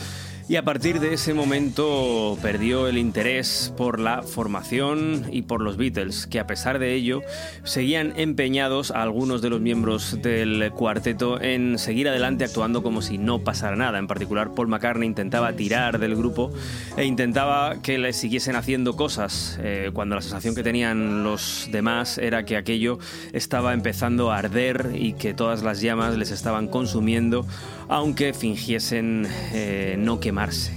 y 0.50 0.56
a 0.56 0.64
partir 0.64 1.00
de 1.00 1.14
ese 1.14 1.36
momento 1.36 2.36
perdió 2.41 2.88
el 2.88 2.97
interés 2.97 3.72
por 3.78 4.00
la 4.00 4.24
formación 4.24 5.28
y 5.32 5.43
por 5.43 5.62
los 5.62 5.78
Beatles, 5.78 6.26
que 6.26 6.39
a 6.39 6.47
pesar 6.47 6.80
de 6.80 6.95
ello 6.95 7.22
seguían 7.64 8.14
empeñados 8.18 8.89
algunos 8.89 9.43
de 9.43 9.52
los 9.52 9.62
miembros 9.62 10.20
del 10.24 10.72
cuarteto 10.72 11.39
en 11.39 11.78
seguir 11.78 12.10
adelante 12.10 12.45
actuando 12.45 12.82
como 12.82 13.04
si 13.04 13.20
no 13.20 13.43
pasara 13.43 13.76
nada. 13.76 14.00
En 14.00 14.08
particular, 14.08 14.56
Paul 14.56 14.70
McCartney 14.70 15.08
intentaba 15.08 15.54
tirar 15.54 16.00
del 16.00 16.16
grupo 16.16 16.52
e 16.97 17.06
intentaba 17.06 17.80
que 17.84 18.00
le 18.00 18.12
siguiesen 18.12 18.56
haciendo 18.56 18.95
cosas, 18.95 19.60
eh, 19.62 19.91
cuando 19.93 20.16
la 20.16 20.24
sensación 20.24 20.56
que 20.56 20.64
tenían 20.64 21.24
los 21.24 21.70
demás 21.72 22.18
era 22.18 22.43
que 22.43 22.58
aquello 22.58 22.97
estaba 23.34 23.76
empezando 23.76 24.32
a 24.32 24.39
arder 24.39 24.93
y 24.95 25.14
que 25.14 25.36
todas 25.36 25.62
las 25.62 25.80
llamas 25.80 26.18
les 26.18 26.32
estaban 26.32 26.68
consumiendo, 26.68 27.45
aunque 27.90 28.34
fingiesen 28.34 29.28
eh, 29.52 29.96
no 29.98 30.20
quemarse. 30.20 30.72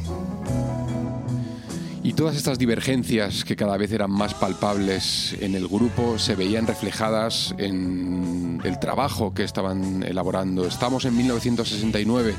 Y 2.03 2.15
todas 2.15 2.35
estas 2.35 2.59
divergencias 2.59 3.45
que 3.45 3.55
cada 3.55 3.77
vez 3.77 3.93
eran 3.93 4.11
más 4.11 4.35
palpables 4.35 5.37
en 5.41 5.55
el 5.55 5.69
grupo 5.69 6.19
se 6.19 6.35
veían 6.35 6.67
reflejadas 6.67 7.55
en 7.59 8.61
el 8.65 8.81
trabajo 8.81 9.35
que 9.35 9.45
estaban 9.45 10.03
elaborando. 10.03 10.67
Estamos 10.67 11.05
en 11.05 11.17
1969 11.17 12.35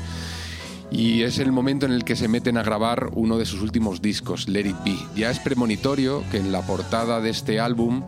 y 0.90 1.22
es 1.22 1.38
el 1.38 1.50
momento 1.50 1.86
en 1.86 1.92
el 1.92 2.04
que 2.04 2.14
se 2.14 2.28
meten 2.28 2.58
a 2.58 2.62
grabar 2.62 3.08
uno 3.14 3.38
de 3.38 3.46
sus 3.46 3.62
últimos 3.62 4.02
discos, 4.02 4.48
Let 4.48 4.66
It 4.66 4.76
Be. 4.84 4.96
Ya 5.16 5.30
es 5.30 5.38
premonitorio 5.38 6.22
que 6.30 6.36
en 6.36 6.52
la 6.52 6.60
portada 6.60 7.22
de 7.22 7.30
este 7.30 7.58
álbum 7.58 8.02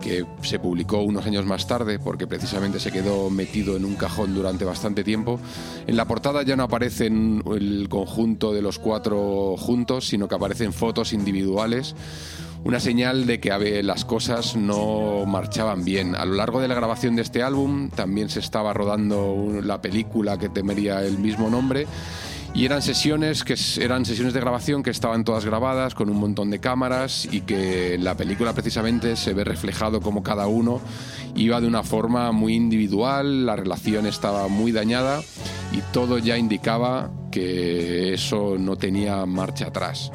que 0.00 0.24
se 0.42 0.58
publicó 0.58 1.02
unos 1.02 1.26
años 1.26 1.44
más 1.44 1.66
tarde, 1.66 1.98
porque 1.98 2.26
precisamente 2.26 2.80
se 2.80 2.92
quedó 2.92 3.30
metido 3.30 3.76
en 3.76 3.84
un 3.84 3.94
cajón 3.94 4.34
durante 4.34 4.64
bastante 4.64 5.04
tiempo. 5.04 5.40
En 5.86 5.96
la 5.96 6.06
portada 6.06 6.42
ya 6.42 6.56
no 6.56 6.64
aparecen 6.64 7.42
el 7.54 7.88
conjunto 7.88 8.52
de 8.52 8.62
los 8.62 8.78
cuatro 8.78 9.56
juntos, 9.56 10.08
sino 10.08 10.28
que 10.28 10.34
aparecen 10.34 10.72
fotos 10.72 11.12
individuales. 11.12 11.94
Una 12.64 12.80
señal 12.80 13.26
de 13.26 13.38
que 13.38 13.82
las 13.84 14.04
cosas 14.04 14.56
no 14.56 15.24
marchaban 15.24 15.84
bien. 15.84 16.16
A 16.16 16.24
lo 16.24 16.34
largo 16.34 16.60
de 16.60 16.66
la 16.66 16.74
grabación 16.74 17.14
de 17.14 17.22
este 17.22 17.42
álbum 17.42 17.90
también 17.90 18.28
se 18.28 18.40
estaba 18.40 18.72
rodando 18.72 19.60
la 19.62 19.80
película 19.80 20.36
que 20.36 20.48
temería 20.48 21.04
el 21.04 21.18
mismo 21.18 21.48
nombre 21.48 21.86
y 22.56 22.64
eran 22.64 22.80
sesiones 22.80 23.44
que 23.44 23.54
eran 23.80 24.06
sesiones 24.06 24.32
de 24.32 24.40
grabación 24.40 24.82
que 24.82 24.88
estaban 24.88 25.24
todas 25.24 25.44
grabadas 25.44 25.94
con 25.94 26.08
un 26.08 26.16
montón 26.16 26.48
de 26.48 26.58
cámaras 26.58 27.28
y 27.30 27.42
que 27.42 27.98
la 27.98 28.16
película 28.16 28.54
precisamente 28.54 29.14
se 29.16 29.34
ve 29.34 29.44
reflejado 29.44 30.00
como 30.00 30.22
cada 30.22 30.46
uno 30.46 30.80
iba 31.34 31.60
de 31.60 31.66
una 31.66 31.82
forma 31.82 32.32
muy 32.32 32.54
individual, 32.54 33.44
la 33.44 33.56
relación 33.56 34.06
estaba 34.06 34.48
muy 34.48 34.72
dañada 34.72 35.20
y 35.72 35.82
todo 35.92 36.16
ya 36.16 36.38
indicaba 36.38 37.10
que 37.30 38.14
eso 38.14 38.56
no 38.58 38.76
tenía 38.76 39.26
marcha 39.26 39.66
atrás. 39.66 40.10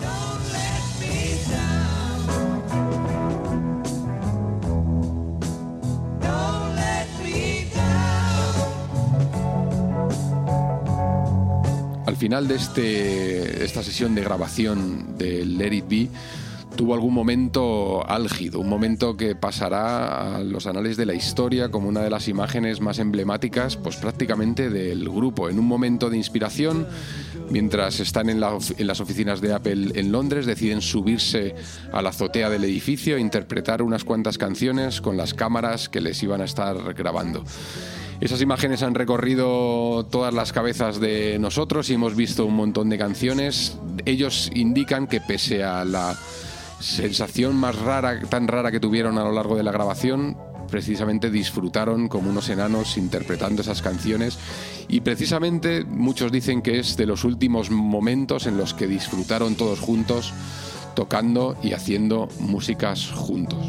Final 12.21 12.47
de 12.47 12.53
este, 12.53 13.65
esta 13.65 13.81
sesión 13.81 14.13
de 14.13 14.21
grabación 14.21 15.17
de 15.17 15.43
Let 15.43 15.73
It 15.73 15.85
Be, 15.89 16.07
tuvo 16.75 16.93
algún 16.93 17.15
momento 17.15 18.07
álgido, 18.07 18.59
un 18.59 18.69
momento 18.69 19.17
que 19.17 19.33
pasará 19.33 20.35
a 20.35 20.43
los 20.43 20.67
anales 20.67 20.97
de 20.97 21.07
la 21.07 21.15
historia 21.15 21.71
como 21.71 21.89
una 21.89 22.01
de 22.01 22.11
las 22.11 22.27
imágenes 22.27 22.79
más 22.79 22.99
emblemáticas, 22.99 23.75
pues 23.75 23.95
prácticamente 23.95 24.69
del 24.69 25.09
grupo. 25.09 25.49
En 25.49 25.57
un 25.57 25.65
momento 25.65 26.11
de 26.11 26.17
inspiración, 26.17 26.85
mientras 27.49 27.99
están 27.99 28.29
en, 28.29 28.39
la 28.39 28.55
en 28.77 28.85
las 28.85 29.01
oficinas 29.01 29.41
de 29.41 29.53
Apple 29.53 29.93
en 29.95 30.11
Londres, 30.11 30.45
deciden 30.45 30.83
subirse 30.83 31.55
a 31.91 32.03
la 32.03 32.09
azotea 32.09 32.51
del 32.51 32.65
edificio 32.65 33.17
e 33.17 33.19
interpretar 33.19 33.81
unas 33.81 34.03
cuantas 34.03 34.37
canciones 34.37 35.01
con 35.01 35.17
las 35.17 35.33
cámaras 35.33 35.89
que 35.89 36.01
les 36.01 36.21
iban 36.21 36.41
a 36.41 36.45
estar 36.45 36.93
grabando. 36.93 37.43
Esas 38.21 38.39
imágenes 38.39 38.83
han 38.83 38.93
recorrido 38.93 40.05
todas 40.11 40.31
las 40.31 40.53
cabezas 40.53 40.99
de 40.99 41.39
nosotros 41.39 41.89
y 41.89 41.95
hemos 41.95 42.15
visto 42.15 42.45
un 42.45 42.55
montón 42.55 42.87
de 42.87 42.99
canciones. 42.99 43.79
Ellos 44.05 44.51
indican 44.53 45.07
que 45.07 45.21
pese 45.21 45.63
a 45.63 45.83
la 45.83 46.15
sensación 46.79 47.55
más 47.55 47.79
rara, 47.79 48.21
tan 48.21 48.47
rara 48.47 48.71
que 48.71 48.79
tuvieron 48.79 49.17
a 49.17 49.23
lo 49.23 49.31
largo 49.31 49.55
de 49.55 49.63
la 49.63 49.71
grabación, 49.71 50.37
precisamente 50.69 51.31
disfrutaron 51.31 52.07
como 52.07 52.29
unos 52.29 52.47
enanos 52.49 52.95
interpretando 52.95 53.63
esas 53.63 53.81
canciones 53.81 54.37
y 54.87 55.01
precisamente 55.01 55.83
muchos 55.83 56.31
dicen 56.31 56.61
que 56.61 56.77
es 56.77 56.97
de 56.97 57.07
los 57.07 57.23
últimos 57.23 57.71
momentos 57.71 58.45
en 58.45 58.55
los 58.55 58.75
que 58.75 58.85
disfrutaron 58.85 59.55
todos 59.55 59.79
juntos 59.79 60.31
tocando 60.95 61.57
y 61.63 61.73
haciendo 61.73 62.27
músicas 62.39 63.09
juntos. 63.09 63.65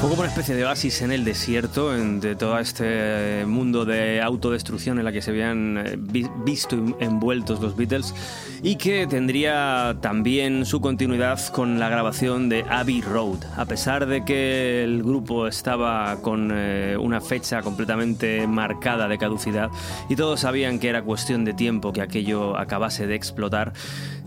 Fue 0.00 0.10
como 0.10 0.20
una 0.20 0.28
especie 0.28 0.54
de 0.54 0.64
oasis 0.66 1.00
en 1.00 1.12
el 1.12 1.24
desierto, 1.24 1.96
en- 1.96 2.20
todo 2.36 2.58
este 2.58 3.44
mundo 3.46 3.84
de 3.86 4.20
autodestrucción 4.20 4.98
en 4.98 5.04
la 5.06 5.12
que 5.12 5.22
se 5.22 5.30
habían 5.30 5.78
eh, 5.78 5.96
vi- 5.98 6.28
visto 6.44 6.76
en- 6.76 6.94
envueltos 7.00 7.60
los 7.60 7.74
Beatles 7.74 8.14
y 8.62 8.76
que 8.76 9.06
tendría 9.06 9.96
también 10.02 10.66
su 10.66 10.80
continuidad 10.82 11.40
con 11.48 11.78
la 11.78 11.88
grabación 11.88 12.48
de 12.50 12.64
Abbey 12.68 13.00
Road. 13.00 13.38
A 13.56 13.64
pesar 13.64 14.04
de 14.06 14.24
que 14.24 14.84
el 14.84 15.02
grupo 15.02 15.46
estaba 15.46 16.16
con 16.20 16.50
eh, 16.52 16.96
una 17.00 17.20
fecha 17.22 17.62
completamente 17.62 18.46
marcada 18.46 19.08
de 19.08 19.16
caducidad 19.16 19.70
y 20.10 20.16
todos 20.16 20.40
sabían 20.40 20.78
que 20.78 20.88
era 20.90 21.02
cuestión 21.02 21.44
de 21.46 21.54
tiempo 21.54 21.92
que 21.94 22.02
aquello 22.02 22.58
acabase 22.58 23.06
de 23.06 23.14
explotar, 23.14 23.72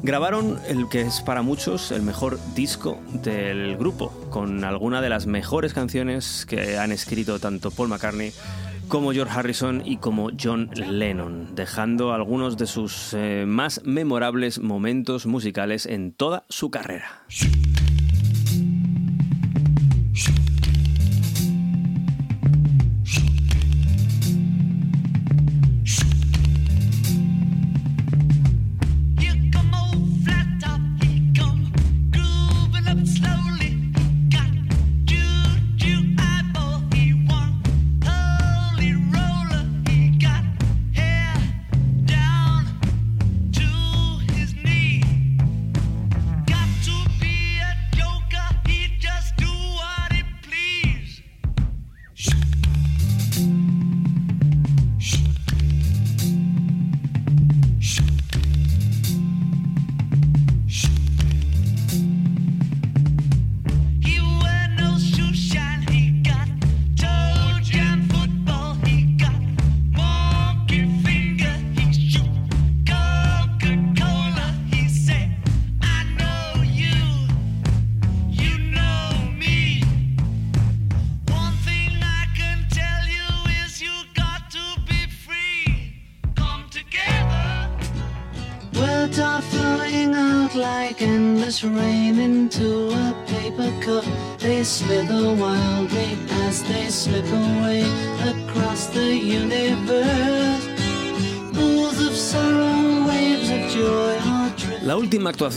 grabaron 0.02 0.60
el 0.68 0.88
que 0.90 1.02
es 1.02 1.22
para 1.22 1.42
muchos 1.44 1.92
el 1.92 2.02
mejor 2.02 2.40
disco 2.56 3.00
del 3.14 3.78
grupo, 3.78 4.12
con 4.38 4.64
alguna 4.64 5.02
de 5.02 5.10
las 5.10 5.26
mejores 5.26 5.74
canciones 5.74 6.46
que 6.46 6.78
han 6.78 6.92
escrito 6.92 7.40
tanto 7.40 7.72
Paul 7.72 7.90
McCartney 7.90 8.32
como 8.88 9.12
George 9.12 9.34
Harrison 9.36 9.82
y 9.84 9.98
como 9.98 10.30
John 10.40 10.70
Lennon, 10.76 11.56
dejando 11.56 12.14
algunos 12.14 12.56
de 12.56 12.68
sus 12.68 13.16
eh, 13.16 13.46
más 13.48 13.82
memorables 13.84 14.60
momentos 14.60 15.26
musicales 15.26 15.88
en 15.88 16.12
toda 16.12 16.46
su 16.50 16.70
carrera. 16.70 17.26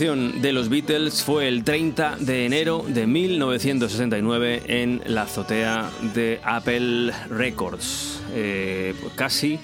Actuación 0.01 0.41
de 0.41 0.51
los 0.51 0.69
Beatles 0.69 1.23
fue 1.23 1.47
el 1.47 1.63
30 1.63 2.17
de 2.21 2.47
enero 2.47 2.83
de 2.87 3.05
1969 3.05 4.63
en 4.65 4.99
la 5.05 5.21
azotea 5.23 5.91
de 6.15 6.39
Apple 6.43 7.11
Records, 7.29 8.19
eh, 8.33 8.95
casi 9.13 9.59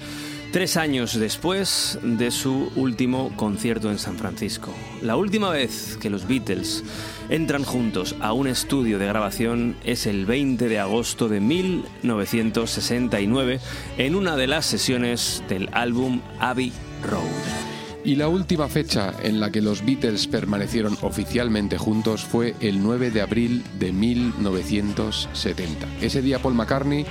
tres 0.52 0.78
años 0.78 1.20
después 1.20 1.98
de 2.04 2.30
su 2.30 2.72
último 2.76 3.36
concierto 3.36 3.90
en 3.90 3.98
San 3.98 4.16
Francisco. 4.16 4.72
La 5.02 5.16
última 5.16 5.50
vez 5.50 5.98
que 6.00 6.12
los 6.12 6.28
Beatles 6.28 6.84
entran 7.30 7.64
juntos 7.64 8.16
a 8.20 8.34
un 8.34 8.46
estudio 8.46 9.00
de 9.00 9.08
grabación 9.08 9.76
es 9.86 10.06
el 10.06 10.28
20 10.28 10.70
de 10.70 10.78
agosto 10.78 11.30
de 11.30 11.40
1969 11.40 13.60
en 13.98 14.14
una 14.14 14.36
de 14.36 14.46
las 14.46 14.68
sesiones 14.68 15.42
del 15.50 15.68
álbum 15.74 16.22
Abbey 16.40 16.72
Road. 17.04 17.67
Y 18.04 18.16
la 18.16 18.30
última 18.30 18.68
fecha 18.70 19.14
en 19.22 19.40
la 19.40 19.52
que 19.52 19.62
los 19.62 19.86
Beatles 19.86 20.28
permanecieron 20.28 20.98
oficialmente 21.02 21.78
juntos 21.78 22.24
fue 22.24 22.56
el 22.62 22.82
9 22.82 23.12
de 23.12 23.22
abril 23.22 23.64
de 23.80 23.92
1970. 23.92 25.88
Ese 26.02 26.22
día 26.22 26.40
Paul 26.40 26.54
McCartney 26.54 27.06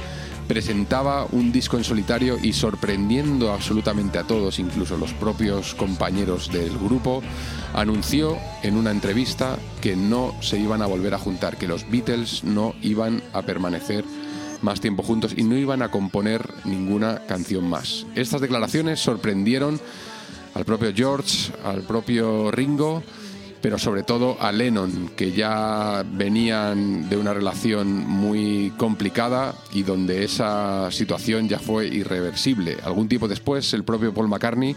presentaba 0.46 1.26
un 1.32 1.52
disco 1.52 1.76
en 1.76 1.84
solitario 1.84 2.38
y 2.40 2.52
sorprendiendo 2.52 3.52
absolutamente 3.52 4.18
a 4.18 4.24
todos, 4.24 4.58
incluso 4.58 4.96
los 4.96 5.12
propios 5.12 5.74
compañeros 5.74 6.50
del 6.50 6.78
grupo, 6.78 7.22
anunció 7.74 8.38
en 8.62 8.76
una 8.76 8.90
entrevista 8.90 9.58
que 9.80 9.96
no 9.96 10.34
se 10.40 10.58
iban 10.58 10.82
a 10.82 10.86
volver 10.86 11.14
a 11.14 11.18
juntar, 11.18 11.56
que 11.56 11.68
los 11.68 11.88
Beatles 11.90 12.44
no 12.44 12.74
iban 12.80 13.22
a 13.32 13.42
permanecer 13.42 14.04
más 14.62 14.80
tiempo 14.80 15.02
juntos 15.02 15.34
y 15.36 15.42
no 15.42 15.56
iban 15.56 15.82
a 15.82 15.90
componer 15.90 16.48
ninguna 16.64 17.26
canción 17.26 17.68
más. 17.68 18.06
Estas 18.14 18.40
declaraciones 18.40 19.00
sorprendieron 19.00 19.80
al 20.56 20.64
propio 20.64 20.90
George, 20.94 21.52
al 21.64 21.82
propio 21.82 22.50
Ringo, 22.50 23.02
pero 23.60 23.78
sobre 23.78 24.04
todo 24.04 24.38
a 24.40 24.52
Lennon, 24.52 25.10
que 25.14 25.32
ya 25.32 26.02
venían 26.10 27.10
de 27.10 27.18
una 27.18 27.34
relación 27.34 28.06
muy 28.08 28.72
complicada 28.78 29.54
y 29.74 29.82
donde 29.82 30.24
esa 30.24 30.90
situación 30.90 31.46
ya 31.46 31.58
fue 31.58 31.88
irreversible. 31.88 32.78
Algún 32.84 33.06
tiempo 33.06 33.28
después, 33.28 33.74
el 33.74 33.84
propio 33.84 34.14
Paul 34.14 34.28
McCartney 34.28 34.74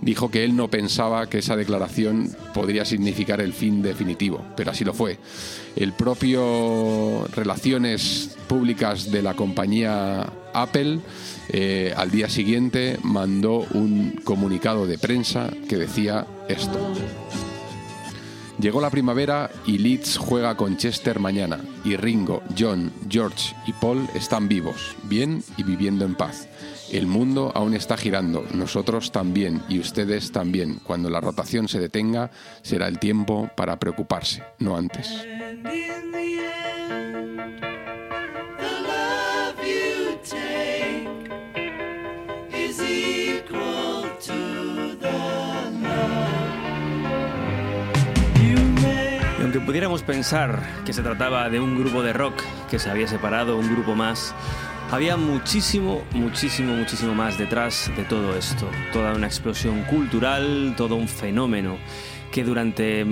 dijo 0.00 0.28
que 0.28 0.42
él 0.42 0.56
no 0.56 0.68
pensaba 0.68 1.28
que 1.28 1.38
esa 1.38 1.54
declaración 1.54 2.34
podría 2.52 2.84
significar 2.84 3.40
el 3.40 3.52
fin 3.52 3.80
definitivo, 3.80 4.44
pero 4.56 4.72
así 4.72 4.84
lo 4.84 4.92
fue. 4.92 5.18
El 5.76 5.92
propio 5.92 7.28
Relaciones 7.28 8.36
Públicas 8.48 9.12
de 9.12 9.22
la 9.22 9.34
compañía 9.34 10.26
Apple 10.52 10.98
eh, 11.52 11.92
al 11.96 12.10
día 12.10 12.30
siguiente 12.30 12.98
mandó 13.02 13.66
un 13.74 14.18
comunicado 14.24 14.86
de 14.86 14.98
prensa 14.98 15.50
que 15.68 15.76
decía 15.76 16.26
esto. 16.48 16.78
Llegó 18.58 18.80
la 18.80 18.90
primavera 18.90 19.50
y 19.66 19.78
Leeds 19.78 20.16
juega 20.16 20.56
con 20.56 20.76
Chester 20.76 21.18
mañana. 21.18 21.60
Y 21.84 21.96
Ringo, 21.96 22.42
John, 22.58 22.92
George 23.08 23.54
y 23.66 23.72
Paul 23.72 24.08
están 24.14 24.48
vivos, 24.48 24.96
bien 25.04 25.42
y 25.56 25.62
viviendo 25.62 26.04
en 26.04 26.14
paz. 26.14 26.48
El 26.90 27.06
mundo 27.06 27.52
aún 27.54 27.74
está 27.74 27.96
girando, 27.96 28.46
nosotros 28.54 29.12
también 29.12 29.62
y 29.68 29.78
ustedes 29.78 30.30
también. 30.32 30.78
Cuando 30.84 31.10
la 31.10 31.20
rotación 31.20 31.68
se 31.68 31.80
detenga, 31.80 32.30
será 32.62 32.86
el 32.86 32.98
tiempo 32.98 33.50
para 33.56 33.78
preocuparse, 33.78 34.42
no 34.58 34.76
antes. 34.76 35.08
Aunque 49.52 49.66
pudiéramos 49.66 50.02
pensar 50.02 50.62
que 50.86 50.94
se 50.94 51.02
trataba 51.02 51.50
de 51.50 51.60
un 51.60 51.78
grupo 51.78 52.02
de 52.02 52.14
rock 52.14 52.40
que 52.70 52.78
se 52.78 52.88
había 52.90 53.06
separado, 53.06 53.58
un 53.58 53.70
grupo 53.70 53.94
más, 53.94 54.34
había 54.90 55.18
muchísimo, 55.18 56.02
muchísimo, 56.12 56.72
muchísimo 56.74 57.14
más 57.14 57.36
detrás 57.36 57.90
de 57.94 58.04
todo 58.04 58.34
esto. 58.34 58.66
Toda 58.94 59.12
una 59.12 59.26
explosión 59.26 59.82
cultural, 59.82 60.72
todo 60.74 60.94
un 60.96 61.06
fenómeno 61.06 61.76
que 62.30 62.44
durante 62.44 63.04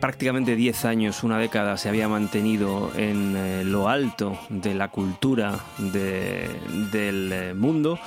prácticamente 0.00 0.56
10 0.56 0.82
años, 0.86 1.24
una 1.24 1.36
década, 1.36 1.76
se 1.76 1.90
había 1.90 2.08
mantenido 2.08 2.90
en 2.96 3.34
eh, 3.36 3.62
lo 3.62 3.90
alto 3.90 4.38
de 4.48 4.74
la 4.74 4.88
cultura 4.88 5.58
de- 5.76 6.48
del 6.90 7.30
eh, 7.34 7.54
mundo 7.54 7.98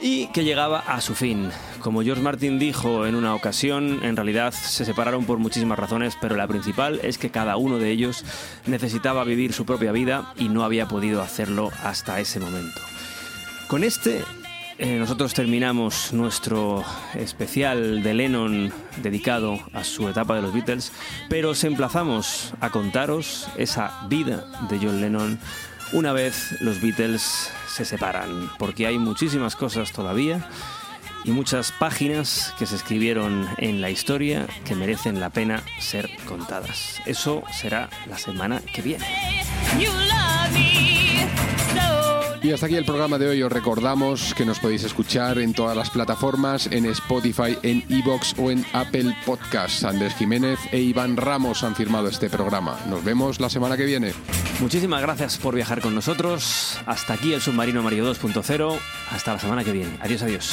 y 0.00 0.26
que 0.28 0.44
llegaba 0.44 0.80
a 0.80 1.00
su 1.00 1.14
fin. 1.14 1.50
Como 1.80 2.02
George 2.02 2.22
Martin 2.22 2.58
dijo 2.58 3.06
en 3.06 3.14
una 3.14 3.34
ocasión, 3.34 4.00
en 4.02 4.16
realidad 4.16 4.52
se 4.52 4.84
separaron 4.84 5.24
por 5.24 5.38
muchísimas 5.38 5.78
razones, 5.78 6.16
pero 6.20 6.36
la 6.36 6.46
principal 6.46 7.00
es 7.02 7.18
que 7.18 7.30
cada 7.30 7.56
uno 7.56 7.78
de 7.78 7.90
ellos 7.90 8.24
necesitaba 8.66 9.24
vivir 9.24 9.52
su 9.52 9.64
propia 9.64 9.92
vida 9.92 10.32
y 10.36 10.48
no 10.48 10.64
había 10.64 10.88
podido 10.88 11.22
hacerlo 11.22 11.70
hasta 11.82 12.20
ese 12.20 12.40
momento. 12.40 12.80
Con 13.68 13.84
este 13.84 14.22
eh, 14.78 14.98
nosotros 14.98 15.32
terminamos 15.32 16.12
nuestro 16.12 16.84
especial 17.14 18.02
de 18.02 18.12
Lennon 18.12 18.70
dedicado 19.02 19.58
a 19.72 19.84
su 19.84 20.06
etapa 20.06 20.36
de 20.36 20.42
los 20.42 20.52
Beatles, 20.52 20.92
pero 21.30 21.50
os 21.50 21.64
emplazamos 21.64 22.52
a 22.60 22.68
contaros 22.68 23.48
esa 23.56 24.06
vida 24.10 24.44
de 24.68 24.78
John 24.78 25.00
Lennon 25.00 25.38
una 25.92 26.12
vez 26.12 26.60
los 26.60 26.80
Beatles 26.80 27.50
se 27.68 27.84
separan, 27.84 28.50
porque 28.58 28.86
hay 28.86 28.98
muchísimas 28.98 29.56
cosas 29.56 29.92
todavía 29.92 30.48
y 31.24 31.30
muchas 31.30 31.72
páginas 31.72 32.54
que 32.58 32.66
se 32.66 32.76
escribieron 32.76 33.48
en 33.58 33.80
la 33.80 33.90
historia 33.90 34.46
que 34.64 34.74
merecen 34.74 35.20
la 35.20 35.30
pena 35.30 35.62
ser 35.80 36.08
contadas. 36.26 37.00
Eso 37.04 37.42
será 37.52 37.90
la 38.08 38.18
semana 38.18 38.62
que 38.72 38.82
viene. 38.82 39.06
Y 42.46 42.52
hasta 42.52 42.66
aquí 42.66 42.76
el 42.76 42.84
programa 42.84 43.18
de 43.18 43.28
hoy. 43.28 43.42
Os 43.42 43.50
recordamos 43.50 44.32
que 44.32 44.44
nos 44.44 44.60
podéis 44.60 44.84
escuchar 44.84 45.38
en 45.38 45.52
todas 45.52 45.76
las 45.76 45.90
plataformas, 45.90 46.68
en 46.70 46.86
Spotify, 46.86 47.58
en 47.64 47.82
Evox 47.88 48.36
o 48.38 48.52
en 48.52 48.64
Apple 48.72 49.16
Podcasts. 49.26 49.82
Andrés 49.82 50.14
Jiménez 50.14 50.60
e 50.70 50.78
Iván 50.78 51.16
Ramos 51.16 51.64
han 51.64 51.74
firmado 51.74 52.06
este 52.06 52.30
programa. 52.30 52.78
Nos 52.88 53.02
vemos 53.02 53.40
la 53.40 53.50
semana 53.50 53.76
que 53.76 53.84
viene. 53.84 54.12
Muchísimas 54.60 55.02
gracias 55.02 55.38
por 55.38 55.56
viajar 55.56 55.80
con 55.80 55.92
nosotros. 55.92 56.78
Hasta 56.86 57.14
aquí 57.14 57.32
el 57.32 57.40
submarino 57.40 57.82
Mario 57.82 58.14
2.0. 58.14 58.78
Hasta 59.10 59.32
la 59.32 59.40
semana 59.40 59.64
que 59.64 59.72
viene. 59.72 59.98
Adiós, 60.00 60.22
adiós. 60.22 60.52